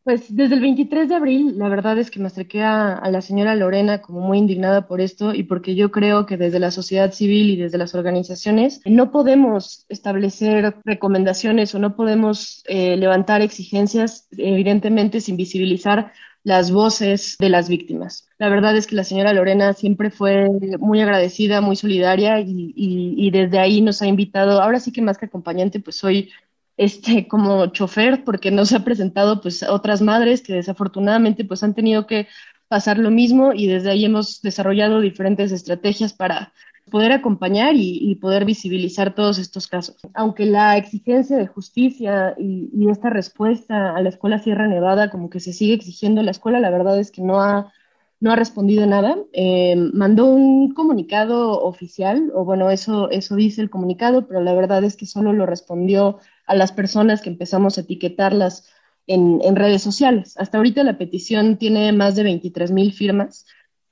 Pues 0.04 0.36
desde 0.36 0.56
el 0.56 0.60
23 0.60 1.08
de 1.08 1.14
abril, 1.14 1.58
la 1.58 1.70
verdad 1.70 1.96
es 1.96 2.10
que 2.10 2.20
me 2.20 2.26
acerqué 2.26 2.62
a, 2.62 3.00
la 3.10 3.22
señora 3.22 3.54
Lorena 3.56 4.02
como 4.02 4.20
muy 4.20 4.36
indignada 4.36 4.86
por 4.86 5.00
esto 5.00 5.32
y 5.32 5.44
porque 5.44 5.74
yo 5.74 5.90
creo 5.90 6.26
que 6.26 6.36
desde 6.36 6.58
la 6.58 6.70
sociedad 6.70 7.10
civil 7.12 7.48
y 7.48 7.56
desde 7.56 7.78
las 7.78 7.94
organizaciones 7.94 8.82
no 8.84 9.10
podemos 9.10 9.86
establecer 9.88 10.76
recomendaciones 10.84 11.74
o 11.74 11.78
no 11.78 11.96
podemos 11.96 12.62
eh, 12.66 12.98
levantar 12.98 13.40
exigencias, 13.40 14.28
evidentemente 14.32 15.22
sin 15.22 15.38
visibilizar 15.38 16.12
las 16.42 16.70
voces 16.70 17.36
de 17.38 17.48
las 17.48 17.70
víctimas. 17.70 18.28
La 18.36 18.50
verdad 18.50 18.76
es 18.76 18.86
que 18.86 18.96
la 18.96 19.04
señora 19.04 19.32
Lorena 19.32 19.72
siempre 19.72 20.10
fue 20.10 20.50
muy 20.78 21.00
agradecida, 21.00 21.62
muy 21.62 21.76
solidaria 21.76 22.40
y, 22.40 22.74
y 22.76 23.30
desde 23.30 23.58
ahí 23.58 23.80
nos 23.80 24.02
ha 24.02 24.06
invitado, 24.06 24.60
ahora 24.60 24.80
sí 24.80 24.92
que 24.92 25.00
más 25.00 25.16
que 25.16 25.24
acompañante, 25.24 25.80
pues 25.80 25.96
soy 25.96 26.28
este, 26.76 27.28
como 27.28 27.66
chofer, 27.66 28.24
porque 28.24 28.50
no 28.50 28.64
se 28.64 28.76
ha 28.76 28.84
presentado 28.84 29.40
pues 29.40 29.62
otras 29.62 30.02
madres 30.02 30.42
que 30.42 30.54
desafortunadamente 30.54 31.44
pues 31.44 31.62
han 31.62 31.74
tenido 31.74 32.06
que 32.06 32.28
pasar 32.68 32.98
lo 32.98 33.10
mismo 33.10 33.52
y 33.52 33.66
desde 33.66 33.90
ahí 33.90 34.04
hemos 34.04 34.40
desarrollado 34.42 35.00
diferentes 35.00 35.52
estrategias 35.52 36.12
para 36.12 36.52
poder 36.90 37.12
acompañar 37.12 37.74
y, 37.76 38.14
poder 38.16 38.44
visibilizar 38.44 39.14
todos 39.14 39.38
estos 39.38 39.66
casos. 39.68 39.96
Aunque 40.12 40.44
la 40.44 40.76
exigencia 40.76 41.36
de 41.36 41.46
justicia 41.46 42.34
y, 42.38 42.88
esta 42.90 43.10
respuesta 43.10 43.96
a 43.96 44.02
la 44.02 44.10
escuela 44.10 44.38
Sierra 44.38 44.68
Nevada 44.68 45.10
como 45.10 45.30
que 45.30 45.40
se 45.40 45.52
sigue 45.52 45.74
exigiendo 45.74 46.22
la 46.22 46.30
escuela, 46.30 46.60
la 46.60 46.70
verdad 46.70 46.98
es 46.98 47.10
que 47.10 47.22
no 47.22 47.40
ha, 47.40 47.72
no 48.20 48.32
ha 48.32 48.36
respondido 48.36 48.86
nada. 48.86 49.16
Eh, 49.32 49.76
mandó 49.94 50.26
un 50.26 50.74
comunicado 50.74 51.60
oficial, 51.62 52.30
o 52.34 52.44
bueno, 52.44 52.70
eso, 52.70 53.10
eso 53.10 53.34
dice 53.34 53.62
el 53.62 53.70
comunicado, 53.70 54.26
pero 54.26 54.40
la 54.40 54.54
verdad 54.54 54.84
es 54.84 54.96
que 54.96 55.06
solo 55.06 55.32
lo 55.32 55.46
respondió 55.46 56.18
a 56.46 56.54
las 56.54 56.72
personas 56.72 57.22
que 57.22 57.30
empezamos 57.30 57.78
a 57.78 57.82
etiquetarlas 57.82 58.68
en, 59.06 59.56
redes 59.56 59.82
sociales. 59.82 60.34
Hasta 60.38 60.58
ahorita 60.58 60.82
la 60.84 60.98
petición 60.98 61.58
tiene 61.58 61.92
más 61.92 62.16
de 62.16 62.22
23 62.22 62.70
mil 62.70 62.92
firmas 62.92 63.46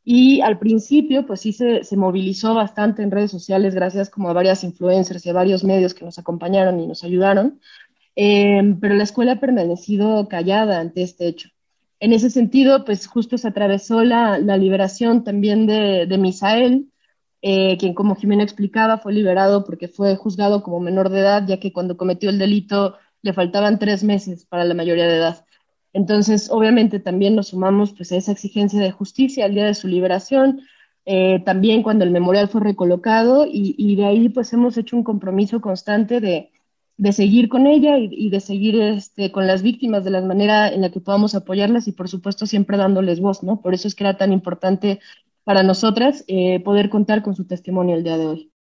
y 0.04 0.40
al 0.40 0.58
principio 0.58 1.26
pues 1.26 1.40
sí 1.40 1.52
se, 1.52 1.82
movilizó 1.96 2.54
bastante 2.54 3.02
en 3.02 3.10
redes 3.10 3.30
sociales 3.30 3.74
gracias 3.74 4.10
como 4.10 4.30
a 4.30 4.32
varias 4.32 4.64
influencers 4.64 5.24
y 5.26 5.30
a 5.30 5.34
varios 5.34 5.64
medios 5.64 5.94
que 5.94 6.04
nos 6.04 6.18
acompañaron 6.18 6.80
y 6.80 6.86
nos 6.86 7.04
ayudaron, 7.04 7.60
em, 8.16 8.80
pero 8.80 8.94
la 8.94 9.04
escuela 9.04 9.32
ha 9.32 9.40
permanecido 9.40 10.28
callada 10.28 10.80
ante 10.80 11.02
este 11.02 11.28
hecho. 11.28 11.50
En 12.00 12.12
ese 12.12 12.30
sentido, 12.30 12.84
pues 12.84 13.06
justo 13.06 13.38
se 13.38 13.46
atravesó 13.46 14.02
la, 14.02 14.38
liberación 14.38 15.22
también 15.22 15.66
de, 15.66 16.06
de 16.06 16.18
Misael, 16.18 16.88
eh, 17.42 17.76
quien 17.76 17.92
como 17.92 18.14
Jimena 18.14 18.44
explicaba 18.44 18.98
fue 18.98 19.12
liberado 19.12 19.64
porque 19.64 19.88
fue 19.88 20.16
juzgado 20.16 20.62
como 20.62 20.78
menor 20.78 21.08
de 21.10 21.20
edad, 21.20 21.44
ya 21.46 21.58
que 21.58 21.72
cuando 21.72 21.96
cometió 21.96 22.30
el 22.30 22.38
delito 22.38 22.96
le 23.20 23.32
faltaban 23.32 23.80
tres 23.80 24.04
meses 24.04 24.46
para 24.46 24.64
la 24.64 24.74
mayoría 24.74 25.08
de 25.08 25.16
edad. 25.16 25.44
Entonces, 25.92 26.50
obviamente 26.50 27.00
también 27.00 27.34
nos 27.34 27.48
sumamos 27.48 27.92
pues, 27.92 28.12
a 28.12 28.16
esa 28.16 28.32
exigencia 28.32 28.80
de 28.80 28.92
justicia 28.92 29.44
al 29.44 29.54
día 29.54 29.66
de 29.66 29.74
su 29.74 29.88
liberación, 29.88 30.62
eh, 31.04 31.40
también 31.44 31.82
cuando 31.82 32.04
el 32.04 32.12
memorial 32.12 32.48
fue 32.48 32.60
recolocado 32.60 33.44
y, 33.50 33.96
de 33.96 34.06
ahí 34.06 34.28
pues 34.28 34.52
hemos 34.52 34.76
hecho 34.78 34.96
un 34.96 35.02
compromiso 35.02 35.60
constante 35.60 36.20
de, 36.20 36.52
de 36.96 37.12
seguir 37.12 37.48
con 37.48 37.66
ella 37.66 37.98
y, 37.98 38.08
y, 38.12 38.30
de 38.30 38.38
seguir 38.38 38.80
este, 38.80 39.32
con 39.32 39.48
las 39.48 39.62
víctimas 39.62 40.04
de 40.04 40.10
la 40.10 40.20
manera 40.22 40.68
en 40.68 40.82
la 40.82 40.92
que 40.92 41.00
podamos 41.00 41.34
apoyarlas 41.34 41.88
y 41.88 41.92
por 41.92 42.08
supuesto 42.08 42.46
siempre 42.46 42.76
dándoles 42.76 43.18
voz, 43.18 43.42
¿no? 43.42 43.60
Por 43.60 43.74
eso 43.74 43.88
es 43.88 43.96
que 43.96 44.04
era 44.04 44.16
tan 44.16 44.32
importante 44.32 45.00
para 45.44 45.62
nosotras 45.62 46.24
eh, 46.28 46.60
poder 46.60 46.90
contar 46.90 47.22
con 47.22 47.34
su 47.34 47.46
testimonio 47.46 47.96
el 47.96 48.04
día 48.04 48.18
de 48.18 48.26
hoy. 48.26 48.52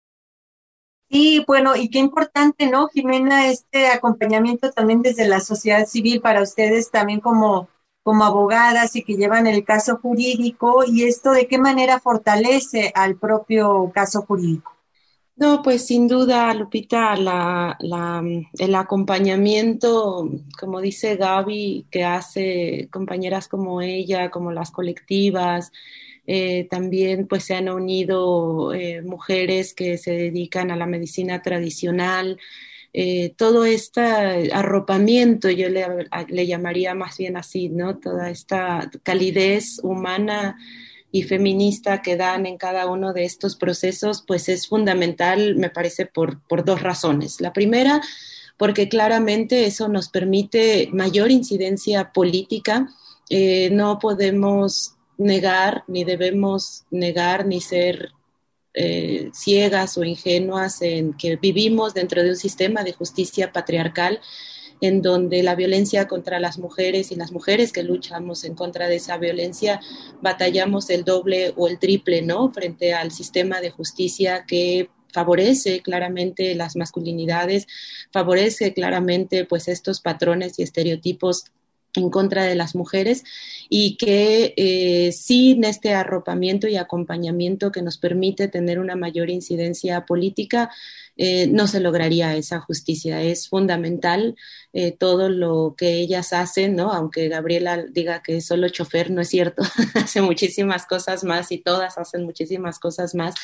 Sí, 1.11 1.43
bueno, 1.47 1.75
y 1.75 1.91
qué 1.91 1.99
importante, 1.99 2.69
¿no, 2.69 2.87
Jimena, 2.89 3.49
este 3.49 3.89
acompañamiento 3.89 4.71
también 4.71 5.03
desde 5.03 5.27
la 5.27 5.41
sociedad 5.41 5.87
civil 5.87 6.21
para 6.21 6.41
ustedes 6.41 6.91
también 6.93 7.19
como, 7.19 7.69
como 8.05 8.25
abogadas 8.25 8.95
y 8.95 9.03
que 9.03 9.17
llevan 9.17 9.49
el 9.49 9.65
caso 9.65 9.99
jurídico 9.99 10.85
y 10.87 11.03
esto 11.03 11.33
de 11.33 11.49
qué 11.49 11.59
manera 11.59 11.99
fortalece 11.99 12.93
al 12.95 13.17
propio 13.17 13.91
caso 13.93 14.23
jurídico. 14.23 14.73
No, 15.37 15.63
pues 15.63 15.87
sin 15.87 16.07
duda, 16.07 16.53
Lupita, 16.53 17.17
la, 17.17 17.77
el 18.59 18.75
acompañamiento, 18.75 20.29
como 20.61 20.81
dice 20.83 21.17
Gaby, 21.17 21.87
que 21.91 22.05
hace 22.05 22.89
compañeras 22.93 23.49
como 23.49 23.81
ella, 23.81 24.31
como 24.31 24.53
las 24.53 24.71
colectivas, 24.71 25.73
eh, 26.27 26.69
también 26.71 27.27
pues 27.27 27.45
se 27.45 27.55
han 27.55 27.69
unido 27.69 28.73
eh, 28.75 29.03
mujeres 29.03 29.75
que 29.75 29.99
se 29.99 30.13
dedican 30.13 30.71
a 30.71 30.77
la 30.77 30.87
medicina 30.87 31.43
tradicional. 31.43 32.39
Eh, 32.93 33.35
todo 33.37 33.65
este 33.65 34.01
arropamiento, 34.53 35.49
yo 35.51 35.69
le, 35.69 35.87
le, 36.29 36.47
llamaría 36.47 36.95
más 36.95 37.19
bien 37.19 37.37
así, 37.37 37.69
¿no? 37.69 37.99
Toda 37.99 38.31
esta 38.31 38.91
calidez 39.03 39.81
humana 39.83 40.59
y 41.13 41.23
feminista 41.23 42.03
que 42.03 42.17
dan 42.17 42.47
en 42.47 42.57
cada 42.57 42.87
uno 42.87 43.13
de 43.13 43.25
estos 43.25 43.57
procesos, 43.57 44.25
pues 44.27 44.49
es 44.49 44.69
fundamental, 44.69 45.57
me 45.57 45.71
parece, 45.71 46.07
por, 46.07 46.41
por 46.43 46.65
dos 46.65 46.83
razones. 46.83 47.41
La 47.41 47.53
primera, 47.53 48.01
porque 48.57 48.89
claramente 48.89 49.67
eso 49.67 49.89
nos 49.89 50.09
permite 50.09 50.89
mayor 50.93 51.31
incidencia 51.31 52.13
política. 52.13 52.89
no 53.71 53.99
podemos 54.01 54.97
negar, 55.21 55.85
ni 55.87 56.05
debemos 56.05 56.85
negar, 56.91 57.47
ni 57.47 57.61
ser 57.61 58.13
eh, 58.73 59.31
ciegas 59.35 59.99
o 59.99 60.05
ingenuas 60.05 60.81
en 60.81 61.13
que 61.13 61.37
vivimos 61.37 61.93
dentro 61.93 62.23
de 62.23 62.31
un 62.31 62.37
sistema 62.37 62.83
de 62.85 62.93
justicia 62.93 63.53
patriarcal 63.53 64.21
en 64.81 65.03
donde 65.03 65.43
la 65.43 65.55
violencia 65.55 66.09
contra 66.09 66.41
las 66.41 66.59
mujeres 66.59 67.13
y 67.13 67.17
las 67.17 67.33
mujeres 67.33 67.71
que 67.71 67.83
luchamos 67.83 68.45
en 68.45 68.55
contra 68.55 68.89
de 68.89 68.97
esa 68.97 69.19
violencia 69.19 69.81
batallamos 70.23 70.89
el 70.89 71.05
doble 71.05 71.53
o 71.57 71.69
el 71.69 71.79
triple, 71.79 72.23
¿no? 72.23 72.51
Frente 72.51 72.95
al 72.95 73.11
sistema 73.11 73.61
de 73.61 73.71
justicia 73.71 74.47
que 74.47 74.89
favorece 75.13 75.83
claramente 75.83 76.55
las 76.55 76.77
masculinidades, 76.77 77.67
favorece 78.11 78.73
claramente 78.73 79.45
pues 79.45 79.69
estos 79.69 80.01
patrones 80.01 80.59
y 80.59 80.63
estereotipos 80.63 81.45
en 81.95 82.11
contra 82.11 82.45
de 82.45 82.55
las 82.55 82.75
mujeres 82.75 83.25
y 83.69 83.97
que 83.97 84.55
eh, 84.57 85.13
sin 85.13 85.65
este 85.65 85.95
arropamiento 85.95 86.69
y 86.69 86.77
acompañamiento 86.77 87.73
que 87.73 87.83
nos 87.83 87.99
permite 87.99 88.49
tener 88.49 88.79
una 88.79 88.97
mayor 88.97 89.31
incidencia 89.31 90.07
política, 90.07 90.71
eh, 91.17 91.47
no 91.49 91.67
se 91.67 91.81
lograría 91.81 92.37
esa 92.37 92.61
justicia. 92.61 93.23
Es 93.23 93.49
fundamental 93.49 94.37
eh, 94.73 94.93
todo 94.93 95.29
lo 95.29 95.75
que 95.77 95.95
ellas 96.01 96.33
hacen, 96.33 96.77
¿no? 96.77 96.93
Aunque 96.93 97.29
Gabriela 97.29 97.85
diga 97.91 98.23
que 98.23 98.39
es 98.39 98.47
solo 98.47 98.69
chofer, 98.69 99.11
no 99.11 99.21
es 99.21 99.29
cierto, 99.29 99.63
hace 99.95 100.23
muchísimas 100.23 100.87
cosas 100.87 101.25
más 101.25 101.53
y 101.53 101.59
todas 101.59 101.99
hacen 101.99 102.25
muchísimas 102.25 102.79
cosas 102.79 103.15
más. 103.15 103.35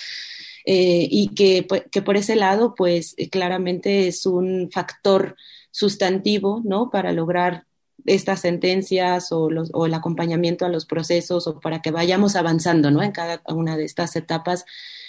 y 0.68 1.28
que, 1.36 1.62
pues, 1.62 1.84
que, 1.92 2.02
por 2.02 2.16
ese 2.16 2.34
lado, 2.34 2.74
pues 2.74 3.14
claramente 3.30 4.08
es 4.08 4.26
un 4.26 4.68
factor 4.72 5.36
sustantivo, 5.70 6.60
¿no? 6.64 6.90
Para 6.90 7.12
lograr 7.12 7.66
estas 8.06 8.40
sentencias 8.40 9.32
o, 9.32 9.50
los, 9.50 9.70
o, 9.72 9.86
el 9.86 9.94
acompañamiento 9.94 10.64
a 10.64 10.68
los 10.68 10.86
procesos 10.86 11.46
o 11.46 11.60
para 11.60 11.82
que 11.82 11.90
vayamos 11.90 12.36
avanzando 12.36 12.88
en 12.88 13.12
cada 13.12 13.42
una 13.48 13.76
de 13.76 13.84
estas 13.84 14.16
etapas 14.16 14.64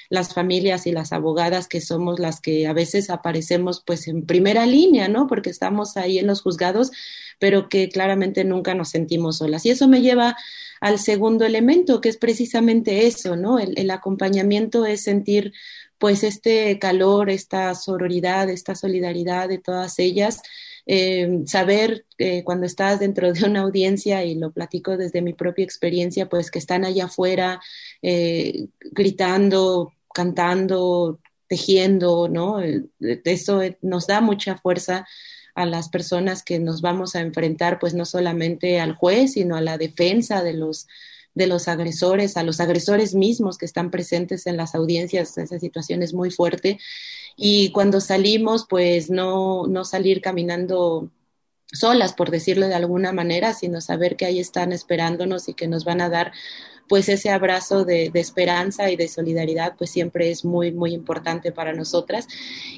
las 0.09 0.33
familias 0.33 0.87
y 0.87 0.91
las 0.91 1.11
abogadas 1.11 1.67
que 1.67 1.81
somos 1.81 2.19
las 2.19 2.39
que 2.39 2.67
a 2.67 2.73
veces 2.73 3.09
aparecemos 3.09 3.83
pues 3.85 4.07
en 4.07 4.25
primera 4.25 4.65
línea, 4.65 5.07
¿no? 5.07 5.27
Porque 5.27 5.49
estamos 5.49 5.97
ahí 5.97 6.19
en 6.19 6.27
los 6.27 6.41
juzgados, 6.41 6.91
pero 7.39 7.69
que 7.69 7.89
claramente 7.89 8.43
nunca 8.43 8.73
nos 8.73 8.89
sentimos 8.89 9.37
solas. 9.37 9.65
Y 9.65 9.71
eso 9.71 9.87
me 9.87 10.01
lleva 10.01 10.37
al 10.79 10.99
segundo 10.99 11.45
elemento, 11.45 12.01
que 12.01 12.09
es 12.09 12.17
precisamente 12.17 13.07
eso, 13.07 13.35
¿no? 13.35 13.59
El, 13.59 13.77
el 13.77 13.91
acompañamiento 13.91 14.85
es 14.85 15.03
sentir 15.03 15.53
pues 15.97 16.23
este 16.23 16.77
calor, 16.79 17.29
esta 17.29 17.73
sororidad, 17.75 18.49
esta 18.49 18.75
solidaridad 18.75 19.49
de 19.49 19.57
todas 19.57 19.97
ellas, 19.99 20.41
eh, 20.89 21.41
saber 21.45 22.05
eh, 22.17 22.43
cuando 22.45 22.65
estás 22.65 22.99
dentro 22.99 23.31
de 23.33 23.43
una 23.45 23.61
audiencia, 23.61 24.23
y 24.23 24.35
lo 24.35 24.51
platico 24.51 24.95
desde 24.95 25.21
mi 25.21 25.33
propia 25.33 25.65
experiencia, 25.65 26.29
pues 26.29 26.49
que 26.49 26.59
están 26.59 26.85
allá 26.85 27.05
afuera 27.05 27.59
eh, 28.01 28.67
gritando, 28.91 29.93
cantando, 30.13 31.19
tejiendo, 31.47 32.29
¿no? 32.29 32.61
Eso 32.99 33.61
nos 33.81 34.07
da 34.07 34.21
mucha 34.21 34.57
fuerza 34.57 35.05
a 35.55 35.65
las 35.65 35.89
personas 35.89 36.43
que 36.43 36.59
nos 36.59 36.81
vamos 36.81 37.15
a 37.15 37.21
enfrentar, 37.21 37.79
pues 37.79 37.93
no 37.93 38.05
solamente 38.05 38.79
al 38.79 38.95
juez, 38.95 39.33
sino 39.33 39.55
a 39.57 39.61
la 39.61 39.77
defensa 39.77 40.41
de 40.43 40.53
los 40.53 40.87
de 41.37 41.47
los 41.47 41.67
agresores, 41.67 42.35
a 42.35 42.43
los 42.43 42.59
agresores 42.59 43.13
mismos 43.15 43.57
que 43.57 43.65
están 43.65 43.91
presentes 43.91 44.47
en 44.47 44.57
las 44.57 44.75
audiencias. 44.75 45.37
Esa 45.37 45.59
situación 45.59 46.03
es 46.03 46.13
muy 46.13 46.31
fuerte 46.31 46.79
y 47.35 47.71
cuando 47.71 48.01
salimos, 48.01 48.65
pues 48.67 49.09
no, 49.09 49.67
no 49.67 49.85
salir 49.85 50.21
caminando 50.21 51.11
solas, 51.71 52.13
por 52.13 52.31
decirlo 52.31 52.67
de 52.67 52.73
alguna 52.73 53.11
manera, 53.11 53.53
sino 53.53 53.79
saber 53.79 54.15
que 54.15 54.25
ahí 54.25 54.39
están 54.39 54.71
esperándonos 54.71 55.47
y 55.47 55.53
que 55.53 55.67
nos 55.67 55.85
van 55.85 56.01
a 56.01 56.09
dar 56.09 56.31
pues 56.87 57.09
ese 57.09 57.29
abrazo 57.29 57.85
de, 57.85 58.11
esperanza 58.13 58.89
y 58.89 58.95
de 58.95 59.07
solidaridad 59.07 59.75
pues 59.77 59.89
siempre 59.91 60.31
es 60.31 60.43
muy, 60.45 60.71
muy 60.71 60.93
importante 60.93 61.51
para 61.51 61.73
nosotras. 61.73 62.27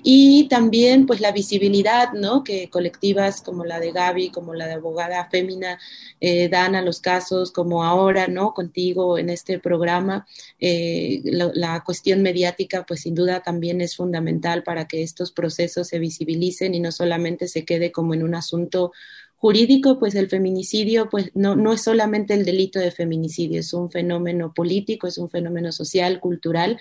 Y 0.03 0.47
también 0.49 1.05
pues 1.05 1.21
la 1.21 1.31
visibilidad, 1.31 2.13
¿no? 2.13 2.43
Que 2.43 2.69
colectivas 2.69 3.41
como 3.41 3.65
la 3.65 3.79
de 3.79 3.91
Gaby, 3.91 4.31
como 4.31 4.53
la 4.53 4.67
de 4.67 4.73
abogada 4.73 5.29
fémina 5.29 5.79
eh, 6.19 6.49
dan 6.49 6.75
a 6.75 6.81
los 6.81 6.99
casos, 6.99 7.51
como 7.51 7.83
ahora, 7.83 8.27
¿no? 8.27 8.53
Contigo 8.53 9.17
en 9.17 9.29
este 9.29 9.59
programa, 9.59 10.27
eh, 10.59 11.21
la 11.23 11.83
cuestión 11.83 12.21
mediática 12.21 12.85
pues 12.85 13.01
sin 13.01 13.15
duda 13.15 13.41
también 13.41 13.81
es 13.81 13.95
fundamental 13.95 14.63
para 14.63 14.87
que 14.87 15.03
estos 15.03 15.31
procesos 15.31 15.87
se 15.87 15.99
visibilicen 15.99 16.73
y 16.75 16.79
no 16.79 16.91
solamente 16.91 17.47
se 17.47 17.65
quede 17.65 17.91
como 17.91 18.13
en 18.13 18.23
un 18.23 18.35
asunto 18.35 18.91
jurídico, 19.39 19.99
pues 19.99 20.15
el 20.15 20.27
feminicidio 20.27 21.09
pues 21.09 21.31
no, 21.33 21.55
no 21.55 21.71
es 21.71 21.81
solamente 21.81 22.33
el 22.33 22.43
delito 22.43 22.77
de 22.77 22.91
feminicidio, 22.91 23.61
es 23.61 23.73
un 23.73 23.89
fenómeno 23.89 24.53
político, 24.53 25.07
es 25.07 25.17
un 25.17 25.29
fenómeno 25.29 25.71
social, 25.71 26.19
cultural, 26.19 26.77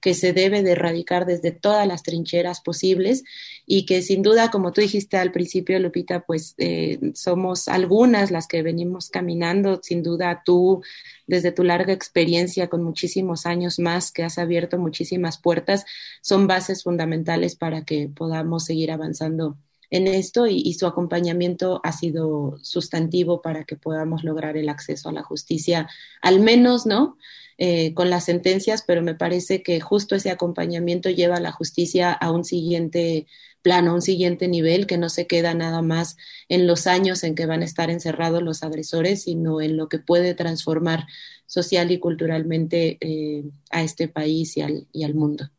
que 0.00 0.14
se 0.14 0.32
debe 0.32 0.64
de 0.64 0.72
erradicar 0.72 1.24
desde 1.24 1.52
todas 1.52 1.86
las 1.86 2.02
trincheras 2.02 2.60
posibles 2.60 3.22
y 3.64 3.86
que 3.86 4.02
sin 4.02 4.22
duda, 4.22 4.50
como 4.50 4.72
tú 4.72 4.80
dijiste 4.80 5.18
al 5.18 5.30
principio, 5.30 5.78
Lupita, 5.78 6.24
pues 6.26 6.54
eh, 6.58 6.98
somos 7.14 7.68
algunas 7.68 8.32
las 8.32 8.48
que 8.48 8.62
venimos 8.62 9.08
caminando, 9.08 9.78
sin 9.82 10.02
duda 10.02 10.42
tú 10.44 10.82
desde 11.28 11.52
tu 11.52 11.62
larga 11.62 11.92
experiencia 11.92 12.68
con 12.68 12.82
muchísimos 12.82 13.46
años 13.46 13.78
más 13.78 14.10
que 14.10 14.24
has 14.24 14.36
abierto 14.38 14.78
muchísimas 14.78 15.38
puertas, 15.38 15.86
son 16.22 16.48
bases 16.48 16.82
fundamentales 16.82 17.54
para 17.54 17.84
que 17.84 18.08
podamos 18.12 18.64
seguir 18.64 18.90
avanzando 18.90 19.56
en 19.90 20.06
esto 20.06 20.46
y, 20.46 20.72
su 20.74 20.86
acompañamiento 20.86 21.80
ha 21.84 21.92
sido 21.92 22.58
sustantivo 22.62 23.42
para 23.42 23.64
que 23.64 23.76
podamos 23.76 24.24
lograr 24.24 24.56
el 24.56 24.68
acceso 24.68 25.08
a 25.08 25.12
la 25.12 25.22
justicia, 25.22 25.88
al 26.22 26.40
menos, 26.40 26.86
¿no? 26.86 27.18
Eh, 27.58 27.92
con 27.94 28.08
las 28.08 28.24
sentencias, 28.24 28.82
pero 28.86 29.02
me 29.02 29.14
parece 29.14 29.62
que 29.62 29.80
justo 29.80 30.14
ese 30.14 30.30
acompañamiento 30.30 31.10
lleva 31.10 31.36
a 31.36 31.40
la 31.40 31.52
justicia 31.52 32.12
a 32.12 32.30
un 32.30 32.44
siguiente 32.44 33.26
plano, 33.62 33.90
a 33.90 33.94
un 33.94 34.02
siguiente 34.02 34.48
nivel, 34.48 34.86
que 34.86 34.96
no 34.96 35.10
se 35.10 35.26
queda 35.26 35.52
nada 35.54 35.82
más 35.82 36.16
en 36.48 36.66
los 36.66 36.86
años 36.86 37.22
en 37.24 37.34
que 37.34 37.46
van 37.46 37.62
a 37.62 37.66
estar 37.66 37.90
encerrados 37.90 38.42
los 38.42 38.62
agresores, 38.62 39.24
sino 39.24 39.60
en 39.60 39.76
lo 39.76 39.88
que 39.88 39.98
puede 39.98 40.34
transformar 40.34 41.06
social 41.46 41.90
y 41.90 41.98
culturalmente 41.98 42.96
eh, 43.00 43.44
a 43.70 43.82
este 43.82 44.08
país 44.08 44.56
y 44.56 44.62
al, 44.62 44.86
y 44.92 45.04
al 45.04 45.14
mundo. 45.14 45.50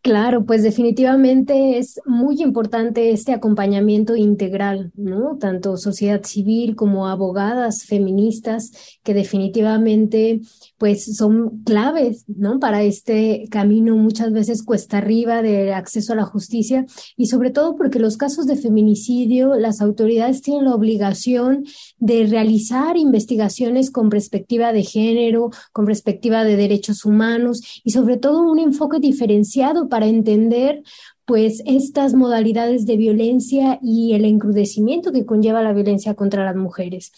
Claro, 0.00 0.46
pues 0.46 0.62
definitivamente 0.62 1.76
es 1.76 2.00
muy 2.06 2.40
importante 2.40 3.10
este 3.10 3.34
acompañamiento 3.34 4.16
integral, 4.16 4.90
¿no? 4.96 5.36
Tanto 5.38 5.76
sociedad 5.76 6.22
civil 6.24 6.74
como 6.74 7.06
abogadas 7.06 7.84
feministas 7.84 8.72
que 9.02 9.12
definitivamente 9.12 10.40
pues 10.78 11.16
son 11.16 11.62
claves, 11.64 12.24
¿no? 12.28 12.58
Para 12.60 12.82
este 12.82 13.46
camino 13.50 13.94
muchas 13.96 14.32
veces 14.32 14.62
cuesta 14.62 14.98
arriba 14.98 15.42
de 15.42 15.74
acceso 15.74 16.14
a 16.14 16.16
la 16.16 16.24
justicia 16.24 16.86
y 17.14 17.26
sobre 17.26 17.50
todo 17.50 17.76
porque 17.76 17.98
los 17.98 18.16
casos 18.16 18.46
de 18.46 18.56
feminicidio, 18.56 19.54
las 19.54 19.82
autoridades 19.82 20.40
tienen 20.40 20.64
la 20.64 20.74
obligación 20.74 21.64
de 21.98 22.24
realizar 22.26 22.96
investigaciones 22.96 23.90
con 23.90 24.08
perspectiva 24.08 24.72
de 24.72 24.82
género, 24.82 25.50
con 25.72 25.84
perspectiva 25.84 26.42
de 26.42 26.56
derechos 26.56 27.04
humanos 27.04 27.60
y 27.84 27.90
sobre 27.90 28.16
todo 28.16 28.50
un 28.50 28.58
enfoque 28.58 28.98
diferenciado 28.98 29.73
para 29.88 30.06
entender 30.06 30.82
pues 31.24 31.62
estas 31.66 32.14
modalidades 32.14 32.86
de 32.86 32.96
violencia 32.96 33.78
y 33.82 34.12
el 34.14 34.24
encrudecimiento 34.24 35.12
que 35.12 35.24
conlleva 35.24 35.62
la 35.62 35.72
violencia 35.72 36.14
contra 36.14 36.44
las 36.44 36.56
mujeres. 36.56 37.12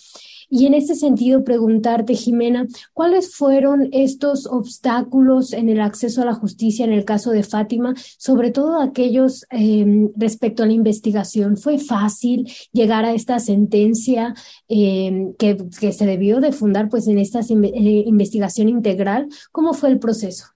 Y 0.49 0.67
en 0.67 0.75
este 0.75 0.95
sentido, 0.95 1.43
preguntarte, 1.43 2.15
Jimena, 2.15 2.69
¿cuáles 2.93 3.35
fueron 3.35 3.89
estos 3.91 4.47
obstáculos 4.47 5.53
en 5.53 5.69
el 5.69 5.81
acceso 5.81 6.23
a 6.23 6.25
la 6.25 6.35
justicia 6.35 6.85
en 6.85 6.93
el 6.93 7.05
caso 7.05 7.33
de 7.33 7.43
Fátima, 7.43 7.95
sobre 8.17 8.53
todo 8.53 8.81
aquellos 8.81 9.45
em, 9.51 10.11
respecto 10.17 10.63
a 10.63 10.67
la 10.67 10.73
investigación? 10.73 11.57
¿Fue 11.57 11.79
fácil 11.79 12.49
llegar 12.73 13.05
a 13.05 13.13
esta 13.13 13.41
sentencia 13.41 14.35
em, 14.69 15.35
que, 15.35 15.57
se 15.93 16.07
debió 16.07 16.41
de 16.41 16.53
fundar 16.53 16.89
pues, 16.89 17.09
en 17.09 17.19
esta 17.19 17.41
eh, 17.41 18.05
investigación 18.07 18.69
integral? 18.69 19.29
¿Cómo 19.51 19.75
fue 19.75 19.89
el 19.89 19.99
proceso? 19.99 20.56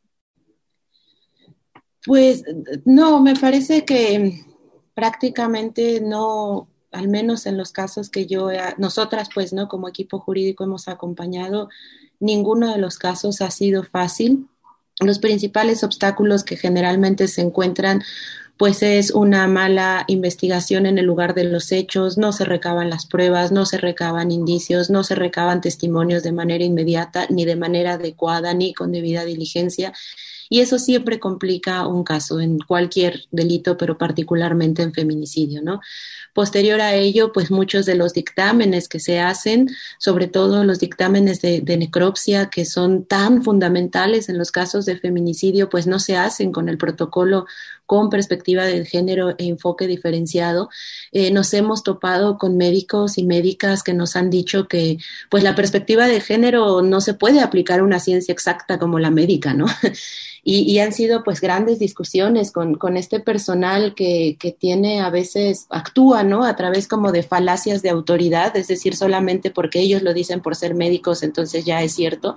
Pues 2.07 2.44
no, 2.84 3.20
me 3.20 3.34
parece 3.34 3.84
que 3.84 4.44
prácticamente 4.94 6.01
no, 6.01 6.68
al 6.92 7.09
menos 7.09 7.46
en 7.46 7.57
los 7.57 7.72
casos 7.72 8.09
que 8.11 8.26
yo, 8.26 8.48
nosotras 8.78 9.28
pues, 9.34 9.53
¿no? 9.53 9.68
Como 9.68 9.88
equipo 9.88 10.18
jurídico 10.18 10.64
hemos 10.64 10.88
acompañado, 10.88 11.68
ninguno 12.18 12.72
de 12.72 12.78
los 12.78 12.98
casos 12.98 13.40
ha 13.42 13.51
sido 13.51 13.82
fácil. 13.82 14.46
Los 15.01 15.18
principales 15.18 15.84
obstáculos 15.84 16.44
que 16.44 16.57
generalmente 16.57 17.28
se 17.28 17.42
encuentran 17.42 18.03
pues 18.61 18.82
es 18.82 19.11
una 19.12 19.46
mala 19.46 20.05
investigación 20.07 20.84
en 20.84 20.98
el 20.98 21.07
lugar 21.07 21.32
de 21.32 21.44
los 21.44 21.72
hechos, 21.72 22.18
no 22.18 22.30
se 22.30 22.44
recaban 22.44 22.90
las 22.90 23.07
pruebas, 23.07 23.53
no 23.53 23.64
se 23.64 23.78
recaban 23.78 24.30
indicios, 24.30 24.90
no 24.90 25.03
se 25.03 25.14
recaban 25.14 25.62
testimonios 25.62 26.22
de 26.22 26.32
manera 26.32 26.62
inmediata, 26.62 27.26
ni 27.30 27.46
de 27.46 27.57
manera 27.57 27.94
adecuada, 27.94 28.53
ni 28.53 28.74
con 28.74 28.92
debida 28.92 29.24
diligencia 29.24 29.94
y 30.53 30.61
eso 30.61 30.80
siempre 30.80 31.20
complica 31.20 31.86
un 31.86 32.03
caso 32.03 32.40
en 32.40 32.59
cualquier 32.59 33.22
delito, 33.30 33.76
pero 33.76 33.96
particularmente 33.96 34.82
en 34.82 34.92
feminicidio, 34.92 35.62
¿no? 35.62 35.80
Posterior 36.34 36.80
a 36.80 36.94
ello, 36.94 37.32
pues 37.32 37.53
muchos 37.53 37.86
de 37.86 37.94
los 37.94 38.14
dictámenes 38.14 38.88
que 38.88 38.98
se 38.98 39.20
hacen, 39.20 39.68
sobre 39.98 40.26
todo 40.26 40.64
los 40.64 40.80
dictámenes 40.80 41.40
de, 41.40 41.62
necropsia 41.62 42.51
que 42.51 42.64
son 42.64 43.05
tan 43.05 43.44
fundamentales 43.44 44.28
en 44.28 44.38
los 44.38 44.51
casos 44.51 44.86
de 44.86 44.98
feminicidio, 44.98 45.68
pues 45.68 45.86
no 45.86 46.01
se 46.01 46.16
hacen 46.16 46.51
con 46.51 46.68
el 46.68 46.78
protocolo 46.78 47.46
con 47.91 48.09
perspectiva 48.09 48.66
de 48.66 48.84
género 48.84 49.30
e 49.30 49.47
enfoque 49.47 49.88
diferenciado, 49.88 50.68
eh, 51.11 51.32
nos 51.32 51.53
hemos 51.55 51.82
topado 51.82 52.38
con 52.38 52.57
médicos 52.57 53.18
y 53.18 53.24
médicas 53.24 53.82
que 53.82 53.95
nos 53.95 54.14
han 54.14 54.30
dicho 54.30 54.68
que 54.68 54.99
pues 55.28 55.43
la 55.43 55.57
perspectiva 55.57 56.07
de 56.07 56.20
género 56.20 56.82
no 56.82 57.01
se 57.01 57.14
puede 57.14 57.41
aplicar 57.41 57.80
a 57.80 57.82
una 57.82 57.99
ciencia 57.99 58.30
exacta 58.30 58.78
como 58.78 59.01
la 59.01 59.11
médica, 59.11 59.55
¿no? 59.55 59.66
y, 60.45 60.78
han 60.78 60.93
sido 60.93 61.24
pues 61.24 61.41
grandes 61.41 61.80
discusiones 61.80 62.53
con, 62.53 62.76
con 62.76 62.97
este 62.97 63.18
personal 63.18 63.97
que, 63.97 64.36
que, 64.38 64.53
tiene 64.53 65.01
a 65.01 65.11
veces, 65.11 65.66
actúa, 65.68 66.22
¿no? 66.22 66.45
A 66.45 66.55
través 66.55 66.86
como 66.86 67.11
de 67.11 67.24
falacias 67.24 67.82
de 67.82 67.91
autoridad, 67.91 68.57
es 68.57 68.68
decir, 68.68 68.95
solamente 68.95 69.51
porque 69.51 69.80
ellos 69.80 70.03
lo 70.03 70.14
dicen 70.14 70.43
por 70.43 70.55
ser 70.55 70.76
médicos, 70.76 71.24
entonces 71.24 71.64
ya 71.64 71.82
es 71.82 71.93
cierto 71.93 72.36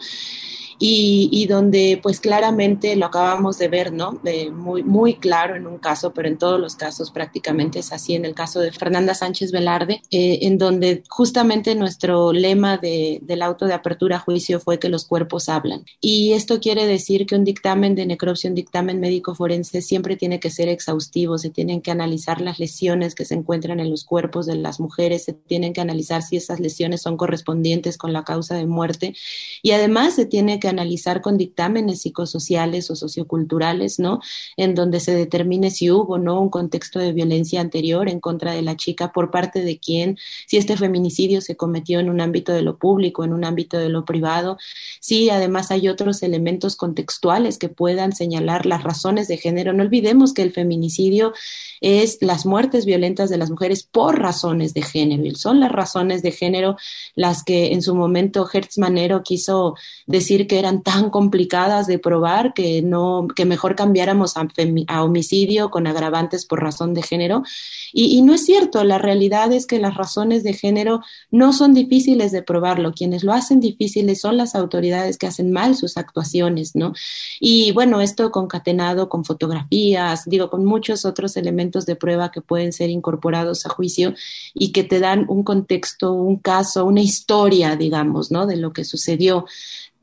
y, 0.79 1.45
donde 1.47 1.99
pues 2.01 2.19
claramente 2.19 2.95
lo 2.95 3.05
acabamos 3.05 3.57
de 3.57 3.67
ver, 3.67 3.91
¿no? 3.91 4.19
muy, 4.53 4.83
muy 4.83 5.15
claro 5.15 5.55
en 5.55 5.67
un 5.67 5.77
caso, 5.77 6.13
pero 6.13 6.27
en 6.27 6.37
todos 6.37 6.59
los 6.59 6.75
casos 6.75 7.11
prácticamente 7.11 7.79
es 7.79 7.91
así, 7.91 8.15
en 8.15 8.25
el 8.25 8.33
caso 8.33 8.59
de 8.59 8.71
Fernanda 8.71 9.13
Sánchez 9.13 9.51
Velarde, 9.51 10.01
eh, 10.11 10.39
en 10.43 10.57
donde 10.57 11.03
justamente 11.09 11.75
nuestro 11.75 12.33
lema 12.33 12.77
de, 12.77 13.19
del 13.21 13.41
auto 13.41 13.65
de 13.65 13.73
apertura 13.73 14.17
a 14.17 14.19
juicio 14.19 14.59
fue 14.59 14.79
que 14.79 14.89
los 14.89 15.05
cuerpos 15.05 15.49
hablan. 15.49 15.85
Y 16.01 16.33
esto 16.33 16.59
quiere 16.59 16.85
decir 16.85 17.25
que 17.25 17.35
un 17.35 17.43
dictamen 17.43 17.95
de 17.95 18.05
necropsia, 18.05 18.49
un 18.49 18.55
dictamen 18.55 18.99
médico 18.99 19.35
forense 19.35 19.81
siempre 19.81 20.15
tiene 20.15 20.39
que 20.39 20.49
ser 20.49 20.69
exhaustivo, 20.69 21.37
se 21.37 21.49
tienen 21.49 21.81
que 21.81 21.91
analizar 21.91 22.41
las 22.41 22.59
lesiones 22.59 23.15
que 23.15 23.25
se 23.25 23.35
encuentran 23.35 23.79
en 23.79 23.89
los 23.89 24.05
cuerpos 24.05 24.45
de 24.45 24.55
las 24.55 24.79
mujeres, 24.79 25.23
se 25.25 25.33
tienen 25.33 25.73
que 25.73 25.81
analizar 25.81 26.21
si 26.21 26.37
esas 26.37 26.59
lesiones 26.59 27.01
son 27.01 27.17
correspondientes 27.17 27.97
con 27.97 28.13
la 28.13 28.23
causa 28.23 28.55
de 28.55 28.65
muerte 28.65 29.13
y 29.61 29.71
además 29.71 30.15
se 30.15 30.25
tiene 30.25 30.59
que 30.63 30.69
analizar 30.69 31.19
con 31.19 31.37
dictámenes 31.37 32.03
psicosociales 32.03 32.89
o 32.89 32.95
socioculturales, 32.95 33.99
¿no? 33.99 34.21
En 34.55 34.75
donde 34.75 35.01
se 35.01 35.13
determine 35.13 35.71
si 35.71 35.91
hubo, 35.91 36.17
¿no? 36.17 36.39
Un 36.39 36.49
contexto 36.49 36.99
de 36.99 37.11
violencia 37.11 37.59
anterior 37.59 38.07
en 38.07 38.21
contra 38.21 38.53
de 38.53 38.61
la 38.61 38.77
chica 38.77 39.11
por 39.11 39.29
parte 39.29 39.61
de 39.61 39.77
quién, 39.77 40.17
si 40.47 40.55
este 40.55 40.77
feminicidio 40.77 41.41
se 41.41 41.57
cometió 41.57 41.99
en 41.99 42.09
un 42.09 42.21
ámbito 42.21 42.53
de 42.53 42.61
lo 42.61 42.77
público, 42.77 43.25
en 43.25 43.33
un 43.33 43.43
ámbito 43.43 43.77
de 43.77 43.89
lo 43.89 44.05
privado, 44.05 44.57
si 45.01 45.29
además 45.29 45.69
hay 45.69 45.89
otros 45.89 46.23
elementos 46.23 46.77
contextuales 46.77 47.57
que 47.57 47.67
puedan 47.67 48.13
señalar 48.13 48.65
las 48.65 48.83
razones 48.83 49.27
de 49.27 49.35
género. 49.35 49.73
No 49.73 49.83
olvidemos 49.83 50.33
que 50.33 50.43
el 50.43 50.53
feminicidio 50.53 51.33
es 51.81 52.19
las 52.21 52.45
muertes 52.45 52.85
violentas 52.85 53.29
de 53.29 53.37
las 53.37 53.49
mujeres 53.49 53.83
por 53.83 54.17
razones 54.17 54.73
de 54.73 54.81
género. 54.81 55.35
Son 55.35 55.59
las 55.59 55.73
razones 55.73 56.21
de 56.21 56.31
género 56.31 56.77
las 57.15 57.43
que 57.43 57.73
en 57.73 57.81
su 57.81 57.95
momento 57.95 58.47
Hertz 58.51 58.77
Manero 58.77 59.23
quiso 59.23 59.75
decir 60.07 60.47
que 60.47 60.52
eran 60.59 60.83
tan 60.83 61.09
complicadas 61.09 61.87
de 61.87 61.99
probar 61.99 62.53
que 62.53 62.81
no, 62.81 63.27
que 63.35 63.45
mejor 63.45 63.75
cambiáramos 63.75 64.37
a, 64.37 64.47
a 64.87 65.03
homicidio 65.03 65.69
con 65.69 65.87
agravantes 65.87 66.45
por 66.45 66.61
razón 66.61 66.93
de 66.93 67.01
género. 67.01 67.43
Y, 67.91 68.17
y, 68.17 68.21
no 68.21 68.33
es 68.33 68.45
cierto, 68.45 68.83
la 68.83 68.97
realidad 68.97 69.51
es 69.51 69.67
que 69.67 69.79
las 69.79 69.95
razones 69.95 70.43
de 70.43 70.53
género 70.53 71.01
no 71.31 71.53
son 71.53 71.73
difíciles 71.73 72.31
de 72.31 72.41
probarlo. 72.41 72.93
Quienes 72.93 73.23
lo 73.23 73.33
hacen 73.33 73.59
difíciles 73.59 74.21
son 74.21 74.37
las 74.37 74.55
autoridades 74.55 75.17
que 75.17 75.27
hacen 75.27 75.51
mal 75.51 75.75
sus 75.75 75.97
actuaciones, 75.97 76.75
¿no? 76.75 76.93
Y 77.39 77.71
bueno, 77.71 78.01
esto 78.01 78.31
concatenado 78.31 79.09
con 79.09 79.25
fotografías, 79.25 80.25
digo, 80.25 80.49
con 80.49 80.65
muchos 80.65 81.05
otros 81.05 81.37
elementos 81.37 81.85
de 81.85 81.95
prueba 81.95 82.31
que 82.31 82.41
pueden 82.41 82.73
ser 82.73 82.89
incorporados 82.89 83.65
a 83.65 83.69
juicio 83.69 84.13
y 84.53 84.71
que 84.71 84.83
te 84.83 84.99
dan 84.99 85.25
un 85.27 85.43
contexto, 85.43 86.13
un 86.13 86.37
caso, 86.37 86.85
una 86.85 87.01
historia, 87.01 87.75
digamos, 87.75 88.31
¿no? 88.31 88.45
De 88.45 88.55
lo 88.55 88.73
que 88.73 88.83
sucedió 88.85 89.45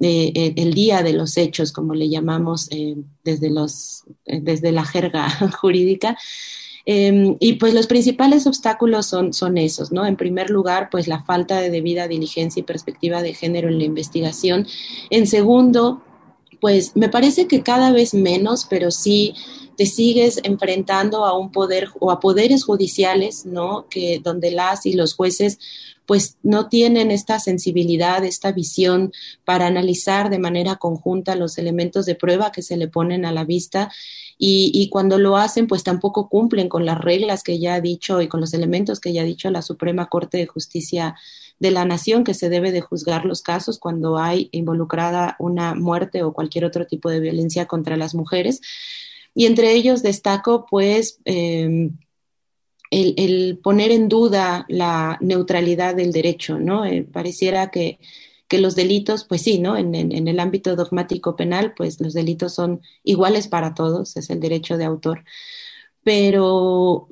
eh, 0.01 0.33
eh, 0.35 0.55
el 0.57 0.73
día 0.73 1.03
de 1.03 1.13
los 1.13 1.37
hechos, 1.37 1.73
como 1.73 1.95
le 1.95 2.09
llamamos 2.09 2.69
eh, 2.71 2.97
desde, 3.23 3.51
los, 3.51 4.05
desde 4.25 4.73
la 4.73 4.85
jerga 4.85 5.29
jurídica. 5.61 6.17
Em, 6.87 7.37
y 7.39 7.55
pues 7.55 7.75
los 7.75 7.87
principales 7.87 8.47
obstáculos 8.47 9.05
son, 9.05 9.35
son 9.35 9.59
esos, 9.59 9.93
¿no? 9.93 10.07
En 10.07 10.17
primer 10.17 10.49
lugar, 10.49 10.89
pues 10.91 11.07
la 11.07 11.23
falta 11.25 11.61
de 11.61 11.69
debida 11.69 12.09
diligencia 12.09 12.61
y 12.61 12.65
perspectiva 12.65 13.23
de 13.23 13.35
género 13.35 13.69
en 13.69 13.79
la 13.79 13.85
investigación. 13.85 14.67
En 15.11 15.27
segundo, 15.27 16.03
pues 16.61 16.97
me 16.97 17.11
parece 17.11 17.47
que 17.47 17.63
cada 17.63 17.93
vez 17.93 18.15
menos, 18.15 18.67
pero 18.69 18.91
sí 18.91 19.35
te 19.81 19.87
sigues 19.87 20.41
enfrentando 20.43 21.25
a 21.25 21.39
un 21.39 21.53
poder 21.53 21.89
o 22.01 22.11
a 22.11 22.21
poderes 22.21 22.65
judiciales, 22.65 23.47
¿no? 23.47 23.87
Que 23.89 24.21
donde 24.23 24.51
las 24.51 24.85
y 24.85 24.93
los 24.93 25.15
jueces 25.15 25.59
pues 26.05 26.37
no 26.43 26.69
tienen 26.69 27.11
esta 27.11 27.41
sensibilidad, 27.41 28.23
esta 28.23 28.53
visión 28.53 29.11
para 29.47 29.69
analizar 29.69 30.29
de 30.29 30.39
manera 30.39 30.77
conjunta 30.77 31.35
los 31.35 31.57
elementos 31.57 32.05
de 32.05 32.15
prueba 32.15 32.53
que 32.53 32.61
se 32.61 32.77
le 32.77 32.89
ponen 32.89 33.25
a 33.25 33.33
la 33.33 33.45
vista 33.45 33.91
y, 34.37 34.71
y, 34.75 34.91
cuando 34.91 35.19
lo 35.19 35.39
hacen, 35.39 35.67
pues 35.67 35.83
tampoco 35.83 36.29
cumplen 36.29 36.69
con 36.69 36.85
las 36.85 36.99
reglas 36.99 37.43
que 37.43 37.59
ya 37.59 37.77
ha 37.77 37.81
dicho 37.81 38.21
y 38.21 38.29
con 38.29 38.41
los 38.41 38.53
elementos 38.53 39.01
que 39.01 39.15
ya 39.15 39.23
ha 39.23 39.25
dicho 39.25 39.51
la 39.51 39.63
Suprema 39.63 40.11
Corte 40.11 40.37
de 40.37 40.47
Justicia 40.47 41.15
de 41.59 41.71
la 41.71 41.87
Nación, 41.87 42.25
que 42.25 42.35
se 42.35 42.51
debe 42.51 42.71
de 42.71 42.83
juzgar 42.83 43.25
los 43.25 43.41
casos 43.41 43.79
cuando 43.79 44.19
hay 44.19 44.51
involucrada 44.53 45.37
una 45.39 45.75
muerte 45.75 46.23
o 46.23 46.35
cualquier 46.35 46.67
otro 46.67 46.87
tipo 46.87 47.09
de 47.09 47.21
violencia 47.21 47.65
contra 47.65 47.97
las 47.97 48.15
mujeres. 48.15 48.61
Y 49.35 49.47
entre 49.47 49.73
ellos 49.73 50.03
destaco, 50.03 50.67
pues, 50.69 51.21
em, 51.25 51.99
el, 52.91 53.59
poner 53.63 53.93
en 53.93 54.09
duda 54.09 54.67
la 54.69 55.19
neutralidad 55.21 55.95
del 55.95 56.13
derecho, 56.13 56.59
¿no? 56.59 56.85
Eh, 56.85 57.05
pareciera 57.05 57.71
que, 57.71 58.01
que, 58.49 58.59
los 58.59 58.75
delitos, 58.75 59.25
pues 59.25 59.43
sí, 59.43 59.59
¿no? 59.61 59.77
En, 59.77 59.95
en, 59.95 60.29
el 60.29 60.41
ámbito 60.41 60.75
dogmático 60.77 61.37
penal, 61.37 61.75
pues 61.77 62.01
los 62.01 62.15
delitos 62.15 62.55
son 62.55 62.83
iguales 63.05 63.49
para 63.49 63.75
todos, 63.75 64.17
es 64.17 64.31
el 64.31 64.41
derecho 64.41 64.77
de 64.77 64.85
autor. 64.85 65.25
Pero, 66.03 67.09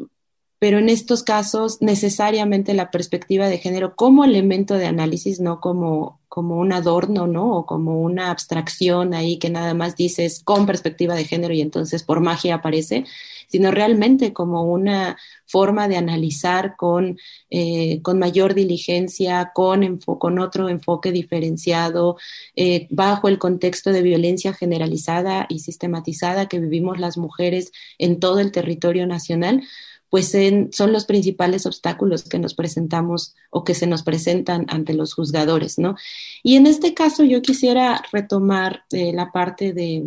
pero 0.59 0.78
en 0.78 0.88
estos 0.88 1.22
casos 1.22 1.80
necesariamente 1.80 2.74
la 2.74 2.90
perspectiva 2.90 3.48
de 3.48 3.59
género 3.59 3.94
como 3.94 4.24
elemento 4.24 4.74
de 4.74 4.86
análisis, 4.86 5.40
no 5.40 5.61
como, 5.61 6.20
como 6.28 6.56
un 6.56 6.72
adorno, 6.72 7.26
¿no? 7.26 7.56
O 7.56 7.66
como 7.66 8.00
una 8.02 8.30
abstracción 8.30 9.14
ahí 9.14 9.38
que 9.38 9.50
nada 9.50 9.74
más 9.74 9.94
dices 9.94 10.42
con 10.44 10.66
perspectiva 10.66 11.14
de 11.14 11.24
género 11.24 11.54
y 11.54 11.61
entonces 11.61 12.02
por 12.02 12.20
magia 12.20 12.56
aparece, 12.56 13.04
sino 13.48 13.70
realmente 13.70 14.32
como 14.32 14.64
una 14.64 15.16
forma 15.46 15.88
de 15.88 15.96
analizar 15.96 16.76
con, 16.76 17.18
eh, 17.50 18.02
con 18.02 18.18
mayor 18.18 18.54
diligencia, 18.54 19.52
con, 19.54 19.98
con 19.98 20.38
otro 20.38 20.68
enfoque 20.68 21.12
diferenciado, 21.12 22.16
eh, 22.56 22.88
bajo 22.90 23.28
el 23.28 23.38
contexto 23.38 23.90
de 23.90 24.02
violencia 24.02 24.52
generalizada 24.52 25.46
y 25.48 25.61
sistematizada 25.61 26.48
que 26.48 26.59
vivimos 26.59 26.98
las 26.98 27.16
mujeres 27.16 27.72
en 27.98 28.20
todo 28.20 28.40
el 28.40 28.52
territorio 28.52 29.06
nacional 29.06 29.62
pues 30.11 30.34
son 30.72 30.92
los 30.92 31.04
principales 31.04 31.66
obstáculos 31.66 32.24
que 32.24 32.38
nos 32.38 32.54
presentamos 32.54 33.34
o 33.50 33.62
que 33.62 33.74
se 33.74 33.86
nos 33.86 34.02
presentan 34.02 34.64
ante 34.68 34.94
los 34.94 35.12
juzgadores, 35.12 35.78
¿no? 35.78 35.96
Y 36.42 36.56
en 36.56 36.66
este 36.66 36.94
caso 36.94 37.24
yo 37.24 37.42
quisiera 37.42 38.02
retomar 38.11 38.84
eh, 38.90 39.12
la 39.12 39.32
parte 39.32 39.74
de, 39.74 40.06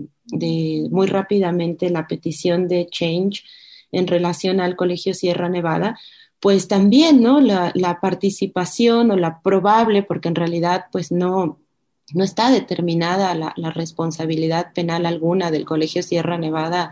muy 0.89 1.07
rápidamente 1.07 1.89
la 1.89 2.07
petición 2.07 2.67
de 2.67 2.87
Change 2.89 3.43
en 3.91 4.07
relación 4.07 4.59
al 4.59 4.75
Colegio 4.75 5.13
Sierra 5.13 5.49
Nevada, 5.49 5.99
pues 6.39 6.67
también, 6.67 7.21
¿no? 7.21 7.39
La, 7.39 7.99
participación 8.01 9.11
o 9.11 9.17
la 9.17 9.41
probable, 9.41 10.01
porque 10.01 10.29
en 10.29 10.35
realidad 10.35 10.85
pues 10.91 11.11
no, 11.11 11.59
no 12.13 12.23
está 12.23 12.49
determinada 12.49 13.35
la, 13.35 13.53
la 13.55 13.69
responsabilidad 13.69 14.73
penal 14.73 15.05
alguna 15.05 15.51
del 15.51 15.65
Colegio 15.65 16.01
Sierra 16.01 16.39
Nevada 16.39 16.91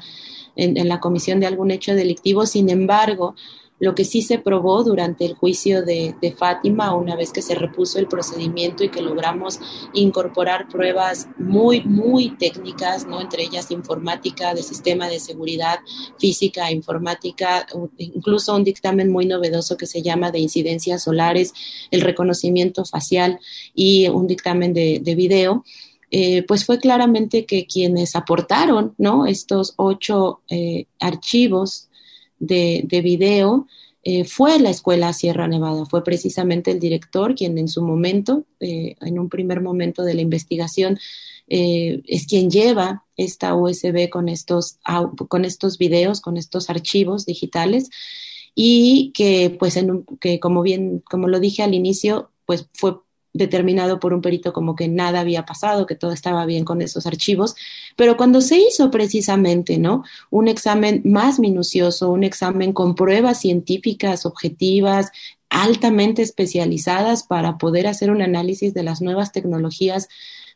en, 0.60 0.88
la 0.88 1.00
comisión 1.00 1.40
de 1.40 1.48
algún 1.48 1.72
hecho 1.72 1.96
delictivo. 1.96 2.46
Sin 2.46 2.70
embargo, 2.70 3.36
lo 3.80 3.96
que 3.96 4.04
sí 4.04 4.22
se 4.22 4.40
probó 4.40 4.84
durante 4.84 5.26
el 5.26 5.36
juicio 5.36 5.84
de, 5.84 6.14
Fátima, 6.38 6.94
una 6.94 7.16
vez 7.16 7.32
que 7.32 7.42
se 7.42 7.56
repuso 7.56 7.98
el 7.98 8.08
procedimiento 8.08 8.84
y 8.84 8.90
que 8.90 9.02
logramos 9.02 9.60
incorporar 9.94 10.68
pruebas 10.68 11.28
muy, 11.38 11.82
muy 11.86 12.32
técnicas, 12.32 13.08
¿no? 13.08 13.22
entre 13.22 13.44
ellas 13.44 13.72
informática, 13.72 14.54
de 14.54 14.64
sistema 14.64 15.08
de 15.08 15.20
seguridad 15.20 15.80
física, 16.18 16.72
informática, 16.72 17.66
incluso 17.98 18.56
un 18.56 18.66
dictamen 18.66 19.12
muy 19.12 19.26
novedoso 19.26 19.78
que 19.78 19.88
se 19.88 20.02
llama 20.02 20.32
de 20.32 20.40
incidencias 20.40 21.04
solares, 21.04 21.54
el 21.90 22.02
reconocimiento 22.02 22.84
facial 22.84 23.40
y 23.74 24.10
un 24.10 24.28
dictamen 24.28 24.74
de, 24.74 25.00
de 25.02 25.16
video 25.16 25.64
eh, 26.12 26.44
pues 26.44 26.66
fue 26.66 26.80
claramente 26.80 27.46
que 27.46 27.68
quienes 27.68 28.16
aportaron 28.16 28.96
¿no? 28.98 29.28
estos 29.28 29.74
ocho 29.78 30.42
eh, 30.50 30.88
archivos 31.00 31.90
de, 32.40 32.82
de 32.86 33.02
video 33.02 33.68
eh, 34.04 34.24
fue 34.24 34.60
la 34.60 34.72
escuela 34.72 35.14
Sierra 35.14 35.48
Nevada, 35.48 35.86
fue 35.86 36.04
precisamente 36.04 36.72
el 36.72 36.80
director 36.80 37.36
quien 37.36 37.58
en 37.58 37.68
su 37.68 37.84
momento, 37.84 38.46
en 38.60 39.20
un 39.20 39.30
primer 39.30 39.62
momento 39.62 40.04
de 40.04 40.14
la 40.14 40.22
investigación, 40.22 40.98
es 41.48 42.26
quien 42.28 42.50
lleva 42.50 43.04
esta 43.18 43.56
USB 43.56 44.10
con 44.10 44.30
estos, 44.30 44.80
con 45.28 45.44
estos 45.44 45.78
videos, 45.78 46.22
con 46.22 46.38
estos 46.38 46.70
archivos 46.70 47.26
digitales 47.26 47.90
y 48.56 49.12
que 49.14 49.56
pues 49.60 49.76
en 49.76 50.06
que 50.22 50.40
como 50.40 50.62
bien, 50.62 51.04
como 51.10 51.28
lo 51.28 51.40
dije 51.40 51.64
al 51.64 51.74
inicio, 51.74 52.32
pues 52.46 52.68
fue 52.74 52.98
determinado 53.40 54.00
por 54.00 54.14
un 54.14 54.22
perito 54.22 54.54
como 54.54 54.76
que 54.76 54.88
nada 54.88 55.22
había 55.22 55.46
pasado, 55.46 55.88
que 55.88 55.96
todo 55.96 56.12
estaba 56.12 56.46
bien 56.46 56.64
con 56.64 56.84
esos 56.84 57.08
archivos, 57.08 57.56
pero 57.96 58.16
cuando 58.18 58.42
se 58.42 58.60
hizo 58.60 58.92
precisamente, 58.92 59.80
¿no? 59.80 60.04
Un 60.30 60.48
examen 60.48 61.02
más 61.06 61.40
minucioso, 61.40 62.12
un 62.12 62.24
examen 62.24 62.74
con 62.74 62.94
pruebas 62.94 63.40
científicas 63.40 64.28
objetivas, 64.28 65.12
altamente 65.50 66.22
especializadas 66.22 67.24
para 67.24 67.58
poder 67.58 67.88
hacer 67.88 68.12
un 68.12 68.22
análisis 68.22 68.76
de 68.76 68.84
las 68.84 69.02
nuevas 69.02 69.32
tecnologías 69.32 70.08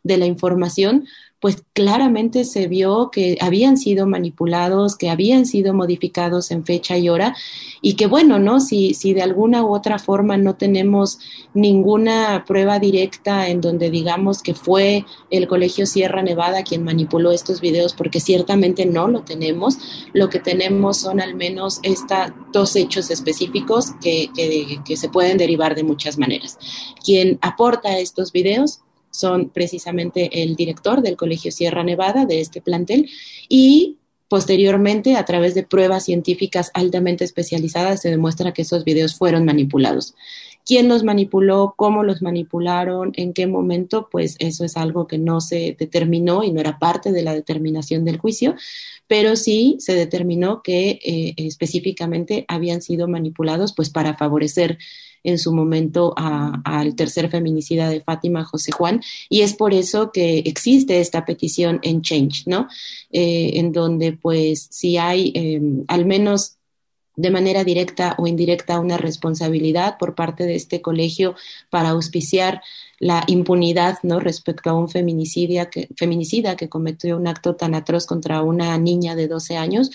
de 0.04 0.18
la 0.18 0.26
información, 0.26 1.08
pues 1.44 1.62
claramente 1.74 2.46
se 2.46 2.70
vio 2.70 3.12
que 3.12 3.38
habían 3.41 3.76
sido 3.76 4.08
manipulados, 4.08 4.96
que 4.96 5.10
habían 5.10 5.46
sido 5.46 5.74
modificados 5.74 6.52
en 6.52 6.64
fecha 6.64 6.98
y 6.98 7.10
hora, 7.10 7.36
y 7.82 7.96
que 7.96 8.08
bueno, 8.08 8.39
¿no? 8.39 8.62
Si, 8.62 8.94
si 8.94 9.14
de 9.14 9.24
alguna 9.24 9.62
u 9.62 9.76
otra 9.76 10.00
forma 10.00 10.38
no 10.38 10.56
tenemos 10.56 11.20
ninguna 11.54 12.46
prueba 12.48 12.80
directa 12.80 13.50
en 13.50 13.60
donde 13.60 13.89
digamos 13.89 14.41
que 14.41 14.54
fue 14.54 15.06
el 15.32 15.50
Colegio 15.50 15.86
Sierra 15.86 16.22
Nevada 16.22 16.64
quien 16.64 16.86
manipuló 16.86 17.34
estos 17.34 17.60
videos, 17.60 17.91
porque 17.91 18.22
ciertamente 18.22 18.86
no 18.86 19.10
lo 19.10 19.24
tenemos, 19.24 19.78
lo 20.14 20.30
que 20.30 20.39
tenemos 20.39 20.96
son 20.96 21.20
al 21.20 21.36
menos 21.36 21.82
estos 21.84 22.32
dos 22.54 22.74
hechos 22.78 23.12
específicos 23.12 23.91
que, 24.02 24.30
que, 24.34 24.80
que 24.86 24.96
se 24.96 25.10
pueden 25.10 25.38
derivar 25.38 25.76
de 25.76 25.84
muchas 25.84 26.18
maneras. 26.18 26.58
Quien 27.04 27.38
aporta 27.41 28.00
estos 28.00 28.32
videos 28.32 28.80
son 29.14 29.49
precisamente 29.49 30.41
el 30.43 30.55
director 30.55 31.01
del 31.01 31.16
Colegio 31.16 31.51
Sierra 31.51 31.84
Nevada 31.84 32.26
de 32.26 32.41
este 32.41 32.61
plantel 32.61 33.09
y 33.47 33.97
posteriormente 34.28 35.16
a 35.16 35.26
través 35.26 35.53
de 35.53 35.61
pruebas 35.61 36.05
científicas 36.05 36.72
altamente 36.74 37.24
especializadas 37.24 38.01
se 38.01 38.09
demuestra 38.09 38.51
que 38.51 38.64
esos 38.64 38.84
videos 38.84 39.16
fueron 39.16 39.45
manipulados. 39.45 40.16
¿Quién 40.66 40.88
los 40.88 41.03
manipuló? 41.03 41.76
¿Cómo 41.78 42.03
los 42.03 42.22
manipularon? 42.22 43.11
¿En 43.16 43.34
qué 43.34 43.45
momento? 43.47 44.07
Pues 44.09 44.38
eso 44.39 44.66
es 44.66 44.78
algo 44.78 45.07
que 45.07 45.18
no 45.18 45.41
se 45.41 45.76
determinó 45.78 46.43
y 46.43 46.51
no 46.51 46.61
era 46.61 46.80
parte 46.80 47.11
de 47.11 47.22
la 47.22 47.34
determinación 47.34 48.05
del 48.05 48.18
juicio, 48.18 48.55
pero 49.07 49.36
sí 49.36 49.76
se 49.80 49.93
determinó 49.93 50.64
que 50.64 50.99
eh, 51.03 51.34
específicamente 51.38 52.45
habían 52.47 52.82
sido 52.82 53.07
manipulados 53.07 53.74
pues 53.74 53.89
para 53.89 54.16
favorecer 54.16 54.80
en 55.24 55.40
su 55.40 55.54
momento 55.54 56.14
al 56.18 56.96
tercer 56.96 57.30
feminicida 57.30 57.90
de 57.90 58.02
Fátima 58.02 58.44
José 58.44 58.72
Juan, 58.72 59.02
y 59.30 59.42
es 59.42 59.54
por 59.54 59.74
eso 59.74 60.12
que 60.12 60.40
existe 60.40 61.00
esta 61.00 61.26
petición 61.26 61.80
en 61.84 62.02
Change, 62.02 62.44
¿no? 62.46 62.68
Eh, 63.12 63.52
en 63.56 63.72
donde 63.72 64.14
pues 64.14 64.68
si 64.72 64.98
hay 64.98 65.32
em, 65.36 65.84
al 65.88 66.06
menos 66.06 66.58
de 67.16 67.30
manera 67.30 67.64
directa 67.64 68.16
o 68.18 68.28
indirecta 68.28 68.80
una 68.80 68.98
responsabilidad 68.98 69.98
por 69.98 70.16
parte 70.16 70.46
de 70.46 70.56
este 70.56 70.82
colegio 70.82 71.36
para 71.70 71.90
auspiciar 71.90 72.62
la 73.00 73.24
impunidad 73.28 74.00
no 74.04 74.20
respecto 74.20 74.70
a 74.70 74.74
un 74.74 74.90
feminicida 74.90 75.70
que, 75.70 75.90
feminicida 75.96 76.56
que 76.56 76.70
cometió 76.70 77.18
un 77.18 77.28
acto 77.28 77.56
tan 77.56 77.76
atroz 77.76 78.08
contra 78.08 78.42
una 78.42 78.78
niña 78.78 79.16
de 79.16 79.28
12 79.28 79.58
años, 79.58 79.92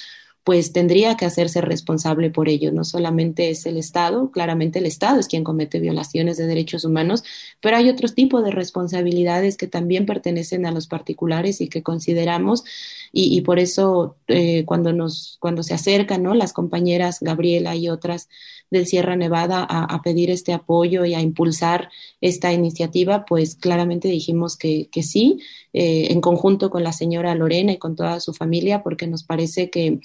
pues 0.49 0.73
tendría 0.73 1.15
que 1.15 1.27
hacerse 1.27 1.61
responsable 1.61 2.31
por 2.31 2.49
ello. 2.49 2.73
No 2.73 2.83
solamente 2.83 3.51
es 3.51 3.67
el 3.67 3.77
Estado, 3.77 4.31
claramente 4.31 4.79
el 4.79 4.87
Estado 4.87 5.21
es 5.21 5.27
quien 5.27 5.45
comete 5.45 5.79
violaciones 5.79 6.39
de 6.39 6.47
derechos 6.47 6.87
humanos, 6.87 7.23
pero 7.61 7.77
hay 7.77 7.91
otros 7.91 8.15
tipos 8.15 8.43
de 8.43 8.51
responsabilidades 8.51 9.59
que 9.59 9.67
también 9.67 10.07
pertenecen 10.07 10.65
a 10.65 10.71
los 10.71 10.87
particulares 10.87 11.61
y 11.61 11.69
que 11.69 11.83
consideramos 11.83 12.65
y, 13.13 13.43
por 13.43 13.59
eso 13.59 14.17
eh, 14.27 14.65
cuando 14.65 14.95
nos 14.95 15.37
cuando 15.39 15.63
se 15.63 15.75
acercan 15.75 16.23
¿no? 16.23 16.33
las 16.33 16.55
compañeras 16.55 17.19
Gabriela 17.21 17.77
y 17.77 17.91
otras 17.91 18.31
del 18.71 18.87
Sierra 18.87 19.17
Nevada 19.17 19.67
a, 19.69 20.01
pedir 20.03 20.31
este 20.31 20.55
apoyo 20.55 21.05
y 21.05 21.13
a 21.13 21.21
impulsar 21.21 21.91
esta 22.23 22.55
iniciativa, 22.55 23.27
pues 23.27 23.55
claramente 23.55 24.09
dijimos 24.09 24.57
que, 24.57 24.89
sí, 25.03 25.41
eh, 25.75 26.09
en 26.11 26.21
conjunto 26.23 26.71
con 26.71 26.85
la 26.85 26.93
señora 26.93 27.35
Lorena 27.35 27.73
y 27.73 27.79
con 27.79 27.97
toda 27.97 28.21
su 28.21 28.33
familia, 28.33 28.83
porque 28.83 29.07
nos 29.07 29.25
parece 29.25 29.71
que 29.71 30.01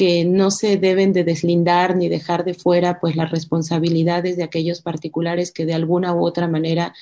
que 0.00 0.24
no 0.24 0.50
se 0.50 0.78
deben 0.78 1.12
de 1.12 1.24
deslindar 1.24 1.94
ni 1.94 2.08
dejar 2.08 2.42
de 2.46 2.54
fuera 2.54 3.00
pues 3.00 3.16
las 3.16 3.30
responsabilidades 3.30 4.38
de 4.38 4.44
aquellos 4.44 4.80
particulares 4.80 5.52
que 5.52 5.66
de 5.66 5.74
alguna 5.74 6.14
u 6.14 6.24
otra 6.24 6.48
manera 6.48 6.94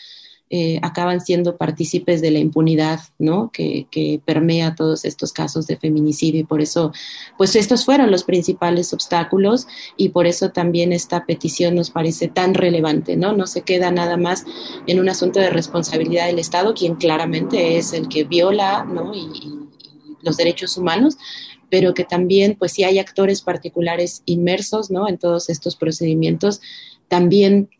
eh, 0.50 0.80
acaban 0.82 1.20
siendo 1.20 1.56
partícipes 1.56 2.20
de 2.20 2.32
la 2.32 2.40
impunidad, 2.40 2.98
¿no? 3.20 3.52
Que, 3.52 3.86
que, 3.88 4.20
permea 4.24 4.74
todos 4.74 5.04
estos 5.04 5.32
casos 5.32 5.68
de 5.68 5.76
feminicidio 5.76 6.40
y 6.40 6.44
por 6.44 6.60
eso, 6.60 6.90
pues 7.36 7.54
estos 7.54 7.84
fueron 7.84 8.10
los 8.10 8.24
principales 8.24 8.92
obstáculos 8.92 9.68
y 9.96 10.08
por 10.08 10.26
eso 10.26 10.50
también 10.50 10.92
esta 10.92 11.24
petición 11.24 11.76
nos 11.76 11.90
parece 11.90 12.26
tan 12.26 12.54
relevante, 12.54 13.16
¿no? 13.16 13.32
No 13.32 13.46
se 13.46 13.62
queda 13.62 13.92
nada 13.92 14.16
más 14.16 14.44
en 14.88 14.98
un 14.98 15.08
asunto 15.08 15.38
de 15.38 15.50
responsabilidad 15.50 16.26
del 16.26 16.40
Estado, 16.40 16.74
quien 16.74 16.96
claramente 16.96 17.78
es 17.78 17.92
el 17.92 18.08
que 18.08 18.24
viola, 18.24 18.82
¿no? 18.84 19.14
y, 19.14 19.68
los 20.22 20.36
derechos 20.36 20.76
humanos, 20.76 21.16
pero 21.70 21.94
que 21.94 22.04
también, 22.04 22.56
pues 22.58 22.72
si 22.72 22.84
hay 22.84 22.98
actores 22.98 23.42
particulares 23.42 24.22
inmersos, 24.26 24.90
¿no? 24.90 25.08
En 25.08 25.18
todos 25.18 25.48
estos 25.50 25.76
procedimientos, 25.76 26.60
también 27.08 27.70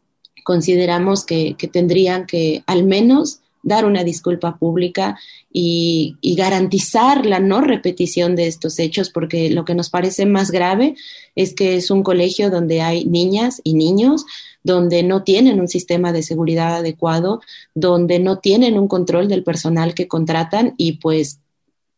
consideramos 0.45 1.25
que, 1.25 1.57
tendrían 1.73 2.27
que 2.27 2.63
al 2.67 2.85
menos 2.85 3.41
dar 3.63 3.85
una 3.85 4.05
disculpa 4.05 4.57
pública 4.57 5.19
y, 5.53 6.17
y, 6.21 6.37
garantizar 6.37 7.27
la 7.27 7.41
no 7.41 7.61
repetición 7.61 8.35
de 8.37 8.47
estos 8.47 8.79
hechos, 8.79 9.11
porque 9.11 9.51
lo 9.51 9.65
que 9.65 9.75
nos 9.75 9.91
parece 9.91 10.25
más 10.27 10.51
grave 10.51 10.95
es 11.35 11.55
que 11.55 11.77
es 11.77 11.91
un 11.91 12.03
colegio 12.03 12.51
donde 12.51 12.81
hay 12.81 13.05
niñas 13.05 13.61
y 13.65 13.75
niños, 13.75 14.25
donde 14.63 15.03
no 15.03 15.23
tienen 15.23 15.61
un 15.61 15.69
sistema 15.69 16.13
de 16.13 16.23
seguridad 16.23 16.77
adecuado, 16.77 17.41
donde 17.75 18.19
no 18.19 18.39
tienen 18.39 18.79
un 18.79 18.89
control 18.89 19.29
del 19.29 19.45
personal 19.45 19.95
que 19.95 20.09
contratan 20.09 20.75
y 20.79 20.93
pues 20.93 21.41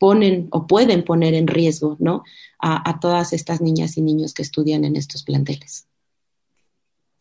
ponen 0.00 0.48
o 0.50 0.66
pueden 0.66 1.04
poner 1.04 1.34
en 1.34 1.46
riesgo 1.46 1.96
¿no? 2.00 2.24
a, 2.58 2.98
todas 3.00 3.34
estas 3.34 3.60
niñas 3.60 3.98
y 3.98 4.02
niños 4.02 4.32
que 4.32 4.42
estudian 4.42 4.84
en 4.84 4.96
estos 4.96 5.22
planteles. 5.22 5.86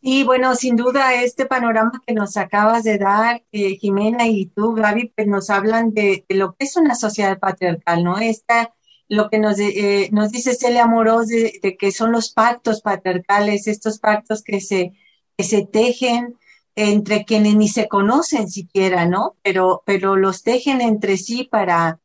Y 0.02 0.24
bueno, 0.24 0.56
sin 0.56 0.78
duda 0.78 1.14
este 1.14 1.46
panorama 1.46 2.02
que 2.08 2.14
nos 2.14 2.38
acabas 2.38 2.86
de 2.86 2.98
dar, 2.98 3.44
eh, 3.52 3.76
Jimena 3.76 4.28
y 4.28 4.46
tú, 4.46 4.74
Gaby, 4.74 5.12
pues 5.14 5.28
nos 5.28 5.50
hablan 5.50 5.94
de, 5.94 6.26
lo 6.30 6.54
que 6.54 6.66
es 6.66 6.78
una 6.78 6.96
sociedad 6.96 7.38
patriarcal, 7.38 8.06
¿no? 8.06 8.18
Esta, 8.18 8.74
lo 9.10 9.30
que 9.30 9.40
nos, 9.40 9.60
eh, 9.60 10.08
nos 10.14 10.32
dice 10.32 10.56
Celia 10.56 10.86
Amorós 10.86 11.28
de, 11.28 11.60
de, 11.62 11.76
que 11.76 11.92
son 11.92 12.14
los 12.14 12.32
pactos 12.32 12.82
patriarcales, 12.82 13.68
estos 13.68 14.00
pactos 14.00 14.42
que 14.42 14.62
se, 14.62 14.94
que 15.38 15.44
se 15.44 15.66
tejen 15.66 16.38
entre 16.76 17.26
quienes 17.26 17.58
ni 17.58 17.68
se 17.68 17.90
conocen 17.90 18.50
siquiera, 18.50 19.06
¿no? 19.06 19.36
Pero, 19.44 19.84
pero 19.86 20.16
los 20.16 20.44
tejen 20.44 20.80
entre 20.80 21.18
sí 21.18 21.44
para, 21.44 22.00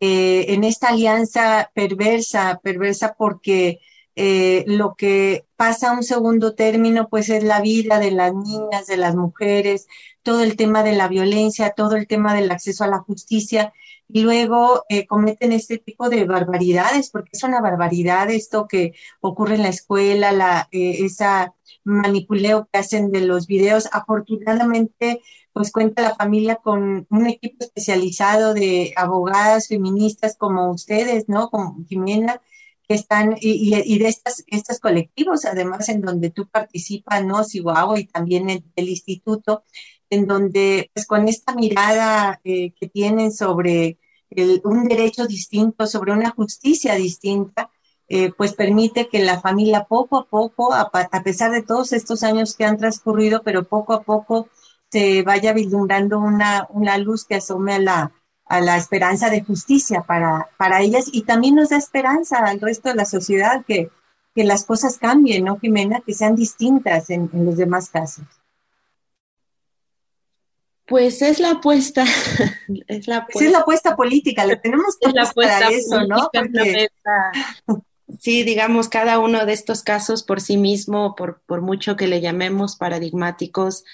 eh, 0.00 0.46
en 0.48 0.64
esta 0.64 0.88
alianza 0.88 1.70
perversa, 1.74 2.60
perversa 2.62 3.14
porque 3.18 3.80
eh, 4.16 4.64
lo 4.66 4.94
que 4.96 5.46
pasa 5.56 5.90
a 5.90 5.92
un 5.96 6.02
segundo 6.02 6.54
término, 6.54 7.08
pues 7.08 7.28
es 7.28 7.44
la 7.44 7.60
vida 7.60 7.98
de 7.98 8.10
las 8.10 8.34
niñas, 8.34 8.86
de 8.86 8.96
las 8.96 9.14
mujeres, 9.14 9.86
todo 10.22 10.42
el 10.42 10.56
tema 10.56 10.82
de 10.82 10.92
la 10.92 11.08
violencia, 11.08 11.70
todo 11.76 11.96
el 11.96 12.06
tema 12.06 12.34
del 12.34 12.50
acceso 12.50 12.84
a 12.84 12.88
la 12.88 12.98
justicia, 12.98 13.72
y 14.08 14.22
luego 14.22 14.84
eh, 14.88 15.06
cometen 15.06 15.52
este 15.52 15.78
tipo 15.78 16.08
de 16.08 16.24
barbaridades, 16.24 17.10
porque 17.10 17.30
es 17.32 17.42
una 17.42 17.60
barbaridad 17.60 18.30
esto 18.30 18.66
que 18.66 18.94
ocurre 19.20 19.56
en 19.56 19.62
la 19.62 19.68
escuela, 19.68 20.32
la, 20.32 20.68
esa 20.72 21.54
manipuleo 21.84 22.68
que 22.72 22.78
hacen 22.78 23.10
de 23.12 23.20
los 23.22 23.46
videos. 23.46 23.88
Afortunadamente, 23.92 25.20
pues 25.58 25.72
cuenta 25.72 26.02
la 26.02 26.14
familia 26.14 26.54
con 26.54 27.04
un 27.10 27.26
equipo 27.26 27.64
especializado 27.64 28.54
de 28.54 28.92
abogadas 28.94 29.66
feministas 29.66 30.36
como 30.36 30.70
ustedes, 30.70 31.28
¿no? 31.28 31.50
Como 31.50 31.84
Jimena, 31.88 32.40
que 32.86 32.94
están, 32.94 33.34
y, 33.40 33.98
de 33.98 34.06
estas, 34.06 34.44
estos 34.46 34.78
colectivos, 34.78 35.44
además, 35.46 35.88
en 35.88 36.00
donde 36.00 36.30
tú 36.30 36.46
participas, 36.46 37.24
¿no? 37.24 37.44
Chihuahua 37.44 37.98
y 37.98 38.04
también 38.06 38.50
el, 38.50 38.62
el 38.76 38.88
instituto, 38.88 39.64
en 40.10 40.28
donde, 40.28 40.92
pues 40.94 41.06
con 41.06 41.26
esta 41.26 41.56
mirada 41.56 42.40
eh, 42.44 42.70
que 42.78 42.86
tienen 42.86 43.32
sobre 43.32 43.98
un 44.62 44.84
derecho 44.84 45.26
distinto, 45.26 45.88
sobre 45.88 46.12
una 46.12 46.30
justicia 46.30 46.94
distinta, 46.94 47.68
eh, 48.08 48.30
pues 48.30 48.54
permite 48.54 49.08
que 49.08 49.24
la 49.24 49.40
familia 49.40 49.86
poco 49.86 50.18
a 50.18 50.26
poco, 50.26 50.72
a, 50.72 50.88
pesar 51.24 51.50
de 51.50 51.64
todos 51.64 51.92
estos 51.92 52.22
años 52.22 52.54
que 52.54 52.64
han 52.64 52.78
transcurrido, 52.78 53.42
pero 53.42 53.64
poco 53.64 53.92
a 53.92 54.04
poco 54.04 54.48
se 54.90 55.22
vaya 55.22 55.52
vislumbrando 55.52 56.18
una, 56.18 56.66
una 56.70 56.98
luz 56.98 57.24
que 57.24 57.36
asome 57.36 57.74
a 57.74 57.78
la, 57.78 58.12
a 58.46 58.60
la 58.60 58.76
esperanza 58.76 59.30
de 59.30 59.42
justicia 59.42 60.02
para, 60.02 60.48
para 60.56 60.80
ellas 60.80 61.06
y 61.12 61.22
también 61.22 61.54
nos 61.54 61.70
da 61.70 61.76
esperanza 61.76 62.38
al 62.38 62.60
resto 62.60 62.88
de 62.88 62.94
la 62.94 63.04
sociedad 63.04 63.64
que, 63.66 63.90
que 64.34 64.44
las 64.44 64.64
cosas 64.64 64.98
cambien, 64.98 65.44
¿no, 65.44 65.58
Jimena? 65.58 66.00
Que 66.00 66.14
sean 66.14 66.34
distintas 66.34 67.10
en, 67.10 67.30
en 67.32 67.44
los 67.44 67.56
demás 67.56 67.90
casos. 67.90 68.24
Pues 70.86 71.20
es 71.20 71.38
la 71.38 71.50
apuesta, 71.50 72.04
es 72.86 73.06
la 73.08 73.18
apuesta, 73.18 73.32
pues 73.32 73.44
es 73.44 73.52
la 73.52 73.58
apuesta 73.58 73.94
política, 73.94 74.46
le 74.46 74.56
tenemos 74.56 74.96
que 74.98 75.10
es 75.10 75.84
eso, 75.84 76.04
¿no? 76.06 76.30
Porque... 76.32 76.88
Sí, 78.18 78.42
digamos, 78.42 78.88
cada 78.88 79.18
uno 79.18 79.44
de 79.44 79.52
estos 79.52 79.82
casos 79.82 80.22
por 80.22 80.40
sí 80.40 80.56
mismo, 80.56 81.14
por, 81.14 81.42
por 81.42 81.60
mucho 81.60 81.94
que 81.94 82.06
le 82.06 82.22
llamemos 82.22 82.74
paradigmáticos, 82.74 83.84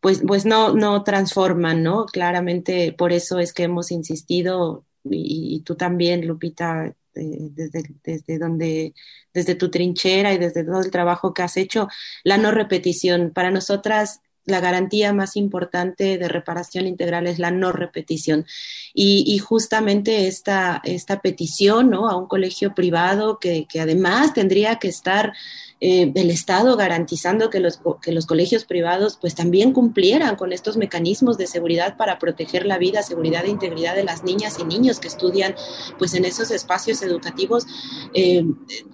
pues, 0.00 0.22
pues 0.26 0.46
no, 0.46 0.74
no 0.74 1.02
transforman, 1.02 1.82
¿no? 1.82 2.06
Claramente 2.06 2.92
por 2.92 3.12
eso 3.12 3.38
es 3.38 3.52
que 3.52 3.64
hemos 3.64 3.90
insistido, 3.90 4.84
y, 5.04 5.60
tú 5.64 5.74
también, 5.74 6.26
Lupita, 6.26 6.86
eh, 6.86 6.94
desde, 7.14 8.38
donde, 8.38 8.94
desde 9.32 9.54
tu 9.54 9.70
trinchera 9.70 10.32
y 10.32 10.38
desde 10.38 10.64
todo 10.64 10.80
el 10.80 10.90
trabajo 10.90 11.34
que 11.34 11.42
has 11.42 11.56
hecho, 11.56 11.88
la 12.24 12.38
no 12.38 12.50
repetición. 12.50 13.32
Para 13.34 13.50
nosotras 13.50 14.20
la 14.48 14.60
garantía 14.60 15.12
más 15.12 15.36
importante 15.36 16.16
de 16.16 16.28
reparación 16.28 16.86
integral 16.86 17.26
es 17.26 17.38
la 17.38 17.50
no 17.50 17.70
repetición. 17.70 18.46
Y, 18.94 19.38
justamente 19.38 20.26
esta, 20.26 20.80
esta 20.84 21.20
petición 21.20 21.90
¿no? 21.90 22.08
a 22.08 22.16
un 22.16 22.26
colegio 22.26 22.74
privado 22.74 23.38
que, 23.38 23.66
que 23.66 23.80
además 23.80 24.32
tendría 24.32 24.76
que 24.78 24.88
estar 24.88 25.34
eh, 25.80 26.10
el 26.16 26.30
Estado 26.30 26.76
garantizando 26.76 27.50
que 27.50 27.60
los, 27.60 27.80
que 28.02 28.10
los 28.10 28.26
colegios 28.26 28.64
privados 28.64 29.16
pues 29.20 29.36
también 29.36 29.72
cumplieran 29.72 30.34
con 30.34 30.52
estos 30.52 30.76
mecanismos 30.76 31.38
de 31.38 31.46
seguridad 31.46 31.96
para 31.96 32.18
proteger 32.18 32.66
la 32.66 32.78
vida, 32.78 33.04
seguridad 33.04 33.44
e 33.44 33.50
integridad 33.50 33.94
de 33.94 34.02
las 34.02 34.24
niñas 34.24 34.58
y 34.58 34.64
niños 34.64 34.98
que 34.98 35.06
estudian 35.06 35.54
pues 35.96 36.14
en 36.14 36.24
esos 36.24 36.50
espacios 36.50 37.00
educativos, 37.02 37.64
eh, 38.12 38.44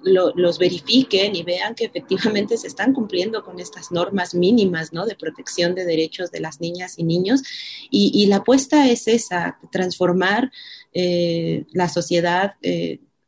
los 0.03 0.59
verifiquen 0.59 1.35
y 1.35 1.43
vean 1.43 1.75
que 1.75 1.87
efectivamente 1.87 2.59
se 2.59 2.67
están 2.67 2.93
cumpliendo 2.93 3.43
con 3.43 3.61
estas 3.61 3.91
normas 3.91 4.35
mínimas 4.35 4.93
¿no? 4.93 5.07
de 5.07 5.17
protección 5.17 5.75
de 5.75 5.87
derechos 5.87 6.31
de 6.31 6.41
las 6.41 6.61
niñas 6.61 6.99
y 6.99 7.05
niños. 7.05 7.43
Y, 7.91 8.27
la 8.27 8.37
apuesta 8.37 8.89
es 8.89 9.09
esa, 9.09 9.59
transformar 9.71 10.51
eh, 10.93 11.65
la 11.73 11.89
sociedad, 11.89 12.55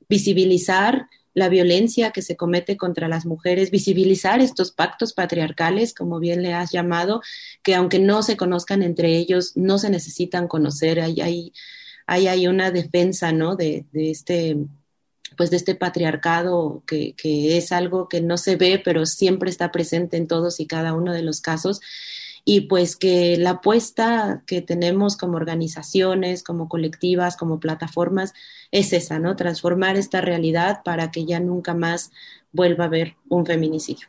visibilizar 0.09 1.09
la 1.37 1.51
violencia 1.51 2.13
que 2.13 2.23
se 2.23 2.35
comete 2.35 2.79
contra 2.79 3.09
las 3.09 3.27
mujeres, 3.27 3.71
visibilizar 3.71 4.41
estos 4.41 4.73
pactos 4.73 5.13
patriarcales, 5.13 5.93
como 5.93 6.19
bien 6.19 6.43
le 6.43 6.55
has 6.55 6.73
llamado, 6.73 7.21
que 7.63 7.75
aunque 7.75 7.99
no 7.99 8.23
se 8.23 8.39
conozcan 8.39 8.83
entre 8.83 9.15
ellos, 9.19 9.53
no 9.55 9.77
se 9.77 9.91
necesitan 9.91 10.49
conocer, 10.49 10.99
hay, 10.99 11.21
hay, 11.21 11.53
hay, 12.27 12.47
una 12.47 12.71
defensa, 12.71 13.33
¿no? 13.33 13.55
De, 13.55 13.85
de, 13.93 14.11
este 14.11 14.57
pues 15.37 15.51
de 15.51 15.59
este 15.59 15.75
patriarcado 15.75 16.83
que, 16.87 17.13
que 17.15 17.59
es 17.59 17.71
algo 17.71 18.09
que 18.09 18.23
no 18.23 18.39
se 18.39 18.57
ve, 18.57 18.81
pero 18.83 19.05
siempre 19.05 19.51
está 19.51 19.71
presente 19.71 20.17
en 20.17 20.29
todos 20.29 20.59
y 20.59 20.67
cada 20.67 20.95
uno 20.95 21.13
de 21.13 21.23
los 21.23 21.43
casos 21.43 21.83
y 22.49 22.63
pues 22.63 22.95
que 22.95 23.37
la 23.37 23.51
apuesta 23.51 24.45
que 24.47 24.63
tenemos 24.63 25.17
como 25.17 25.37
organizaciones, 25.37 26.45
como 26.45 26.69
colectivas, 26.69 27.37
como 27.37 27.59
plataformas, 27.59 28.35
es 28.71 28.93
esa, 28.93 29.19
¿no? 29.19 29.35
Transformar 29.35 29.97
esta 29.97 30.21
realidad 30.21 30.83
para 30.85 31.11
que 31.11 31.25
ya 31.25 31.41
nunca 31.41 31.75
más 31.75 32.13
vuelva 32.53 32.85
a 32.85 32.87
haber 32.87 33.17
un 33.29 33.45
feminicidio. 33.45 34.07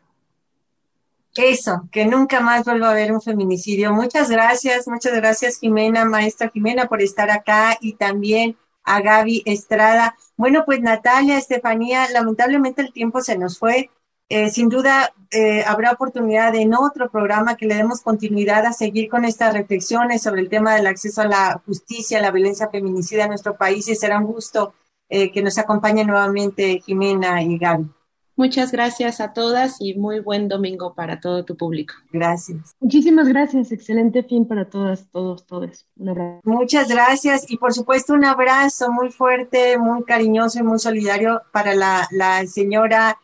Eso, 1.36 1.90
que 1.92 2.06
nunca 2.06 2.40
más 2.40 2.64
vuelva 2.64 2.90
a 2.90 2.92
haber 2.92 3.12
un 3.12 3.24
feminicidio. 3.24 3.92
Muchas 3.92 4.30
gracias, 4.30 4.88
muchas 4.88 5.16
gracias 5.16 5.60
Jimena, 5.60 6.06
maestra 6.06 6.52
Jimena, 6.52 6.86
por 6.86 7.02
estar 7.02 7.32
acá 7.32 7.76
y 7.82 7.94
también 7.94 8.56
a 8.84 9.02
Gaby 9.02 9.42
Estrada. 9.48 10.16
Bueno, 10.36 10.62
pues 10.64 10.80
Natalia, 10.80 11.40
Estefanía, 11.40 12.08
lamentablemente 12.12 12.84
el 12.84 12.94
tiempo 12.94 13.22
se 13.22 13.36
nos 13.36 13.58
fue. 13.58 13.90
Eh, 14.30 14.50
sin 14.50 14.68
duda 14.68 15.14
eh, 15.32 15.64
habrá 15.66 15.92
oportunidad 15.92 16.54
en 16.56 16.74
otro 16.74 17.10
programa 17.10 17.56
que 17.56 17.66
le 17.66 17.76
demos 17.76 18.02
continuidad 18.02 18.66
a 18.66 18.74
seguir 18.74 19.10
con 19.10 19.24
estas 19.24 19.54
reflexiones 19.54 20.22
sobre 20.22 20.42
el 20.42 20.50
tema 20.50 20.76
del 20.76 20.88
acceso 20.88 21.22
a 21.22 21.28
la 21.28 21.62
justicia, 21.66 22.20
a 22.20 22.22
la 22.22 22.32
violencia 22.32 22.70
feminicida 22.70 23.24
en 23.24 23.30
nuestro 23.30 23.56
país 23.56 23.88
y 23.88 23.96
será 23.96 24.18
un 24.20 24.26
gusto 24.26 24.74
eh, 25.08 25.32
que 25.32 25.42
nos 25.42 25.58
acompañe 25.58 26.04
nuevamente 26.04 26.82
Jimena 26.86 27.42
y 27.42 27.58
Gaby. 27.58 27.90
Muchas 28.36 28.72
gracias 28.72 29.20
a 29.20 29.34
todas 29.34 29.78
y 29.80 29.96
muy 29.96 30.20
buen 30.20 30.48
domingo 30.48 30.94
para 30.94 31.20
todo 31.20 31.44
tu 31.44 31.58
público. 31.58 31.96
Gracias. 32.12 32.76
Muchísimas 32.80 33.28
gracias. 33.30 33.72
Excelente 33.72 34.22
fin 34.24 34.46
para 34.46 34.70
todas, 34.70 35.10
todos, 35.10 35.48
todos. 35.48 35.88
Un 35.96 36.10
abrazo. 36.10 36.42
Muchas 36.44 36.88
gracias 36.88 37.50
y 37.50 37.58
por 37.58 37.74
supuesto 37.74 38.14
un 38.14 38.26
abrazo 38.26 38.92
muy 38.92 39.10
fuerte, 39.10 39.78
muy 39.80 40.04
cariñoso 40.04 40.60
y 40.60 40.64
muy 40.64 40.78
solidario 40.78 41.42
para 41.52 41.74
la, 41.74 42.08
la 42.12 42.46
señora 42.46 43.18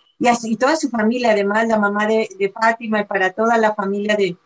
y, 0.43 0.55
toda 0.57 0.76
su 0.76 0.89
familia, 0.89 1.32
además 1.32 1.67
la 1.67 1.78
mamá 1.78 2.07
de, 2.07 2.53
Fátima 2.53 3.01
y 3.01 3.05
para 3.05 3.32
toda 3.34 3.57
la 3.57 3.76
familia 3.76 4.15
de, 4.15 4.38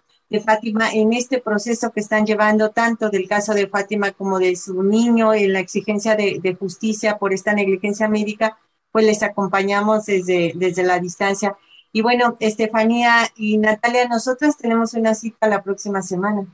Fátima 0.42 0.92
en 0.92 1.14
este 1.14 1.40
proceso 1.40 1.92
que 1.92 2.02
están 2.02 2.26
llevando 2.26 2.72
tanto 2.72 3.10
del 3.10 3.28
caso 3.28 3.54
de 3.54 3.68
Fátima 3.68 4.12
como 4.12 4.40
de 4.40 4.56
su 4.56 4.84
niño 4.84 5.34
en 5.34 5.54
la 5.54 5.60
exigencia 5.60 6.16
de, 6.16 6.58
justicia 6.60 7.18
por 7.18 7.34
esta 7.34 7.54
negligencia 7.54 8.10
médica, 8.10 8.58
pues 8.92 9.06
les 9.06 9.24
acompañamos 9.24 10.06
desde, 10.06 10.54
desde 10.56 10.84
la 10.84 11.00
distancia. 11.00 11.56
Y 11.94 12.02
bueno, 12.02 12.36
Estefanía 12.40 13.28
y 13.36 13.58
Natalia, 13.58 14.08
nosotras 14.08 14.58
tenemos 14.58 14.94
una 14.94 15.16
cita 15.16 15.48
la 15.48 15.64
próxima 15.64 16.02
semana. 16.02 16.46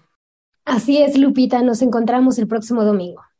Así 0.65 1.01
es, 1.01 1.17
Lupita, 1.17 1.61
nos 1.61 1.81
encontramos 1.81 2.37
el 2.39 2.47
próximo 2.47 2.83
domingo. 2.83 3.21